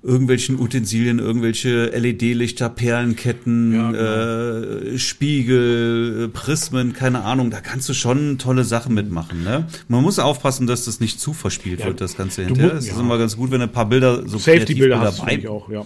irgendwelchen 0.02 0.60
Utensilien, 0.60 1.18
irgendwelche 1.18 1.86
LED-Lichter, 1.86 2.68
Perlenketten, 2.68 3.74
ja, 3.74 3.90
genau. 3.90 4.92
äh, 4.94 4.98
Spiegel, 4.98 6.28
Prismen, 6.32 6.92
keine 6.92 7.24
Ahnung, 7.24 7.50
da 7.50 7.60
kannst 7.60 7.88
du 7.88 7.94
schon 7.94 8.38
tolle 8.38 8.62
Sachen 8.64 8.94
mitmachen. 8.94 9.42
Ne? 9.42 9.66
Man 9.88 10.02
muss 10.02 10.18
aufpassen, 10.18 10.66
dass 10.66 10.84
das 10.84 11.00
nicht 11.00 11.20
zu 11.20 11.32
verspielt 11.32 11.80
ja, 11.80 11.86
wird, 11.86 12.00
das 12.00 12.16
Ganze 12.16 12.44
hinterher. 12.44 12.74
Es 12.74 12.86
ja. 12.86 12.92
ist 12.94 13.00
immer 13.00 13.18
ganz 13.18 13.36
gut, 13.36 13.50
wenn 13.50 13.60
ein 13.60 13.72
paar 13.72 13.88
Bilder 13.88 14.26
so 14.26 14.38
Safety-Bilder 14.38 15.00
hast 15.00 15.18
du 15.18 15.50
auch, 15.50 15.68
ja. 15.68 15.84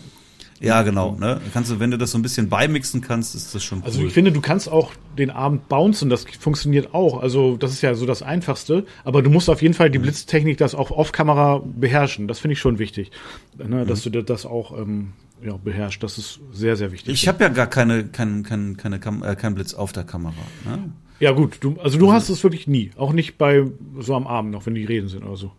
Ja, 0.62 0.83
genau. 0.83 1.16
Ne? 1.18 1.40
Kannst 1.53 1.72
du, 1.72 1.81
wenn 1.81 1.90
du 1.90 1.98
das 1.98 2.12
so 2.12 2.18
ein 2.18 2.22
bisschen 2.22 2.48
beimixen 2.48 3.01
kannst, 3.01 3.35
ist 3.35 3.53
das 3.55 3.64
schon 3.64 3.83
also 3.83 3.87
cool. 3.87 3.96
Also 3.96 4.07
ich 4.07 4.14
finde, 4.14 4.31
du 4.31 4.40
kannst 4.40 4.70
auch 4.70 4.92
den 5.18 5.31
Abend 5.31 5.68
bouncen, 5.68 6.09
das 6.09 6.25
funktioniert 6.38 6.94
auch. 6.94 7.20
Also 7.20 7.57
das 7.57 7.72
ist 7.72 7.83
ja 7.83 7.94
so 7.94 8.07
das 8.07 8.22
Einfachste. 8.22 8.87
Aber 9.05 9.22
du 9.22 9.31
musst 9.31 9.51
auf 9.51 9.61
jeden 9.61 9.75
Fall 9.75 9.90
die 9.90 9.98
mhm. 9.98 10.03
Blitztechnik, 10.03 10.59
das 10.59 10.75
auch 10.75 10.92
off-Kamera 10.92 11.62
beherrschen. 11.64 12.29
Das 12.29 12.38
finde 12.38 12.53
ich 12.53 12.61
schon 12.61 12.79
wichtig, 12.79 13.11
ne? 13.59 13.85
dass 13.85 14.07
mhm. 14.07 14.12
du 14.12 14.22
das 14.22 14.46
auch 14.46 14.79
ähm, 14.79 15.14
ja, 15.44 15.57
beherrscht. 15.57 16.03
Das 16.03 16.16
ist 16.16 16.40
sehr, 16.53 16.77
sehr 16.77 16.92
wichtig. 16.92 17.12
Ich 17.12 17.27
habe 17.27 17.42
ja 17.42 17.51
gar 17.51 17.66
keine, 17.66 18.05
kein, 18.05 18.44
kein, 18.44 18.77
keine 18.77 19.01
Kam 19.01 19.25
äh, 19.25 19.35
kein 19.35 19.57
Blitz 19.57 19.75
auf 19.75 19.92
der 19.92 20.05
Kamera. 20.05 20.35
Ne? 20.64 20.92
Ja 21.18 21.33
gut, 21.33 21.59
du, 21.61 21.77
also 21.81 21.98
du 21.98 22.07
also, 22.07 22.12
hast 22.12 22.29
es 22.29 22.42
wirklich 22.42 22.66
nie. 22.66 22.90
Auch 22.96 23.12
nicht 23.12 23.37
bei 23.37 23.66
so 23.98 24.14
am 24.14 24.27
Abend 24.27 24.53
noch, 24.53 24.66
wenn 24.66 24.75
die 24.75 24.85
Reden 24.85 25.09
sind 25.09 25.25
oder 25.25 25.37
so. 25.37 25.53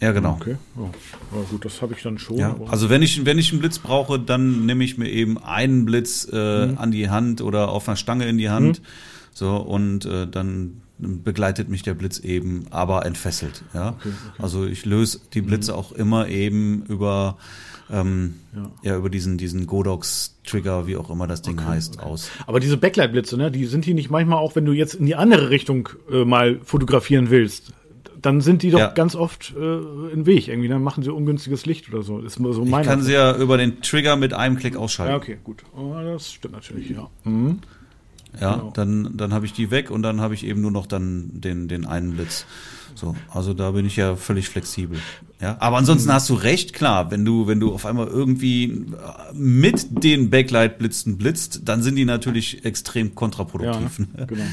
Ja, 0.00 0.12
genau. 0.12 0.32
Okay. 0.40 0.56
Ja. 0.76 0.82
ja 0.84 1.42
gut, 1.50 1.64
das 1.64 1.80
habe 1.80 1.94
ich 1.94 2.02
dann 2.02 2.18
schon. 2.18 2.36
Ja, 2.36 2.54
also 2.68 2.90
wenn 2.90 3.00
ich, 3.02 3.24
wenn 3.24 3.38
ich 3.38 3.50
einen 3.52 3.60
Blitz 3.60 3.78
brauche, 3.78 4.18
dann 4.18 4.66
nehme 4.66 4.84
ich 4.84 4.98
mir 4.98 5.08
eben 5.08 5.38
einen 5.38 5.84
Blitz 5.86 6.28
äh, 6.30 6.66
Mhm. 6.66 6.78
an 6.78 6.90
die 6.90 7.08
Hand 7.08 7.40
oder 7.40 7.68
auf 7.70 7.88
einer 7.88 7.96
Stange 7.96 8.26
in 8.28 8.36
die 8.38 8.50
Hand. 8.50 8.82
So, 9.32 9.56
und 9.56 10.04
äh, 10.06 10.26
dann 10.26 10.82
begleitet 10.98 11.68
mich 11.68 11.82
der 11.82 11.94
Blitz 11.94 12.18
eben, 12.20 12.66
aber 12.70 13.04
entfesselt. 13.04 13.62
Ja? 13.74 13.96
Also 14.38 14.64
ich 14.66 14.84
löse 14.86 15.20
die 15.34 15.42
Blitze 15.42 15.74
auch 15.74 15.92
immer 15.92 16.28
eben 16.28 16.84
über, 16.86 17.36
ähm, 17.90 18.34
Mhm. 18.52 18.60
Ja. 18.82 18.90
ja. 18.92 18.96
über 18.96 19.10
diesen, 19.10 19.36
diesen 19.38 19.66
Godox-Trigger, 19.66 20.86
wie 20.86 20.96
auch 20.96 21.10
immer 21.10 21.26
das 21.26 21.42
Ding 21.42 21.64
heißt, 21.64 22.00
aus. 22.00 22.30
Aber 22.46 22.60
diese 22.60 22.76
Backlight-Blitze, 22.78 23.36
ne, 23.36 23.50
die 23.50 23.66
sind 23.66 23.84
die 23.86 23.92
nicht 23.94 24.10
manchmal 24.10 24.38
auch, 24.38 24.56
wenn 24.56 24.64
du 24.64 24.72
jetzt 24.72 24.94
in 24.94 25.06
die 25.06 25.14
andere 25.16 25.50
Richtung 25.50 25.88
äh, 26.10 26.24
mal 26.24 26.60
fotografieren 26.64 27.28
willst, 27.30 27.72
dann 28.26 28.40
sind 28.40 28.62
die 28.62 28.70
doch 28.70 28.78
Ja. 28.80 28.88
ganz 28.88 29.14
oft 29.14 29.54
äh, 29.56 29.62
im 30.12 30.26
Weg 30.26 30.48
irgendwie. 30.48 30.68
Dann 30.68 30.82
machen 30.82 31.02
sie 31.02 31.12
ungünstiges 31.12 31.64
Licht 31.64 31.88
oder 31.92 32.02
so. 32.02 32.18
Ist 32.20 32.34
so 32.34 32.50
Ich 32.64 32.68
mein 32.70 32.84
kann 32.84 33.00
sie 33.02 33.12
ja 33.12 33.36
über 33.36 33.56
den 33.56 33.80
Trigger 33.80 34.16
mit 34.16 34.34
einem 34.34 34.56
Klick 34.56 34.74
Ja, 34.74 34.80
ausschalten. 34.80 35.14
okay, 35.14 35.38
gut. 35.44 35.62
Oh, 35.76 35.94
das 36.04 36.32
stimmt 36.32 36.54
natürlich, 36.54 36.90
ja. 36.90 37.08
Mhm. 37.24 37.60
Ja, 38.40 38.56
Genau. 38.56 38.70
dann, 38.74 39.16
dann 39.16 39.32
habe 39.32 39.46
ich 39.46 39.52
die 39.54 39.70
weg 39.70 39.90
und 39.90 40.02
dann 40.02 40.20
habe 40.20 40.34
ich 40.34 40.44
eben 40.44 40.60
nur 40.60 40.70
noch 40.70 40.86
dann 40.86 41.30
den, 41.40 41.68
den 41.68 41.86
einen 41.86 42.12
Blitz. 42.14 42.44
So, 42.94 43.14
also 43.30 43.54
da 43.54 43.70
bin 43.70 43.86
ich 43.86 43.96
ja 43.96 44.16
völlig 44.16 44.48
flexibel. 44.48 44.98
Ja, 45.40 45.56
aber 45.60 45.76
ansonsten 45.76 46.10
hast 46.12 46.28
du 46.30 46.34
recht, 46.34 46.72
klar, 46.72 47.10
wenn 47.10 47.24
du, 47.24 47.46
wenn 47.46 47.60
du 47.60 47.72
auf 47.72 47.84
einmal 47.86 48.06
irgendwie 48.08 48.64
äh, 48.64 49.34
mit 49.34 50.02
den 50.04 50.30
Backlight-Blitzen 50.30 51.16
blitzt, 51.18 51.62
dann 51.66 51.82
sind 51.82 51.96
die 51.96 52.04
natürlich 52.06 52.64
extrem 52.64 53.08
Ja, 53.08 53.12
kontraproduktiv. 53.14 53.98
ne? 54.00 54.06
ne? 54.16 54.26
genau. 54.26 54.44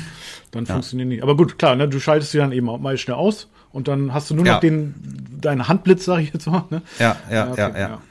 Dann 0.52 0.66
funktionieren 0.66 1.10
die. 1.10 1.22
Aber 1.24 1.36
gut, 1.38 1.58
klar, 1.58 1.76
ne, 1.76 1.88
du 1.88 2.00
schaltest 2.00 2.32
sie 2.34 2.38
dann 2.38 2.52
eben 2.52 2.70
auch 2.70 2.80
mal 2.80 2.98
schnell 2.98 3.16
aus 3.16 3.48
und 3.74 3.90
dann 3.90 4.14
hast 4.14 4.30
du 4.30 4.36
nur 4.36 4.46
Ja. 4.46 4.54
noch 4.54 4.60
den, 4.62 4.96
deinen 5.42 5.68
Handblitz, 5.68 6.06
sag 6.06 6.20
ich 6.22 6.34
jetzt 6.34 6.48
mal. 6.48 6.64
Ne? 6.70 6.82
Ja, 7.00 7.18
ja, 7.30 7.52
okay, 7.52 7.60
ja, 7.74 7.78
ja. 7.80 8.02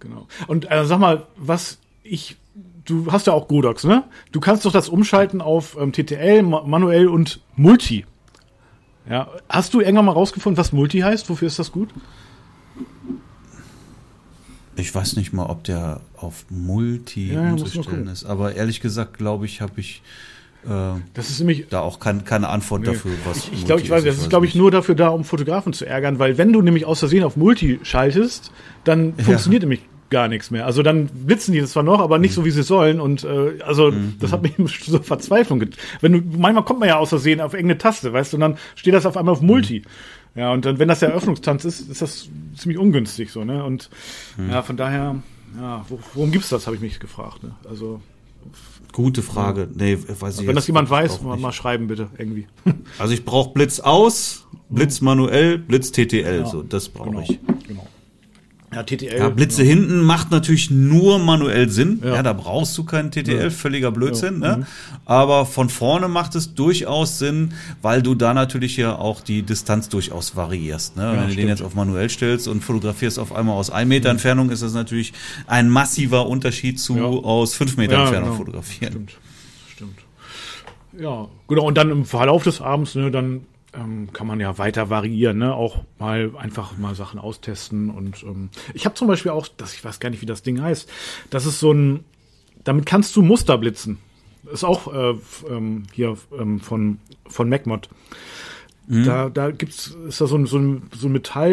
Genau. 0.00 0.26
Und 0.48 0.68
äh, 0.68 0.84
sag 0.84 0.98
mal, 0.98 1.26
was 1.36 1.78
ich, 2.02 2.36
du 2.84 3.12
hast 3.12 3.28
ja 3.28 3.32
auch 3.32 3.46
Godox, 3.46 3.84
ne? 3.84 4.02
Du 4.32 4.40
kannst 4.40 4.64
doch 4.64 4.72
das 4.72 4.88
umschalten 4.88 5.40
auf 5.40 5.76
ähm, 5.78 5.92
TTL, 5.92 6.42
ma 6.42 6.64
manuell 6.64 7.06
und 7.06 7.40
Multi. 7.54 8.04
Ja, 9.08 9.28
hast 9.48 9.74
du 9.74 9.80
irgendwann 9.80 10.06
mal 10.06 10.12
rausgefunden, 10.12 10.56
was 10.58 10.72
Multi 10.72 11.00
heißt? 11.00 11.28
Wofür 11.30 11.46
ist 11.46 11.58
das 11.60 11.70
gut? 11.70 11.90
Ich 14.76 14.94
weiß 14.94 15.16
nicht 15.16 15.32
mal, 15.32 15.46
ob 15.46 15.64
der 15.64 16.00
auf 16.16 16.46
Multi 16.48 17.32
Ja, 17.34 17.44
ja, 17.44 17.50
umzustellen 17.52 18.08
ist, 18.08 18.24
aber 18.24 18.54
ehrlich 18.54 18.80
gesagt, 18.80 19.18
glaube 19.18 19.44
ich, 19.44 19.60
habe 19.60 19.78
ich 19.80 20.02
Das 21.14 21.30
ist 21.30 21.38
nämlich 21.40 21.66
da 21.70 21.80
auch 21.80 21.98
kein, 21.98 22.24
keine 22.24 22.48
Antwort 22.48 22.86
dafür, 22.86 23.12
was 23.24 23.38
Ich, 23.48 23.52
ich 23.52 23.66
glaube, 23.66 23.82
ich 23.82 23.90
weiß, 23.90 24.04
das 24.04 24.18
ist, 24.18 24.30
glaube 24.30 24.46
ich, 24.46 24.54
nur 24.54 24.70
dafür 24.70 24.94
da, 24.94 25.08
um 25.08 25.24
Fotografen 25.24 25.72
zu 25.72 25.84
ärgern, 25.86 26.18
weil 26.18 26.38
wenn 26.38 26.52
du 26.52 26.62
nämlich 26.62 26.84
aus 26.84 27.00
Versehen 27.00 27.24
auf 27.24 27.36
Multi 27.36 27.80
schaltest, 27.82 28.52
dann 28.84 29.14
funktioniert 29.18 29.62
nämlich 29.62 29.80
gar 30.10 30.28
nichts 30.28 30.50
mehr. 30.50 30.66
Also 30.66 30.82
dann 30.82 31.06
blitzen 31.06 31.52
die 31.54 31.60
das 31.60 31.70
zwar 31.72 31.82
noch, 31.82 31.98
aber 32.00 32.18
nicht 32.18 32.34
so, 32.34 32.44
wie 32.44 32.50
sie 32.50 32.62
sollen. 32.62 33.00
Und 33.00 33.24
äh, 33.24 33.60
also 33.64 33.92
das 34.20 34.30
hat 34.30 34.42
mich 34.42 34.52
so 34.86 34.98
Verzweiflung. 34.98 35.58
get- 35.58 35.76
Wenn 36.02 36.12
du, 36.12 36.38
manchmal 36.38 36.64
kommt 36.64 36.80
man 36.80 36.88
ja 36.90 36.98
aus 36.98 37.08
Versehen 37.08 37.40
auf 37.40 37.54
irgendeine 37.54 37.78
Taste, 37.78 38.12
weißt 38.12 38.32
du, 38.32 38.36
und 38.36 38.42
dann 38.42 38.58
steht 38.74 38.92
das 38.94 39.06
auf 39.06 39.16
einmal 39.16 39.32
auf 39.32 39.40
Multi. 39.40 39.82
Ja, 40.34 40.52
und 40.52 40.64
dann, 40.64 40.78
wenn 40.78 40.88
das 40.88 41.00
der 41.00 41.10
Eröffnungstanz 41.10 41.64
ist, 41.64 41.80
ist 41.90 42.00
das 42.02 42.28
ziemlich 42.56 42.78
ungünstig 42.78 43.30
so, 43.32 43.44
ne? 43.44 43.64
Und 43.64 43.90
ja, 44.50 44.62
von 44.62 44.76
daher, 44.78 45.16
ja, 45.60 45.84
wo, 45.88 45.98
worum 46.14 46.30
gibt's 46.30 46.48
das, 46.50 46.66
habe 46.66 46.76
ich 46.76 46.80
mich 46.82 47.00
gefragt. 47.00 47.42
Ne? 47.42 47.52
Also, 47.68 48.00
Gute 48.92 49.22
Frage. 49.22 49.68
Nee, 49.74 49.98
weiß 50.06 50.40
ich 50.40 50.46
wenn 50.46 50.54
das 50.54 50.66
jemand 50.66 50.90
weiß, 50.90 51.22
mal, 51.22 51.36
mal 51.38 51.52
schreiben 51.52 51.86
bitte 51.86 52.10
irgendwie. 52.18 52.46
Also 52.98 53.14
ich 53.14 53.24
brauche 53.24 53.52
Blitz 53.52 53.80
aus, 53.80 54.46
Blitz 54.68 55.00
manuell, 55.00 55.58
Blitz 55.58 55.92
TTL, 55.92 56.46
so 56.46 56.62
das 56.62 56.90
brauche 56.90 57.10
genau, 57.10 57.22
ich. 57.22 57.38
Genau. 58.72 58.80
Ja, 58.80 58.82
TTL. 58.82 59.18
Ja, 59.18 59.28
Blitze 59.28 59.62
hinten 59.62 60.00
macht 60.02 60.30
natürlich 60.30 60.70
nur 60.70 61.18
manuell 61.18 61.68
Sinn. 61.68 62.00
Ja, 62.04 62.14
Ja. 62.16 62.22
da 62.22 62.32
brauchst 62.32 62.76
du 62.78 62.84
keinen 62.84 63.10
TTL, 63.10 63.50
völliger 63.50 63.90
Blödsinn. 63.92 64.38
Ne? 64.38 64.66
Aber 65.04 65.46
von 65.46 65.68
vorne 65.68 66.08
macht 66.08 66.34
es 66.34 66.54
durchaus 66.54 67.18
Sinn, 67.18 67.52
weil 67.82 68.02
du 68.02 68.14
da 68.14 68.34
natürlich 68.34 68.76
ja 68.76 68.96
auch 68.96 69.20
die 69.20 69.42
Distanz 69.42 69.88
durchaus 69.88 70.34
variierst. 70.36 70.96
Ne? 70.96 71.02
Wenn 71.02 71.12
du 71.20 71.22
den 71.26 71.32
stimmt. 71.32 71.48
jetzt 71.50 71.62
auf 71.62 71.74
manuell 71.74 72.08
stellst 72.10 72.48
und 72.48 72.62
fotografierst 72.62 73.18
auf 73.18 73.32
einmal 73.34 73.56
aus 73.56 73.70
ein 73.70 73.88
Meter 73.88 74.10
Entfernung, 74.10 74.50
ist 74.50 74.62
das 74.62 74.74
natürlich 74.74 75.12
ein 75.46 75.68
massiver 75.68 76.26
Unterschied 76.26 76.80
zu 76.80 76.96
Ja. 76.96 77.04
aus 77.04 77.54
fünf 77.54 77.76
Meter 77.76 77.94
Ja, 77.94 78.00
Entfernung 78.02 78.30
genau. 78.30 78.38
fotografieren. 78.38 78.92
Stimmt. 78.92 79.12
Stimmt. 79.74 79.98
Ja, 80.98 81.28
genau. 81.48 81.64
Und 81.66 81.76
dann 81.78 81.90
im 81.90 82.04
Verlauf 82.04 82.42
des 82.44 82.60
Abends, 82.60 82.94
ne, 82.94 83.10
dann 83.10 83.42
ähm, 83.74 84.12
kann 84.12 84.26
man 84.26 84.38
ja 84.40 84.58
weiter 84.58 84.90
variieren, 84.90 85.38
ne? 85.38 85.54
Auch 85.54 85.82
mal 85.98 86.32
einfach 86.38 86.76
mal 86.78 86.94
Sachen 86.94 87.18
austesten. 87.18 87.90
Und 87.90 88.22
ähm, 88.22 88.50
ich 88.74 88.84
habe 88.84 88.94
zum 88.94 89.08
Beispiel 89.08 89.30
auch, 89.32 89.48
das, 89.56 89.74
ich 89.74 89.84
weiß 89.84 90.00
gar 90.00 90.10
nicht, 90.10 90.20
wie 90.22 90.26
das 90.26 90.42
Ding 90.42 90.60
heißt. 90.60 90.90
Das 91.30 91.46
ist 91.46 91.58
so 91.60 91.72
ein, 91.72 92.04
damit 92.64 92.86
kannst 92.86 93.16
du 93.16 93.22
Muster 93.22 93.56
blitzen. 93.58 93.98
Ist 94.52 94.64
auch 94.64 94.92
äh, 94.92 95.14
ähm, 95.48 95.84
hier 95.92 96.16
ähm, 96.38 96.60
von, 96.60 96.98
von 97.26 97.48
MacMod. 97.48 97.88
Da, 98.88 99.30
da 99.30 99.52
gibt's, 99.52 99.96
ist 100.08 100.20
da 100.20 100.26
so 100.26 100.36
ein, 100.36 100.44
so 100.46 100.58
ein, 100.58 100.82
so 100.94 101.06
ein 101.06 101.12
Metall, 101.12 101.52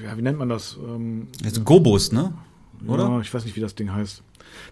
äh, 0.00 0.02
ja, 0.04 0.16
wie 0.16 0.22
nennt 0.22 0.38
man 0.38 0.48
das? 0.48 0.76
Ähm, 0.82 1.28
Jetzt 1.44 1.62
Gobus, 1.64 2.10
ne? 2.10 2.32
Oder? 2.88 3.04
Ja, 3.04 3.20
ich 3.20 3.32
weiß 3.32 3.44
nicht, 3.44 3.54
wie 3.54 3.60
das 3.60 3.74
Ding 3.76 3.92
heißt. 3.92 4.22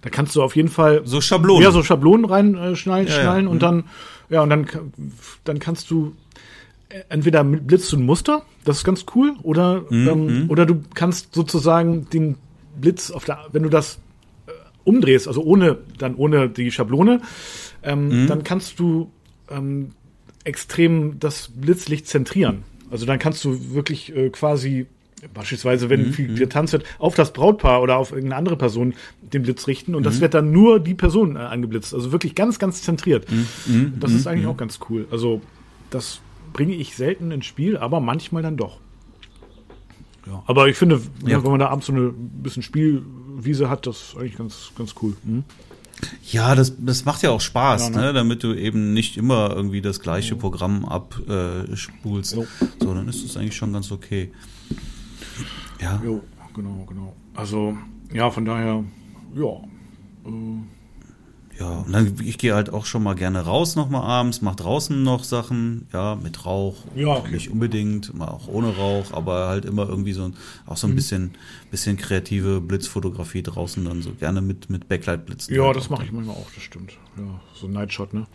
Da 0.00 0.10
kannst 0.10 0.34
du 0.34 0.42
auf 0.42 0.56
jeden 0.56 0.70
Fall 0.70 1.02
So 1.04 1.20
Schablonen. 1.20 1.62
ja, 1.62 1.70
so 1.70 1.82
Schablonen 1.82 2.24
reinschnallen 2.24 2.72
äh, 2.72 2.76
schnallen, 2.76 3.06
Ja, 3.08 3.38
ja. 3.42 3.48
und 3.48 3.62
dann, 3.62 3.84
ja, 4.30 4.42
und 4.42 4.50
dann, 4.50 4.66
dann 5.44 5.58
kannst 5.58 5.90
du 5.90 6.16
entweder 7.08 7.44
blitzt 7.44 7.92
du 7.92 7.96
ein 7.96 8.04
Muster, 8.04 8.42
das 8.64 8.78
ist 8.78 8.84
ganz 8.84 9.06
cool, 9.14 9.34
oder, 9.42 9.84
Mhm, 9.90 10.08
ähm, 10.08 10.44
oder 10.48 10.66
du 10.66 10.82
kannst 10.94 11.34
sozusagen 11.34 12.08
den 12.10 12.36
Blitz 12.80 13.10
auf 13.10 13.24
der, 13.24 13.38
wenn 13.52 13.62
du 13.62 13.68
das 13.68 13.98
äh, 14.46 14.50
umdrehst, 14.84 15.28
also 15.28 15.42
ohne, 15.42 15.78
dann 15.98 16.14
ohne 16.14 16.48
die 16.48 16.70
Schablone, 16.70 17.20
ähm, 17.82 18.24
Mhm. 18.24 18.26
dann 18.26 18.44
kannst 18.44 18.78
du 18.78 19.10
ähm, 19.50 19.90
extrem 20.44 21.18
das 21.18 21.50
Blitzlicht 21.54 22.06
zentrieren. 22.06 22.62
Also 22.90 23.06
dann 23.06 23.18
kannst 23.18 23.44
du 23.44 23.74
wirklich 23.74 24.14
äh, 24.16 24.30
quasi 24.30 24.86
beispielsweise, 25.34 25.90
wenn 25.90 26.12
viel 26.14 26.34
getanzt 26.34 26.72
wird, 26.72 26.84
auf 26.98 27.14
das 27.14 27.32
Brautpaar 27.34 27.82
oder 27.82 27.98
auf 27.98 28.10
irgendeine 28.10 28.36
andere 28.36 28.56
Person 28.56 28.94
den 29.20 29.42
Blitz 29.42 29.66
richten 29.66 29.94
und 29.94 30.04
das 30.06 30.20
wird 30.22 30.32
dann 30.32 30.50
nur 30.50 30.80
die 30.80 30.94
Person 30.94 31.36
äh, 31.36 31.40
angeblitzt. 31.40 31.92
Also 31.92 32.10
wirklich 32.10 32.34
ganz, 32.34 32.58
ganz 32.58 32.80
zentriert. 32.82 33.26
Das 34.00 34.12
ist 34.14 34.26
eigentlich 34.26 34.46
auch 34.46 34.56
ganz 34.56 34.80
cool. 34.88 35.06
Also 35.10 35.42
das 35.90 36.20
bringe 36.52 36.74
ich 36.74 36.94
selten 36.96 37.30
ins 37.30 37.46
Spiel, 37.46 37.76
aber 37.76 38.00
manchmal 38.00 38.42
dann 38.42 38.56
doch. 38.56 38.78
Ja, 40.26 40.42
aber 40.46 40.68
ich 40.68 40.76
finde, 40.76 41.00
Ja. 41.26 41.42
wenn 41.42 41.50
man 41.50 41.60
da 41.60 41.68
abends 41.68 41.86
so 41.86 41.92
eine 41.92 42.10
bisschen 42.12 42.62
Spielwiese 42.62 43.70
hat, 43.70 43.86
das 43.86 44.00
ist 44.10 44.16
eigentlich 44.16 44.36
ganz, 44.36 44.70
ganz 44.76 44.94
cool. 45.02 45.16
Mhm. 45.24 45.44
Ja, 46.30 46.54
das, 46.54 46.74
das 46.78 47.04
macht 47.04 47.22
ja 47.22 47.30
auch 47.30 47.40
Spaß, 47.40 47.84
Ja, 47.88 47.90
ne? 47.90 47.96
ne? 48.06 48.12
damit 48.14 48.42
du 48.42 48.54
eben 48.54 48.92
nicht 48.94 49.16
immer 49.18 49.50
irgendwie 49.50 49.82
das 49.82 50.00
gleiche 50.00 50.34
Programm 50.36 50.84
abspulst. 50.86 51.28
Äh, 51.72 51.76
spulst. 51.76 52.36
Jo. 52.36 52.46
so, 52.80 52.94
dann 52.94 53.08
ist 53.08 53.24
das 53.24 53.36
eigentlich 53.36 53.56
schon 53.56 53.72
ganz 53.72 53.90
okay. 53.92 54.32
Ja, 55.80 56.00
Jo, 56.04 56.22
genau, 56.54 56.86
genau. 56.88 57.14
Also, 57.34 57.76
ja, 58.12 58.30
von 58.30 58.44
daher, 58.44 58.84
ja. 59.34 59.60
Ja. 61.60 61.70
Und 61.86 61.92
dann, 61.92 62.14
ich 62.24 62.38
gehe 62.38 62.54
halt 62.54 62.72
auch 62.72 62.86
schon 62.86 63.02
mal 63.02 63.14
gerne 63.14 63.40
raus 63.42 63.76
nochmal 63.76 64.02
abends, 64.02 64.40
mach 64.42 64.56
draußen 64.56 65.02
noch 65.02 65.22
Sachen, 65.22 65.86
ja, 65.92 66.16
mit 66.16 66.44
Rauch. 66.46 66.76
Ja, 66.96 67.16
okay. 67.18 67.32
Nicht 67.34 67.50
unbedingt, 67.50 68.12
mal 68.14 68.28
auch 68.28 68.48
ohne 68.48 68.74
Rauch, 68.74 69.12
aber 69.12 69.46
halt 69.48 69.64
immer 69.66 69.88
irgendwie 69.88 70.12
so 70.12 70.24
ein, 70.24 70.34
auch 70.66 70.72
Mhm. 70.72 70.76
so 70.76 70.86
ein 70.88 70.94
bisschen, 70.96 71.30
bisschen 71.70 71.96
kreative 71.96 72.60
Blitzfotografie 72.60 73.42
draußen, 73.42 73.84
dann 73.84 74.02
so 74.02 74.12
gerne 74.12 74.40
mit, 74.40 74.70
mit 74.70 74.88
Backlight-Blitzen. 74.88 75.54
Ja, 75.54 75.66
halt 75.66 75.76
das 75.76 75.90
mache 75.90 76.04
ich 76.04 76.12
manchmal 76.12 76.36
auch, 76.36 76.48
das 76.54 76.64
stimmt. 76.64 76.92
Ja, 77.16 77.40
so 77.54 77.66
ein 77.66 77.72
Nightshot, 77.72 78.14
ne? 78.14 78.26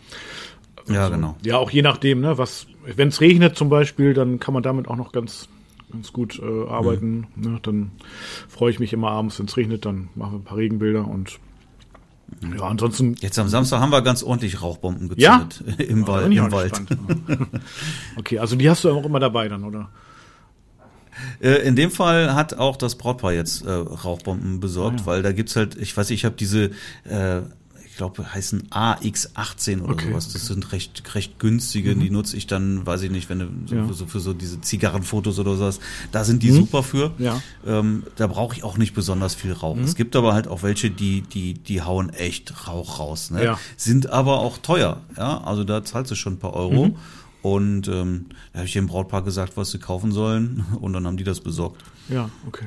Ja, 0.88 1.02
Also, 1.06 1.14
genau. 1.16 1.36
Ja, 1.44 1.58
auch 1.58 1.70
je 1.70 1.82
nachdem, 1.82 2.20
ne, 2.20 2.38
was, 2.38 2.66
wenn 2.94 3.08
es 3.08 3.20
regnet 3.20 3.56
zum 3.56 3.68
Beispiel, 3.68 4.14
dann 4.14 4.38
kann 4.38 4.54
man 4.54 4.62
damit 4.62 4.86
auch 4.86 4.94
noch 4.96 5.10
ganz, 5.10 5.48
ganz 5.90 6.12
gut 6.12 6.38
äh, 6.40 6.68
arbeiten. 6.68 7.26
Mhm. 7.34 7.42
Ne? 7.52 7.58
Dann 7.62 7.90
freue 8.48 8.70
ich 8.70 8.78
mich 8.78 8.92
immer 8.92 9.10
abends, 9.10 9.38
wenn 9.40 9.46
es 9.46 9.56
regnet, 9.56 9.84
dann 9.84 10.08
machen 10.14 10.32
wir 10.34 10.38
ein 10.38 10.44
paar 10.44 10.58
Regenbilder 10.58 11.08
und 11.08 11.40
ja, 12.56 12.62
ansonsten 12.62 13.14
Jetzt 13.20 13.38
am 13.38 13.48
Samstag 13.48 13.80
haben 13.80 13.90
wir 13.90 14.02
ganz 14.02 14.22
ordentlich 14.22 14.60
Rauchbomben 14.62 15.10
Ja? 15.16 15.38
gezündet 15.38 15.80
im, 15.88 16.04
bin 16.04 16.06
Wald. 16.06 16.32
Im 16.32 16.52
Wald. 16.52 16.72
okay, 18.16 18.38
also 18.38 18.56
die 18.56 18.68
hast 18.68 18.84
du 18.84 18.90
auch 18.90 19.04
immer 19.04 19.20
dabei 19.20 19.48
dann, 19.48 19.64
oder? 19.64 19.88
Äh, 21.40 21.66
In 21.66 21.76
dem 21.76 21.90
Fall 21.90 22.34
hat 22.34 22.54
auch 22.54 22.76
das 22.76 22.96
Brautpaar 22.96 23.32
jetzt 23.32 23.64
äh, 23.64 23.70
Rauchbomben 23.70 24.60
besorgt, 24.60 25.00
Ah, 25.02 25.06
weil 25.06 25.22
da 25.22 25.32
gibt's 25.32 25.56
halt, 25.56 25.76
ich 25.76 25.96
weiß, 25.96 26.10
nicht, 26.10 26.20
ich 26.20 26.24
habe 26.24 26.36
diese, 26.36 26.70
äh, 27.04 27.40
ich 27.96 27.98
glaube, 27.98 28.30
heißen 28.34 28.64
AX18 28.68 29.80
oder 29.80 29.94
Okay, 29.94 30.04
Mhm. 30.08 30.10
sowas. 30.10 30.30
Das 30.34 30.44
sind 30.48 30.70
recht 30.72 31.02
recht 31.14 31.38
günstige. 31.38 31.96
Die 31.96 32.10
nutze 32.10 32.36
ich 32.36 32.46
dann, 32.46 32.84
weiß 32.84 33.00
ich 33.00 33.10
nicht, 33.10 33.30
wenn 33.30 33.38
du 33.38 33.48
so, 33.64 33.74
Ja. 33.74 33.82
Mhm. 33.84 33.88
für, 33.88 33.94
so 33.94 34.04
für 34.06 34.20
so 34.20 34.34
diese 34.34 34.60
Zigarrenfotos 34.60 35.38
oder 35.38 35.56
sowas. 35.56 35.80
Da 36.12 36.22
sind 36.22 36.42
die 36.42 36.50
super 36.50 36.82
für. 36.82 37.12
Ja. 37.16 37.40
Ähm, 37.66 38.02
da 38.16 38.26
brauche 38.26 38.54
ich 38.54 38.64
auch 38.64 38.76
nicht 38.76 38.92
besonders 38.92 39.34
viel 39.34 39.52
Rauch. 39.54 39.78
Es 39.78 39.94
gibt 39.94 40.14
aber 40.14 40.34
halt 40.34 40.46
auch 40.46 40.62
welche, 40.62 40.90
die 40.90 41.22
die 41.22 41.54
die 41.54 41.80
hauen 41.80 42.10
echt 42.10 42.68
Rauch 42.68 42.98
raus. 42.98 43.30
Ne? 43.30 43.42
Ja. 43.42 43.58
Sind 43.78 44.10
aber 44.10 44.40
auch 44.40 44.58
teuer. 44.58 45.00
Ja, 45.16 45.40
also 45.42 45.64
da 45.64 45.82
zahlst 45.82 46.10
du 46.10 46.16
schon 46.16 46.34
ein 46.34 46.38
paar 46.38 46.52
Euro. 46.52 46.94
Und 47.40 47.88
ähm, 47.88 48.26
da 48.52 48.58
habe 48.58 48.66
ich 48.66 48.74
dem 48.74 48.88
Brautpaar 48.88 49.22
gesagt, 49.22 49.56
was 49.56 49.70
sie 49.70 49.78
kaufen 49.78 50.12
sollen. 50.12 50.66
Und 50.82 50.92
dann 50.92 51.06
haben 51.06 51.16
die 51.16 51.24
das 51.24 51.40
besorgt. 51.40 51.82
Ja, 52.10 52.28
okay. 52.46 52.66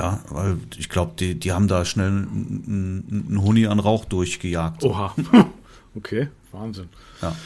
Ja, 0.00 0.20
weil 0.30 0.56
ich 0.78 0.88
glaube, 0.88 1.12
die, 1.18 1.38
die 1.38 1.52
haben 1.52 1.68
da 1.68 1.84
schnell 1.84 2.08
einen, 2.08 3.38
Huni 3.42 3.66
an 3.66 3.78
Rauch 3.78 4.06
durchgejagt. 4.06 4.82
Oha. 4.82 5.14
okay, 5.94 6.28
Wahnsinn. 6.52 6.88
Ja. 7.20 7.36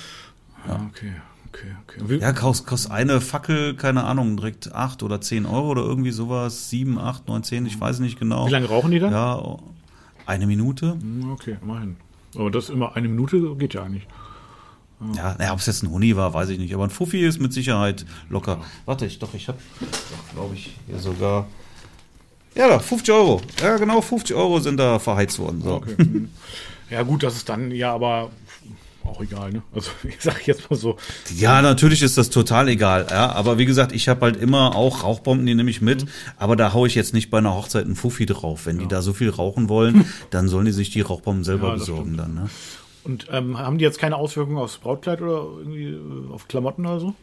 Ja, 0.68 0.86
okay. 0.88 1.12
Okay, 1.48 2.00
okay. 2.04 2.18
Ja, 2.20 2.32
kostet 2.32 2.66
kost 2.66 2.90
eine 2.90 3.20
Fackel, 3.20 3.74
keine 3.74 4.04
Ahnung, 4.04 4.36
direkt 4.36 4.72
acht 4.72 5.02
oder 5.02 5.20
zehn 5.20 5.46
Euro 5.46 5.70
oder 5.70 5.82
irgendwie 5.82 6.12
sowas. 6.12 6.70
Sieben, 6.70 6.98
acht, 6.98 7.26
neun, 7.26 7.42
zehn, 7.42 7.66
ich 7.66 7.80
weiß 7.80 7.98
nicht 7.98 8.18
genau. 8.20 8.46
wie 8.46 8.50
lange 8.52 8.68
rauchen 8.68 8.92
die 8.92 9.00
dann? 9.00 9.12
Ja, 9.12 9.56
eine 10.26 10.46
Minute. 10.46 10.92
Hm, 10.92 11.32
Okay, 11.32 11.56
immerhin. 11.60 11.96
Aber 12.36 12.50
das 12.52 12.70
immer 12.70 12.94
eine 12.96 13.08
Minute 13.08 13.56
geht 13.56 13.74
ja 13.74 13.82
eigentlich. 13.82 14.06
Ja, 15.16 15.34
naja, 15.38 15.52
ob 15.52 15.58
es 15.58 15.66
jetzt 15.66 15.82
ein 15.82 15.90
Huni 15.90 16.16
war, 16.16 16.34
weiß 16.34 16.50
ich 16.50 16.58
nicht. 16.58 16.72
Aber 16.74 16.84
ein 16.84 16.90
Fuffi 16.90 17.24
ist 17.24 17.40
mit 17.40 17.52
Sicherheit 17.52 18.06
locker. 18.28 18.60
Warte, 18.84 19.06
ich 19.06 19.18
doch, 19.18 19.34
ich 19.34 19.48
habe, 19.48 19.58
glaube 20.34 20.54
ich, 20.54 20.76
hier 20.86 20.98
sogar. 20.98 21.46
Ja, 22.54 22.68
da, 22.68 22.78
50 22.78 23.12
Euro. 23.14 23.40
Ja, 23.62 23.76
genau, 23.76 24.00
50 24.00 24.34
Euro 24.36 24.60
sind 24.60 24.76
da 24.78 24.98
verheizt 24.98 25.38
worden. 25.38 25.62
So. 25.62 25.74
Okay. 25.74 25.96
hm. 25.96 26.28
ja, 26.90 27.02
gut, 27.02 27.22
das 27.22 27.36
ist 27.36 27.48
dann 27.48 27.70
ja 27.70 27.92
aber 27.92 28.30
auch 29.04 29.20
egal, 29.20 29.52
ne? 29.52 29.62
Also 29.74 29.90
ich 30.04 30.16
sag 30.20 30.46
jetzt 30.46 30.70
mal 30.70 30.76
so. 30.76 30.96
Ja, 31.36 31.60
natürlich 31.62 32.02
ist 32.02 32.16
das 32.16 32.30
total 32.30 32.68
egal. 32.68 33.06
Ja, 33.10 33.32
aber 33.32 33.58
wie 33.58 33.66
gesagt, 33.66 33.92
ich 33.92 34.08
habe 34.08 34.22
halt 34.22 34.36
immer 34.36 34.74
auch 34.76 35.02
Rauchbomben, 35.02 35.46
die 35.46 35.54
nehme 35.54 35.70
ich 35.70 35.80
mit. 35.82 36.06
Aber 36.36 36.56
da 36.56 36.72
haue 36.72 36.86
ich 36.88 36.94
jetzt 36.94 37.12
nicht 37.12 37.30
bei 37.30 37.38
einer 37.38 37.54
Hochzeit 37.54 37.84
einen 37.84 37.96
Fuffi 37.96 38.24
drauf. 38.26 38.66
Wenn 38.66 38.78
die 38.78 38.88
da 38.88 39.02
so 39.02 39.12
viel 39.12 39.30
rauchen 39.30 39.68
wollen, 39.68 40.06
dann 40.30 40.48
sollen 40.48 40.64
die 40.66 40.72
sich 40.72 40.90
die 40.90 41.00
Rauchbomben 41.02 41.44
selber 41.44 41.68
Ja, 41.68 41.74
besorgen 41.74 42.14
stimmt. 42.14 42.20
dann. 42.20 42.34
Ne? 42.34 42.50
Und 43.04 43.26
ähm, 43.30 43.58
haben 43.58 43.76
die 43.76 43.84
jetzt 43.84 43.98
keine 43.98 44.16
Auswirkungen 44.16 44.56
aufs 44.58 44.78
Brautkleid 44.78 45.20
oder 45.20 45.44
irgendwie 45.58 45.88
äh, 45.88 46.32
auf 46.32 46.48
Klamotten 46.48 46.86
oder 46.86 47.00
so? 47.00 47.14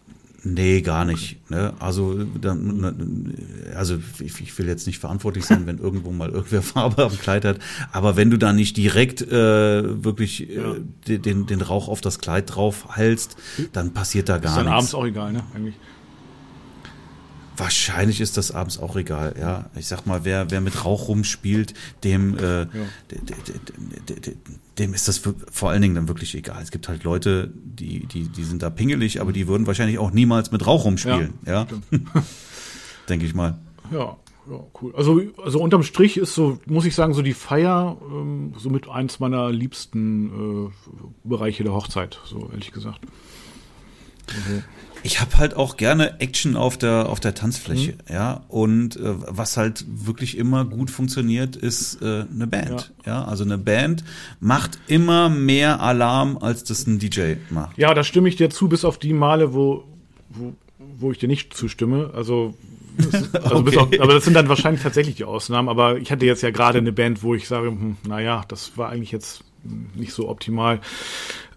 Nee, 0.43 0.81
gar 0.81 1.05
nicht. 1.05 1.37
Ne? 1.51 1.73
Also, 1.79 2.23
dann, 2.23 3.33
also 3.75 3.97
ich, 4.19 4.57
will 4.57 4.67
jetzt 4.67 4.87
nicht 4.87 4.97
verantwortlich 4.97 5.45
sein, 5.45 5.67
wenn 5.67 5.77
irgendwo 5.77 6.11
mal 6.11 6.29
irgendwer 6.29 6.61
Farbe 6.63 7.03
am 7.05 7.17
Kleid 7.17 7.45
hat. 7.45 7.59
Aber 7.91 8.15
wenn 8.15 8.31
du 8.31 8.37
da 8.37 8.51
nicht 8.51 8.75
direkt 8.75 9.21
äh, 9.21 10.03
wirklich 10.03 10.39
Ja. 10.49 10.73
äh, 11.07 11.19
den, 11.19 11.45
den 11.45 11.61
Rauch 11.61 11.87
auf 11.87 12.01
das 12.01 12.17
Kleid 12.17 12.55
drauf 12.55 12.87
hältst, 12.95 13.37
dann 13.73 13.93
passiert 13.93 14.29
da 14.29 14.37
Ist 14.37 14.41
gar 14.43 14.55
dann 14.57 14.67
abends 14.67 14.85
nichts. 14.85 14.95
auch 14.95 15.05
egal, 15.05 15.31
ne? 15.33 15.43
Eigentlich. 15.55 15.75
Wahrscheinlich 17.62 18.22
ist 18.22 18.38
das 18.38 18.51
abends 18.51 18.80
auch 18.80 18.95
egal. 18.95 19.36
Ja, 19.39 19.70
ich 19.76 19.86
sag 19.86 20.07
mal, 20.07 20.26
wer 20.26 20.49
wer 20.49 20.62
mit 20.62 20.84
Rauch 20.84 21.07
rumspielt, 21.09 21.76
dem 22.03 22.36
äh, 22.36 22.66
de- 23.12 24.36
dem 24.80 24.93
ist 24.95 25.07
das 25.07 25.22
vor 25.51 25.70
allen 25.70 25.82
Dingen 25.84 25.93
dann 25.93 26.07
wirklich 26.07 26.34
egal. 26.34 26.59
Es 26.64 26.72
gibt 26.72 26.88
halt 26.89 27.03
Leute, 27.03 27.51
die 27.55 28.07
die 28.07 28.24
die 28.30 28.43
sind 28.43 28.64
da 28.64 28.72
pingelig, 28.72 29.22
aber 29.22 29.32
die 29.32 29.47
würden 29.47 29.68
wahrscheinlich 29.68 29.99
auch 29.99 30.09
niemals 30.12 30.51
mit 30.51 30.66
Rauch 30.66 30.86
rumspielen. 30.86 31.36
Ja, 31.45 31.68
denke 33.09 33.26
ich 33.28 33.36
mal. 33.36 33.59
Ja, 33.91 34.18
ja, 34.49 34.59
cool. 34.82 34.93
Also, 34.95 35.22
also 35.43 35.59
unterm 35.62 35.84
Strich 35.84 36.18
ist 36.18 36.34
so, 36.34 36.57
muss 36.66 36.86
ich 36.86 36.95
sagen, 36.95 37.14
so 37.14 37.22
die 37.22 37.34
Feier 37.34 37.95
ähm, 38.12 38.53
somit 38.57 38.89
eins 38.89 39.20
meiner 39.20 39.51
liebsten 39.51 40.66
äh, 40.68 40.70
Bereiche 41.24 41.64
der 41.64 41.74
Hochzeit, 41.74 42.20
so 42.26 42.49
ehrlich 42.51 42.72
gesagt. 42.72 43.01
Also, 44.28 44.64
Ich 45.04 45.20
habe 45.20 45.38
halt 45.38 45.56
auch 45.56 45.78
gerne 45.78 46.20
Action 46.20 46.56
auf 46.56 46.78
der 46.78 47.10
auf 47.10 47.20
der 47.20 47.34
Tanzfläche, 47.34 47.95
ja. 48.10 48.43
Und 48.49 48.97
äh, 48.97 49.02
was 49.28 49.58
halt 49.58 49.84
wirklich 49.88 50.38
immer 50.38 50.66
gut 50.66 50.91
funktioniert, 50.91 51.56
ist 51.56 52.02
äh, 52.02 52.26
eine 52.32 52.47
Band. 52.47 52.91
Ja. 53.06 53.26
also 53.26 53.43
eine 53.43 53.58
Band 53.58 54.04
macht 54.39 54.80
immer 54.88 55.30
mehr 55.30 55.80
Alarm, 55.82 56.38
als 56.38 56.64
das 56.64 56.86
ein 56.88 56.99
DJ 56.99 57.34
macht. 57.49 57.78
ja, 57.78 57.93
da 57.93 58.04
stimme 58.04 58.30
ich 58.30 58.36
dir 58.36 58.49
zu, 58.49 58.68
bis 58.68 58.86
auf 58.86 58.97
die 58.99 59.14
Male, 59.14 59.54
wo, 59.54 59.84
wo, 60.30 60.54
wo 60.97 61.12
ich 61.12 61.18
dir 61.18 61.28
nicht 61.28 61.54
zustimme. 61.56 62.12
Also, 62.14 62.54
also 63.34 63.64
bis 63.64 63.78
auf, 63.78 63.88
Okay. 63.88 63.99
aber 63.99 64.14
das 64.14 64.26
sind 64.26 64.36
dann 64.36 64.49
wahrscheinlich 64.49 64.84
tatsächlich 64.84 65.16
die 65.16 65.24
Ausnahmen. 65.24 65.68
Aber 65.70 65.97
ich 65.97 66.12
hatte 66.12 66.26
jetzt 66.26 66.43
ja 66.43 66.52
gerade 66.52 66.78
eine 66.78 66.91
Band, 66.91 67.24
wo 67.24 67.34
ich 67.34 67.47
sage, 67.47 67.68
hm, 67.70 67.97
naja, 68.08 68.43
das 68.47 68.78
war 68.78 68.89
eigentlich 68.89 69.12
jetzt 69.12 69.43
nicht 69.95 70.14
so 70.14 70.30
optimal. 70.30 70.80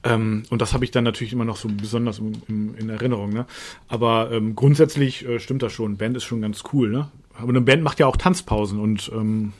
Ähm, 0.05 0.45
und 0.51 0.61
das 0.61 0.75
habe 0.75 0.85
ich 0.85 0.91
dann 0.91 1.05
natürlich 1.05 1.33
immer 1.33 1.45
noch 1.45 1.57
so 1.57 1.69
besonders 1.69 2.19
im, 2.19 2.33
im, 2.49 2.75
in 2.77 2.91
Erinnerung. 2.91 3.33
Ne? 3.33 3.47
Aber 3.89 4.31
ähm, 4.33 4.55
grundsätzlich 4.55 5.27
äh, 5.27 5.41
stimmt 5.41 5.63
das 5.63 5.73
schon. 5.73 5.97
Band 5.97 6.17
ist 6.17 6.25
schon 6.25 6.43
ganz 6.43 6.63
cool. 6.73 6.91
Ne? 6.91 7.09
Aber 7.39 7.49
eine 7.49 7.61
Band 7.61 7.83
macht 7.83 8.01
ja 8.01 8.07
auch 8.07 8.17
Tanzpausen. 8.17 8.79
Und 8.79 9.11
ähm, 9.15 9.53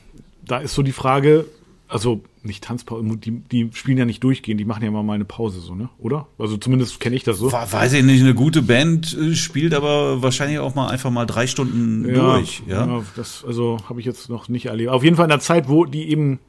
da 0.45 0.59
ist 0.59 0.75
so 0.75 0.83
die 0.83 0.91
Frage, 0.91 1.45
also 1.87 2.21
nicht 2.43 2.63
Tanzpausen, 2.63 3.19
die, 3.19 3.31
die 3.31 3.69
spielen 3.73 3.97
ja 3.97 4.05
nicht 4.05 4.23
durchgehend, 4.23 4.59
die 4.59 4.65
machen 4.65 4.83
ja 4.83 4.89
immer 4.89 5.01
mal 5.01 5.13
eine 5.13 5.25
Pause 5.25 5.59
so, 5.59 5.73
ne? 5.73 5.89
Oder? 5.97 6.27
Also 6.37 6.57
zumindest 6.57 6.99
kenne 6.99 7.15
ich 7.15 7.23
das 7.23 7.37
so. 7.37 7.51
Weiß 7.51 7.93
ich 7.93 8.03
nicht, 8.03 8.21
eine 8.21 8.35
gute 8.35 8.61
Band 8.61 9.17
äh, 9.17 9.35
spielt 9.35 9.73
aber 9.73 10.21
wahrscheinlich 10.21 10.59
auch 10.59 10.75
mal 10.75 10.89
einfach 10.89 11.09
mal 11.09 11.25
drei 11.25 11.47
Stunden 11.47 12.03
durch. 12.03 12.61
Ja, 12.67 13.03
das 13.15 13.43
also 13.45 13.77
habe 13.89 13.99
ich 13.99 14.05
jetzt 14.05 14.29
noch 14.29 14.47
nicht 14.47 14.67
erlebt. 14.67 14.91
Auf 14.91 15.03
jeden 15.03 15.15
Fall 15.15 15.25
in 15.25 15.29
der 15.29 15.39
Zeit, 15.39 15.67
wo 15.67 15.85
die 15.85 16.09
eben 16.09 16.39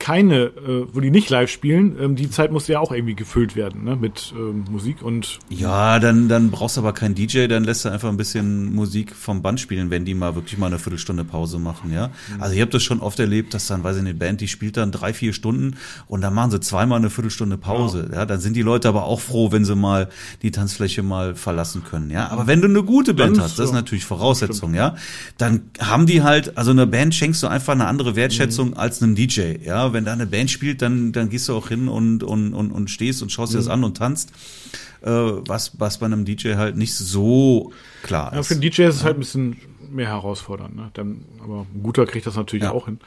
keine, 0.00 0.44
äh, 0.46 0.86
wo 0.92 1.00
die 1.00 1.10
nicht 1.10 1.28
live 1.28 1.50
spielen, 1.50 1.94
ähm, 2.00 2.16
die 2.16 2.30
Zeit 2.30 2.50
muss 2.50 2.66
ja 2.68 2.80
auch 2.80 2.90
irgendwie 2.90 3.14
gefüllt 3.14 3.54
werden, 3.54 3.84
ne? 3.84 3.96
Mit 3.96 4.32
ähm, 4.34 4.64
Musik 4.70 5.02
und 5.02 5.38
Ja, 5.50 5.98
dann, 5.98 6.28
dann 6.28 6.50
brauchst 6.50 6.78
du 6.78 6.80
aber 6.80 6.94
keinen 6.94 7.14
DJ, 7.14 7.46
dann 7.48 7.64
lässt 7.64 7.84
du 7.84 7.90
einfach 7.90 8.08
ein 8.08 8.16
bisschen 8.16 8.74
Musik 8.74 9.14
vom 9.14 9.42
Band 9.42 9.60
spielen, 9.60 9.90
wenn 9.90 10.06
die 10.06 10.14
mal 10.14 10.34
wirklich 10.34 10.56
mal 10.56 10.68
eine 10.68 10.78
Viertelstunde 10.78 11.24
Pause 11.24 11.58
machen, 11.58 11.92
ja. 11.92 12.10
Also 12.38 12.54
ich 12.54 12.62
habe 12.62 12.70
das 12.70 12.82
schon 12.82 13.00
oft 13.00 13.20
erlebt, 13.20 13.52
dass 13.52 13.66
dann, 13.66 13.84
weiß 13.84 13.98
ich 13.98 14.02
nicht, 14.02 14.10
eine 14.12 14.18
Band, 14.18 14.40
die 14.40 14.48
spielt 14.48 14.78
dann 14.78 14.90
drei, 14.90 15.12
vier 15.12 15.34
Stunden 15.34 15.76
und 16.06 16.22
dann 16.22 16.32
machen 16.32 16.50
sie 16.50 16.60
zweimal 16.60 16.98
eine 16.98 17.10
Viertelstunde 17.10 17.58
Pause, 17.58 18.08
ja. 18.10 18.24
Dann 18.24 18.40
sind 18.40 18.56
die 18.56 18.62
Leute 18.62 18.88
aber 18.88 19.04
auch 19.04 19.20
froh, 19.20 19.52
wenn 19.52 19.66
sie 19.66 19.76
mal 19.76 20.08
die 20.40 20.50
Tanzfläche 20.50 21.02
mal 21.02 21.34
verlassen 21.34 21.84
können, 21.84 22.10
ja. 22.10 22.28
Aber 22.30 22.46
wenn 22.46 22.62
du 22.62 22.68
eine 22.68 22.82
gute 22.82 23.12
Band 23.12 23.36
Dann 23.36 23.44
hast, 23.44 23.58
das 23.58 23.66
ist 23.66 23.74
natürlich 23.74 24.06
Voraussetzung, 24.06 24.72
ja, 24.72 24.96
dann 25.36 25.60
haben 25.78 26.06
die 26.06 26.22
halt, 26.22 26.56
also 26.56 26.70
eine 26.70 26.86
Band 26.86 27.14
schenkst 27.14 27.42
du 27.42 27.48
einfach 27.48 27.74
eine 27.74 27.86
andere 27.86 28.16
Wertschätzung 28.16 28.78
als 28.78 29.02
einem 29.02 29.14
DJ, 29.14 29.56
ja. 29.62 29.89
Wenn 29.92 30.04
da 30.04 30.12
eine 30.12 30.26
Band 30.26 30.50
spielt, 30.50 30.82
dann, 30.82 31.12
dann 31.12 31.28
gehst 31.28 31.48
du 31.48 31.54
auch 31.54 31.68
hin 31.68 31.88
und, 31.88 32.22
und, 32.22 32.54
und, 32.54 32.70
und 32.70 32.90
stehst 32.90 33.22
und 33.22 33.30
schaust 33.30 33.52
dir 33.52 33.58
das 33.58 33.68
an 33.68 33.84
und 33.84 33.96
tanzt 33.96 34.30
äh, 35.02 35.10
was, 35.10 35.72
was 35.78 35.98
bei 35.98 36.06
einem 36.06 36.24
DJ 36.24 36.54
halt 36.54 36.76
nicht 36.76 36.94
so 36.94 37.72
klar 38.02 38.32
ja, 38.32 38.40
ist. 38.40 38.48
für 38.48 38.54
den 38.54 38.62
DJ 38.62 38.82
ist 38.82 38.96
es 38.96 39.04
halt 39.04 39.16
ein 39.16 39.20
bisschen 39.20 39.56
mehr 39.90 40.08
herausfordernd, 40.08 40.76
ne? 40.76 40.90
Dann, 40.94 41.22
aber 41.42 41.66
ein 41.74 41.82
guter 41.82 42.06
kriegt 42.06 42.26
das 42.26 42.36
natürlich 42.36 42.64
Ja. 42.64 42.72
auch 42.72 42.86
hin. 42.86 42.98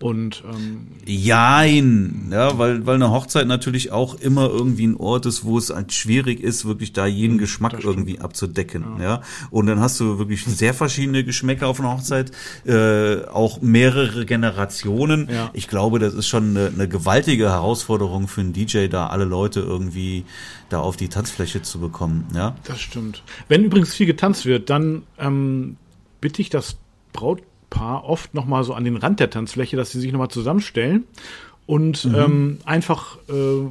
Und 0.00 0.44
ähm, 0.48 0.86
Jein, 1.06 2.28
ja, 2.30 2.56
weil, 2.56 2.86
weil 2.86 2.94
eine 2.94 3.10
Hochzeit 3.10 3.48
natürlich 3.48 3.90
auch 3.90 4.14
immer 4.20 4.48
irgendwie 4.48 4.86
ein 4.86 4.96
Ort 4.96 5.26
ist, 5.26 5.44
wo 5.44 5.58
es 5.58 5.70
halt 5.70 5.92
schwierig 5.92 6.40
ist, 6.40 6.64
wirklich 6.66 6.92
da 6.92 7.06
jeden 7.06 7.36
Geschmack 7.38 7.72
das 7.72 7.80
stimmt. 7.80 7.96
irgendwie 7.96 8.20
abzudecken, 8.20 8.84
ja. 9.00 9.22
Und 9.50 9.66
dann 9.66 9.80
hast 9.80 9.98
du 9.98 10.18
wirklich 10.18 10.44
sehr 10.44 10.72
verschiedene 10.72 11.24
Geschmäcker 11.24 11.66
auf 11.66 11.80
einer 11.80 11.92
Hochzeit, 11.92 12.30
äh, 12.64 13.24
auch 13.26 13.60
mehrere 13.60 14.24
Generationen. 14.24 15.28
Ja. 15.32 15.50
Ich 15.52 15.66
glaube, 15.66 15.98
das 15.98 16.14
ist 16.14 16.28
schon 16.28 16.50
eine, 16.56 16.68
eine 16.68 16.88
gewaltige 16.88 17.50
Herausforderung 17.50 18.28
für 18.28 18.40
einen 18.42 18.52
DJ, 18.52 18.86
da 18.86 19.08
alle 19.08 19.24
Leute 19.24 19.60
irgendwie 19.60 20.24
da 20.68 20.78
auf 20.80 20.96
die 20.96 21.08
Tanzfläche 21.08 21.62
zu 21.62 21.80
bekommen, 21.80 22.26
ja. 22.34 22.54
Das 22.64 22.80
stimmt. 22.80 23.22
Wenn 23.48 23.64
übrigens 23.64 23.94
viel 23.94 24.06
getanzt 24.06 24.46
wird, 24.46 24.70
dann 24.70 25.02
ähm, 25.18 25.76
bitte 26.20 26.42
ich 26.42 26.50
das 26.50 26.76
Brautpaar 27.12 28.04
oft 28.04 28.34
noch 28.34 28.46
mal 28.46 28.64
so 28.64 28.74
an 28.74 28.84
den 28.84 28.96
Rand 28.96 29.20
der 29.20 29.30
Tanzfläche, 29.30 29.76
dass 29.76 29.90
sie 29.90 30.00
sich 30.00 30.12
noch 30.12 30.18
mal 30.18 30.28
zusammenstellen 30.28 31.04
und 31.66 32.08
ähm, 32.14 32.58
einfach 32.64 33.18
äh, 33.28 33.68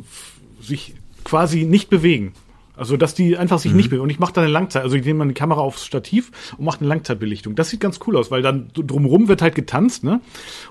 sich 0.62 0.94
quasi 1.24 1.66
nicht 1.66 1.90
bewegen. 1.90 2.34
Also, 2.76 2.96
dass 2.96 3.16
die 3.16 3.36
einfach 3.38 3.58
sich 3.58 3.74
nicht 3.74 3.90
bewegen. 3.90 4.04
Und 4.04 4.12
ich 4.12 4.20
mache 4.20 4.34
dann 4.34 4.44
eine 4.44 4.54
Langzeit, 4.54 4.84
also 4.84 4.96
ich 4.96 5.04
nehme 5.04 5.20
meine 5.20 5.34
Kamera 5.34 5.62
aufs 5.62 5.84
Stativ 5.84 6.32
und 6.60 6.66
mache 6.66 6.80
eine 6.80 6.90
Langzeitbelichtung. 6.90 7.56
Das 7.56 7.72
sieht 7.72 7.80
ganz 7.80 8.00
cool 8.06 8.16
aus, 8.16 8.30
weil 8.30 8.44
dann 8.44 8.70
drumherum 8.74 9.28
wird 9.28 9.42
halt 9.42 9.56
getanzt, 9.56 10.04
ne? 10.04 10.22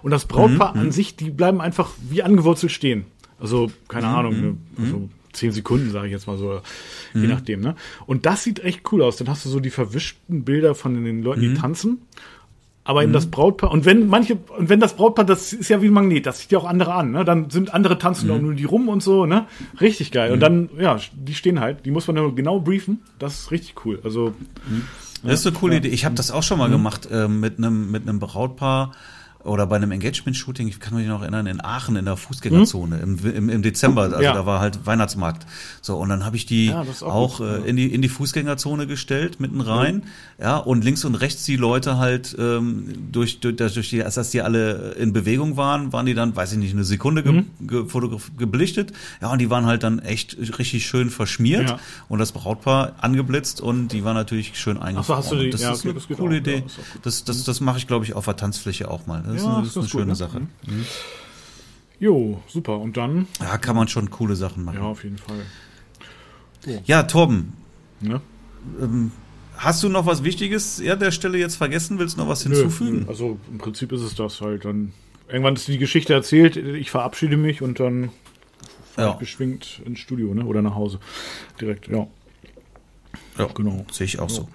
Und 0.03 0.13
das 0.13 0.27
Brautpaar 0.27 0.77
an 0.77 0.93
sich, 0.93 1.17
die 1.17 1.31
bleiben 1.31 1.61
einfach 1.61 1.91
wie 2.09 2.23
angewurzelt 2.23 2.71
stehen. 2.71 3.07
Also, 3.41 3.73
keine 3.89 4.07
Ahnung, 4.07 4.41
ne? 4.41 4.57
also 4.79 5.09
zehn 5.37 5.53
Sekunden, 5.53 5.91
sage 5.91 6.07
ich 6.07 6.13
jetzt 6.13 6.27
mal 6.27 6.39
so, 6.39 6.61
je 7.15 7.27
nachdem, 7.27 7.61
ne? 7.61 7.75
Und 8.07 8.27
das 8.27 8.43
sieht 8.45 8.61
echt 8.61 8.81
cool 8.93 9.03
aus. 9.03 9.17
Dann 9.17 9.29
hast 9.29 9.45
du 9.45 9.49
so 9.49 9.61
die 9.61 9.71
verwischten 9.71 10.45
Bilder 10.45 10.75
von 10.75 11.03
den 11.05 11.23
Leuten, 11.23 11.41
die 11.43 11.55
tanzen. 11.55 11.99
Aber 12.85 13.03
eben 13.03 13.13
das 13.13 13.27
Brautpaar, 13.27 13.73
und 13.73 13.85
wenn 13.85 14.07
manche, 14.07 14.37
und 14.57 14.69
wenn 14.69 14.79
das 14.79 14.95
Brautpaar, 14.95 15.25
das 15.25 15.53
ist 15.53 15.69
ja 15.69 15.83
wie 15.83 15.87
ein 15.89 15.93
Magnet, 15.93 16.25
das 16.25 16.39
zieht 16.39 16.53
ja 16.53 16.59
auch 16.59 16.65
andere 16.65 16.95
an, 16.95 17.11
ne? 17.11 17.25
Dann 17.25 17.51
sind 17.51 17.75
andere 17.75 17.99
tanzen 17.99 18.31
auch 18.31 18.41
nur 18.41 18.55
die 18.55 18.65
rum 18.65 18.89
und 18.89 19.03
so, 19.03 19.27
ne? 19.27 19.47
Richtig 19.81 20.13
geil. 20.13 20.31
Und 20.31 20.39
dann, 20.39 20.71
ja, 20.79 20.97
die 21.13 21.35
stehen 21.35 21.59
halt, 21.59 21.85
die 21.85 21.91
muss 21.91 22.07
man 22.07 22.15
nur 22.15 22.33
genau 22.37 22.61
briefen. 22.61 23.01
Das 23.19 23.41
ist 23.41 23.51
richtig 23.51 23.85
cool. 23.85 23.99
Also, 24.05 24.35
Das 25.25 25.41
ist 25.41 25.47
eine 25.49 25.57
coole 25.57 25.77
Idee. 25.79 25.89
Ich 25.89 26.05
habe 26.05 26.15
das 26.15 26.31
auch 26.31 26.45
schon 26.45 26.59
mal 26.59 26.71
gemacht 26.71 27.09
äh, 27.11 27.27
mit 27.27 27.59
einem 27.59 27.91
mit 27.91 28.03
einem 28.03 28.21
Brautpaar. 28.21 28.93
Oder 29.47 29.67
bei 29.67 29.77
einem 29.77 29.93
Engagement-Shooting, 29.93 30.69
ich 30.69 30.81
kann 30.81 30.95
mich 30.95 31.07
noch 31.07 31.23
erinnern, 31.23 31.47
in 31.47 31.65
Aachen 31.65 31.97
in 31.97 32.05
der 32.05 32.17
Fußgängerzone 32.17 32.99
im, 32.99 33.19
im, 33.25 33.49
im 33.49 33.63
Dezember, 33.63 34.03
also 34.03 34.21
Ja. 34.21 34.33
da 34.35 34.45
war 34.47 34.61
halt 34.61 34.85
Weihnachtsmarkt. 34.87 35.47
So, 35.83 35.97
und 35.97 36.09
dann 36.09 36.25
habe 36.25 36.37
ich 36.37 36.47
die 36.47 36.67
Ja, 36.67 36.83
auch 36.83 37.03
auch, 37.03 37.39
gut, 37.39 37.47
äh, 37.47 37.69
in, 37.69 37.77
die, 37.77 37.93
in 37.93 38.03
die 38.03 38.09
Fußgängerzone 38.09 38.87
gestellt, 38.87 39.41
mitten 39.41 39.61
rein, 39.61 40.03
ja, 40.39 40.57
und 40.57 40.85
links 40.85 41.05
und 41.05 41.15
rechts 41.15 41.45
die 41.45 41.57
Leute 41.57 41.97
halt 41.99 42.37
ähm, 42.39 43.09
durch, 43.13 43.41
durch, 43.41 43.57
durch 43.57 43.91
die, 43.91 44.03
als 44.05 44.17
dass 44.17 44.31
die 44.31 44.43
alle 44.43 44.93
in 44.99 45.13
Bewegung 45.13 45.57
waren, 45.57 45.93
waren 45.93 46.07
die 46.07 46.15
dann, 46.15 46.35
weiß 46.37 46.53
ich 46.53 46.59
nicht, 46.59 46.73
eine 46.75 46.85
Sekunde 46.85 47.23
ge, 47.23 47.33
Mhm. 47.33 47.47
ge, 47.67 47.81
fotograf- 47.87 48.31
gebelichtet, 48.37 48.93
ja, 49.23 49.31
und 49.33 49.39
die 49.41 49.49
waren 49.51 49.67
halt 49.67 49.83
dann 49.83 49.99
echt 50.01 50.37
richtig 50.59 50.87
schön 50.87 51.11
verschmiert 51.11 51.71
Ja. 51.71 51.79
und 52.09 52.19
das 52.19 52.33
Brautpaar 52.33 52.95
angeblitzt 53.01 53.61
und 53.61 53.89
die 53.89 54.05
war 54.05 54.15
natürlich 54.15 54.59
schön 54.59 54.77
eingefroren. 54.79 55.19
hast 55.23 55.33
du 55.33 55.37
die- 55.37 55.51
das 55.51 55.61
ja, 55.63 55.73
ist 55.73 55.81
okay, 55.81 55.91
eine 55.91 55.99
das 56.01 56.09
coole 56.19 56.35
auch, 56.37 56.39
Idee. 56.41 56.65
das 57.03 57.25
das, 57.25 57.45
das 57.45 57.61
mache 57.61 57.79
ich, 57.79 57.87
glaube 57.87 58.05
ich, 58.05 58.15
auf 58.15 58.25
der 58.25 58.37
Tanzfläche 58.37 58.91
auch 58.91 59.07
mal. 59.07 59.23
Das 59.37 59.43
ist 59.43 59.47
Ja, 59.49 59.57
eine, 59.59 59.67
ist 59.67 59.77
eine 59.77 59.85
ist 59.87 59.93
gut, 59.93 60.01
schöne 60.01 60.07
ne? 60.13 60.17
Sache. 60.17 60.43
Jo, 61.99 62.43
super. 62.47 62.79
Und 62.79 62.97
dann, 62.97 63.27
Ja, 63.41 63.57
kann 63.59 63.77
man 63.77 63.89
schon 63.89 64.11
coole 64.11 64.37
Sachen 64.37 64.65
machen. 64.65 64.77
ja, 64.77 64.83
auf 64.83 65.03
jeden 65.05 65.19
Fall. 65.19 65.41
Ja, 66.85 67.05
Torben, 67.05 67.53
Ne? 68.01 68.21
hast 69.57 69.83
du 69.83 69.89
noch 69.89 70.05
was 70.07 70.25
Wichtiges 70.25 70.81
an 70.87 70.99
der 70.99 71.13
Stelle 71.13 71.39
jetzt 71.39 71.55
vergessen? 71.57 71.99
Willst 71.99 72.17
du 72.17 72.21
noch 72.21 72.29
was 72.29 72.43
hinzufügen? 72.43 73.01
nö. 73.01 73.09
Also 73.09 73.39
im 73.51 73.59
Prinzip 73.59 73.93
ist 73.93 74.03
es 74.03 74.15
das 74.17 74.41
halt. 74.41 74.65
Dann 74.65 74.93
irgendwann 75.29 75.55
ist 75.55 75.69
die 75.69 75.79
Geschichte 75.79 76.13
erzählt, 76.13 76.57
ich 76.57 76.91
verabschiede 76.91 77.37
mich 77.37 77.63
und 77.63 77.79
dann 77.81 78.11
Ja. 78.99 79.13
ich 79.13 79.19
geschwingt 79.19 79.81
ins 79.85 80.01
Studio, 80.01 80.35
ne? 80.35 80.45
Oder 80.45 80.63
nach 80.63 80.75
Hause. 80.75 80.99
Direkt, 81.61 81.89
ja. 81.89 82.07
Ja, 83.39 83.47
genau. 83.55 83.87
Sehe 83.93 84.07
ich 84.07 84.19
auch 84.19 84.31
so. 84.31 84.49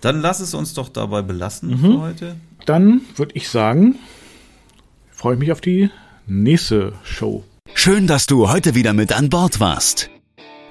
Dann 0.00 0.20
lass 0.20 0.40
es 0.40 0.52
uns 0.54 0.74
doch 0.74 0.88
dabei 0.88 1.22
belassen 1.22 1.70
Mhm. 1.70 1.78
für 1.80 2.00
heute. 2.00 2.36
Dann 2.66 3.02
würde 3.16 3.32
ich 3.34 3.48
sagen, 3.48 3.96
freue 5.10 5.34
ich 5.34 5.40
mich 5.40 5.52
auf 5.52 5.60
die 5.60 5.90
nächste 6.26 6.94
Show. 7.04 7.44
Schön, 7.74 8.06
dass 8.06 8.26
du 8.26 8.48
heute 8.48 8.74
wieder 8.74 8.92
mit 8.92 9.12
an 9.12 9.28
Bord 9.28 9.60
warst. 9.60 10.10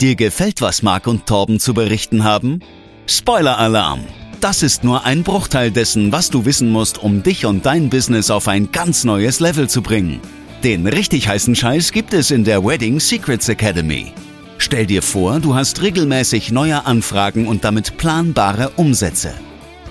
Dir 0.01 0.15
gefällt, 0.15 0.61
was 0.61 0.81
Marc 0.81 1.07
und 1.07 1.25
Torben 1.27 1.59
zu 1.59 1.73
berichten 1.73 2.23
haben? 2.23 2.59
Spoiler-Alarm! 3.07 4.01
Das 4.41 4.61
ist 4.61 4.83
nur 4.83 5.05
ein 5.05 5.23
Bruchteil 5.23 5.71
dessen, 5.71 6.11
was 6.11 6.29
du 6.29 6.45
wissen 6.45 6.69
musst, 6.69 7.01
um 7.01 7.23
dich 7.23 7.45
und 7.45 7.65
dein 7.65 7.89
Business 7.89 8.29
auf 8.29 8.47
ein 8.47 8.71
ganz 8.71 9.05
neues 9.05 9.39
Level 9.39 9.69
zu 9.69 9.81
bringen. 9.81 10.19
Den 10.63 10.87
richtig 10.87 11.27
heißen 11.27 11.55
Scheiß 11.55 11.91
gibt 11.91 12.13
es 12.13 12.31
in 12.31 12.43
der 12.43 12.65
Wedding 12.65 12.99
Secrets 12.99 13.47
Academy. 13.47 14.11
Stell 14.57 14.85
dir 14.85 15.01
vor, 15.01 15.39
du 15.39 15.55
hast 15.55 15.81
regelmäßig 15.81 16.51
neue 16.51 16.85
Anfragen 16.85 17.47
und 17.47 17.63
damit 17.63 17.97
planbare 17.97 18.71
Umsätze. 18.75 19.33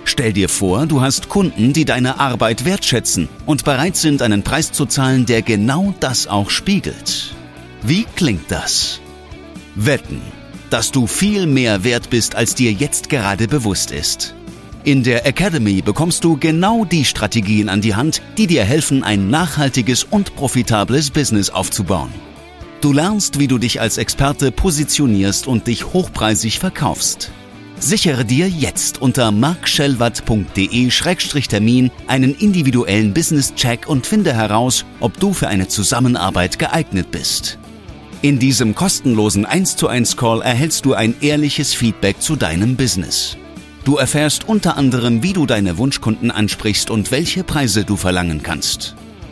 Stell 0.04 0.32
dir 0.32 0.48
vor, 0.48 0.86
du 0.86 1.00
hast 1.00 1.28
Kunden, 1.28 1.72
die 1.72 1.84
deine 1.84 2.18
Arbeit 2.18 2.64
wertschätzen 2.64 3.28
und 3.46 3.64
bereit 3.64 3.96
sind, 3.96 4.22
einen 4.22 4.42
Preis 4.42 4.72
zu 4.72 4.86
zahlen, 4.86 5.26
der 5.26 5.42
genau 5.42 5.94
das 6.00 6.26
auch 6.26 6.50
spiegelt. 6.50 7.34
Wie 7.82 8.06
klingt 8.16 8.50
das? 8.50 9.00
Wetten, 9.74 10.20
dass 10.70 10.90
du 10.90 11.06
viel 11.06 11.46
mehr 11.46 11.84
wert 11.84 12.10
bist, 12.10 12.34
als 12.34 12.54
dir 12.54 12.72
jetzt 12.72 13.08
gerade 13.08 13.48
bewusst 13.48 13.90
ist. 13.90 14.34
In 14.84 15.04
der 15.04 15.26
Academy 15.26 15.80
bekommst 15.80 16.24
du 16.24 16.36
genau 16.36 16.84
die 16.84 17.04
Strategien 17.04 17.68
an 17.68 17.80
die 17.80 17.94
Hand, 17.94 18.20
die 18.36 18.48
dir 18.48 18.64
helfen, 18.64 19.04
ein 19.04 19.30
nachhaltiges 19.30 20.02
und 20.02 20.34
profitables 20.34 21.10
Business 21.10 21.50
aufzubauen. 21.50 22.10
Du 22.80 22.92
lernst, 22.92 23.38
wie 23.38 23.46
du 23.46 23.58
dich 23.58 23.80
als 23.80 23.96
Experte 23.96 24.50
positionierst 24.50 25.46
und 25.46 25.68
dich 25.68 25.92
hochpreisig 25.92 26.58
verkaufst. 26.58 27.30
Sichere 27.82 28.24
dir 28.24 28.48
jetzt 28.48 29.02
unter 29.02 29.30
markschellwatt.de-termin 29.32 31.90
einen 32.06 32.36
individuellen 32.36 33.12
Business-Check 33.12 33.88
und 33.88 34.06
finde 34.06 34.32
heraus, 34.32 34.84
ob 35.00 35.18
du 35.18 35.32
für 35.32 35.48
eine 35.48 35.66
Zusammenarbeit 35.66 36.60
geeignet 36.60 37.10
bist. 37.10 37.58
In 38.22 38.38
diesem 38.38 38.76
kostenlosen 38.76 39.46
1 39.46 39.74
zu 39.74 39.88
1 39.88 40.16
Call 40.16 40.42
erhältst 40.42 40.84
du 40.84 40.94
ein 40.94 41.16
ehrliches 41.20 41.74
Feedback 41.74 42.22
zu 42.22 42.36
deinem 42.36 42.76
Business. 42.76 43.36
Du 43.82 43.96
erfährst 43.96 44.48
unter 44.48 44.76
anderem, 44.76 45.24
wie 45.24 45.32
du 45.32 45.44
deine 45.44 45.76
Wunschkunden 45.76 46.30
ansprichst 46.30 46.88
und 46.88 47.10
welche 47.10 47.42
Preise 47.42 47.84
du 47.84 47.96
verlangen 47.96 48.44
kannst. 48.44 48.94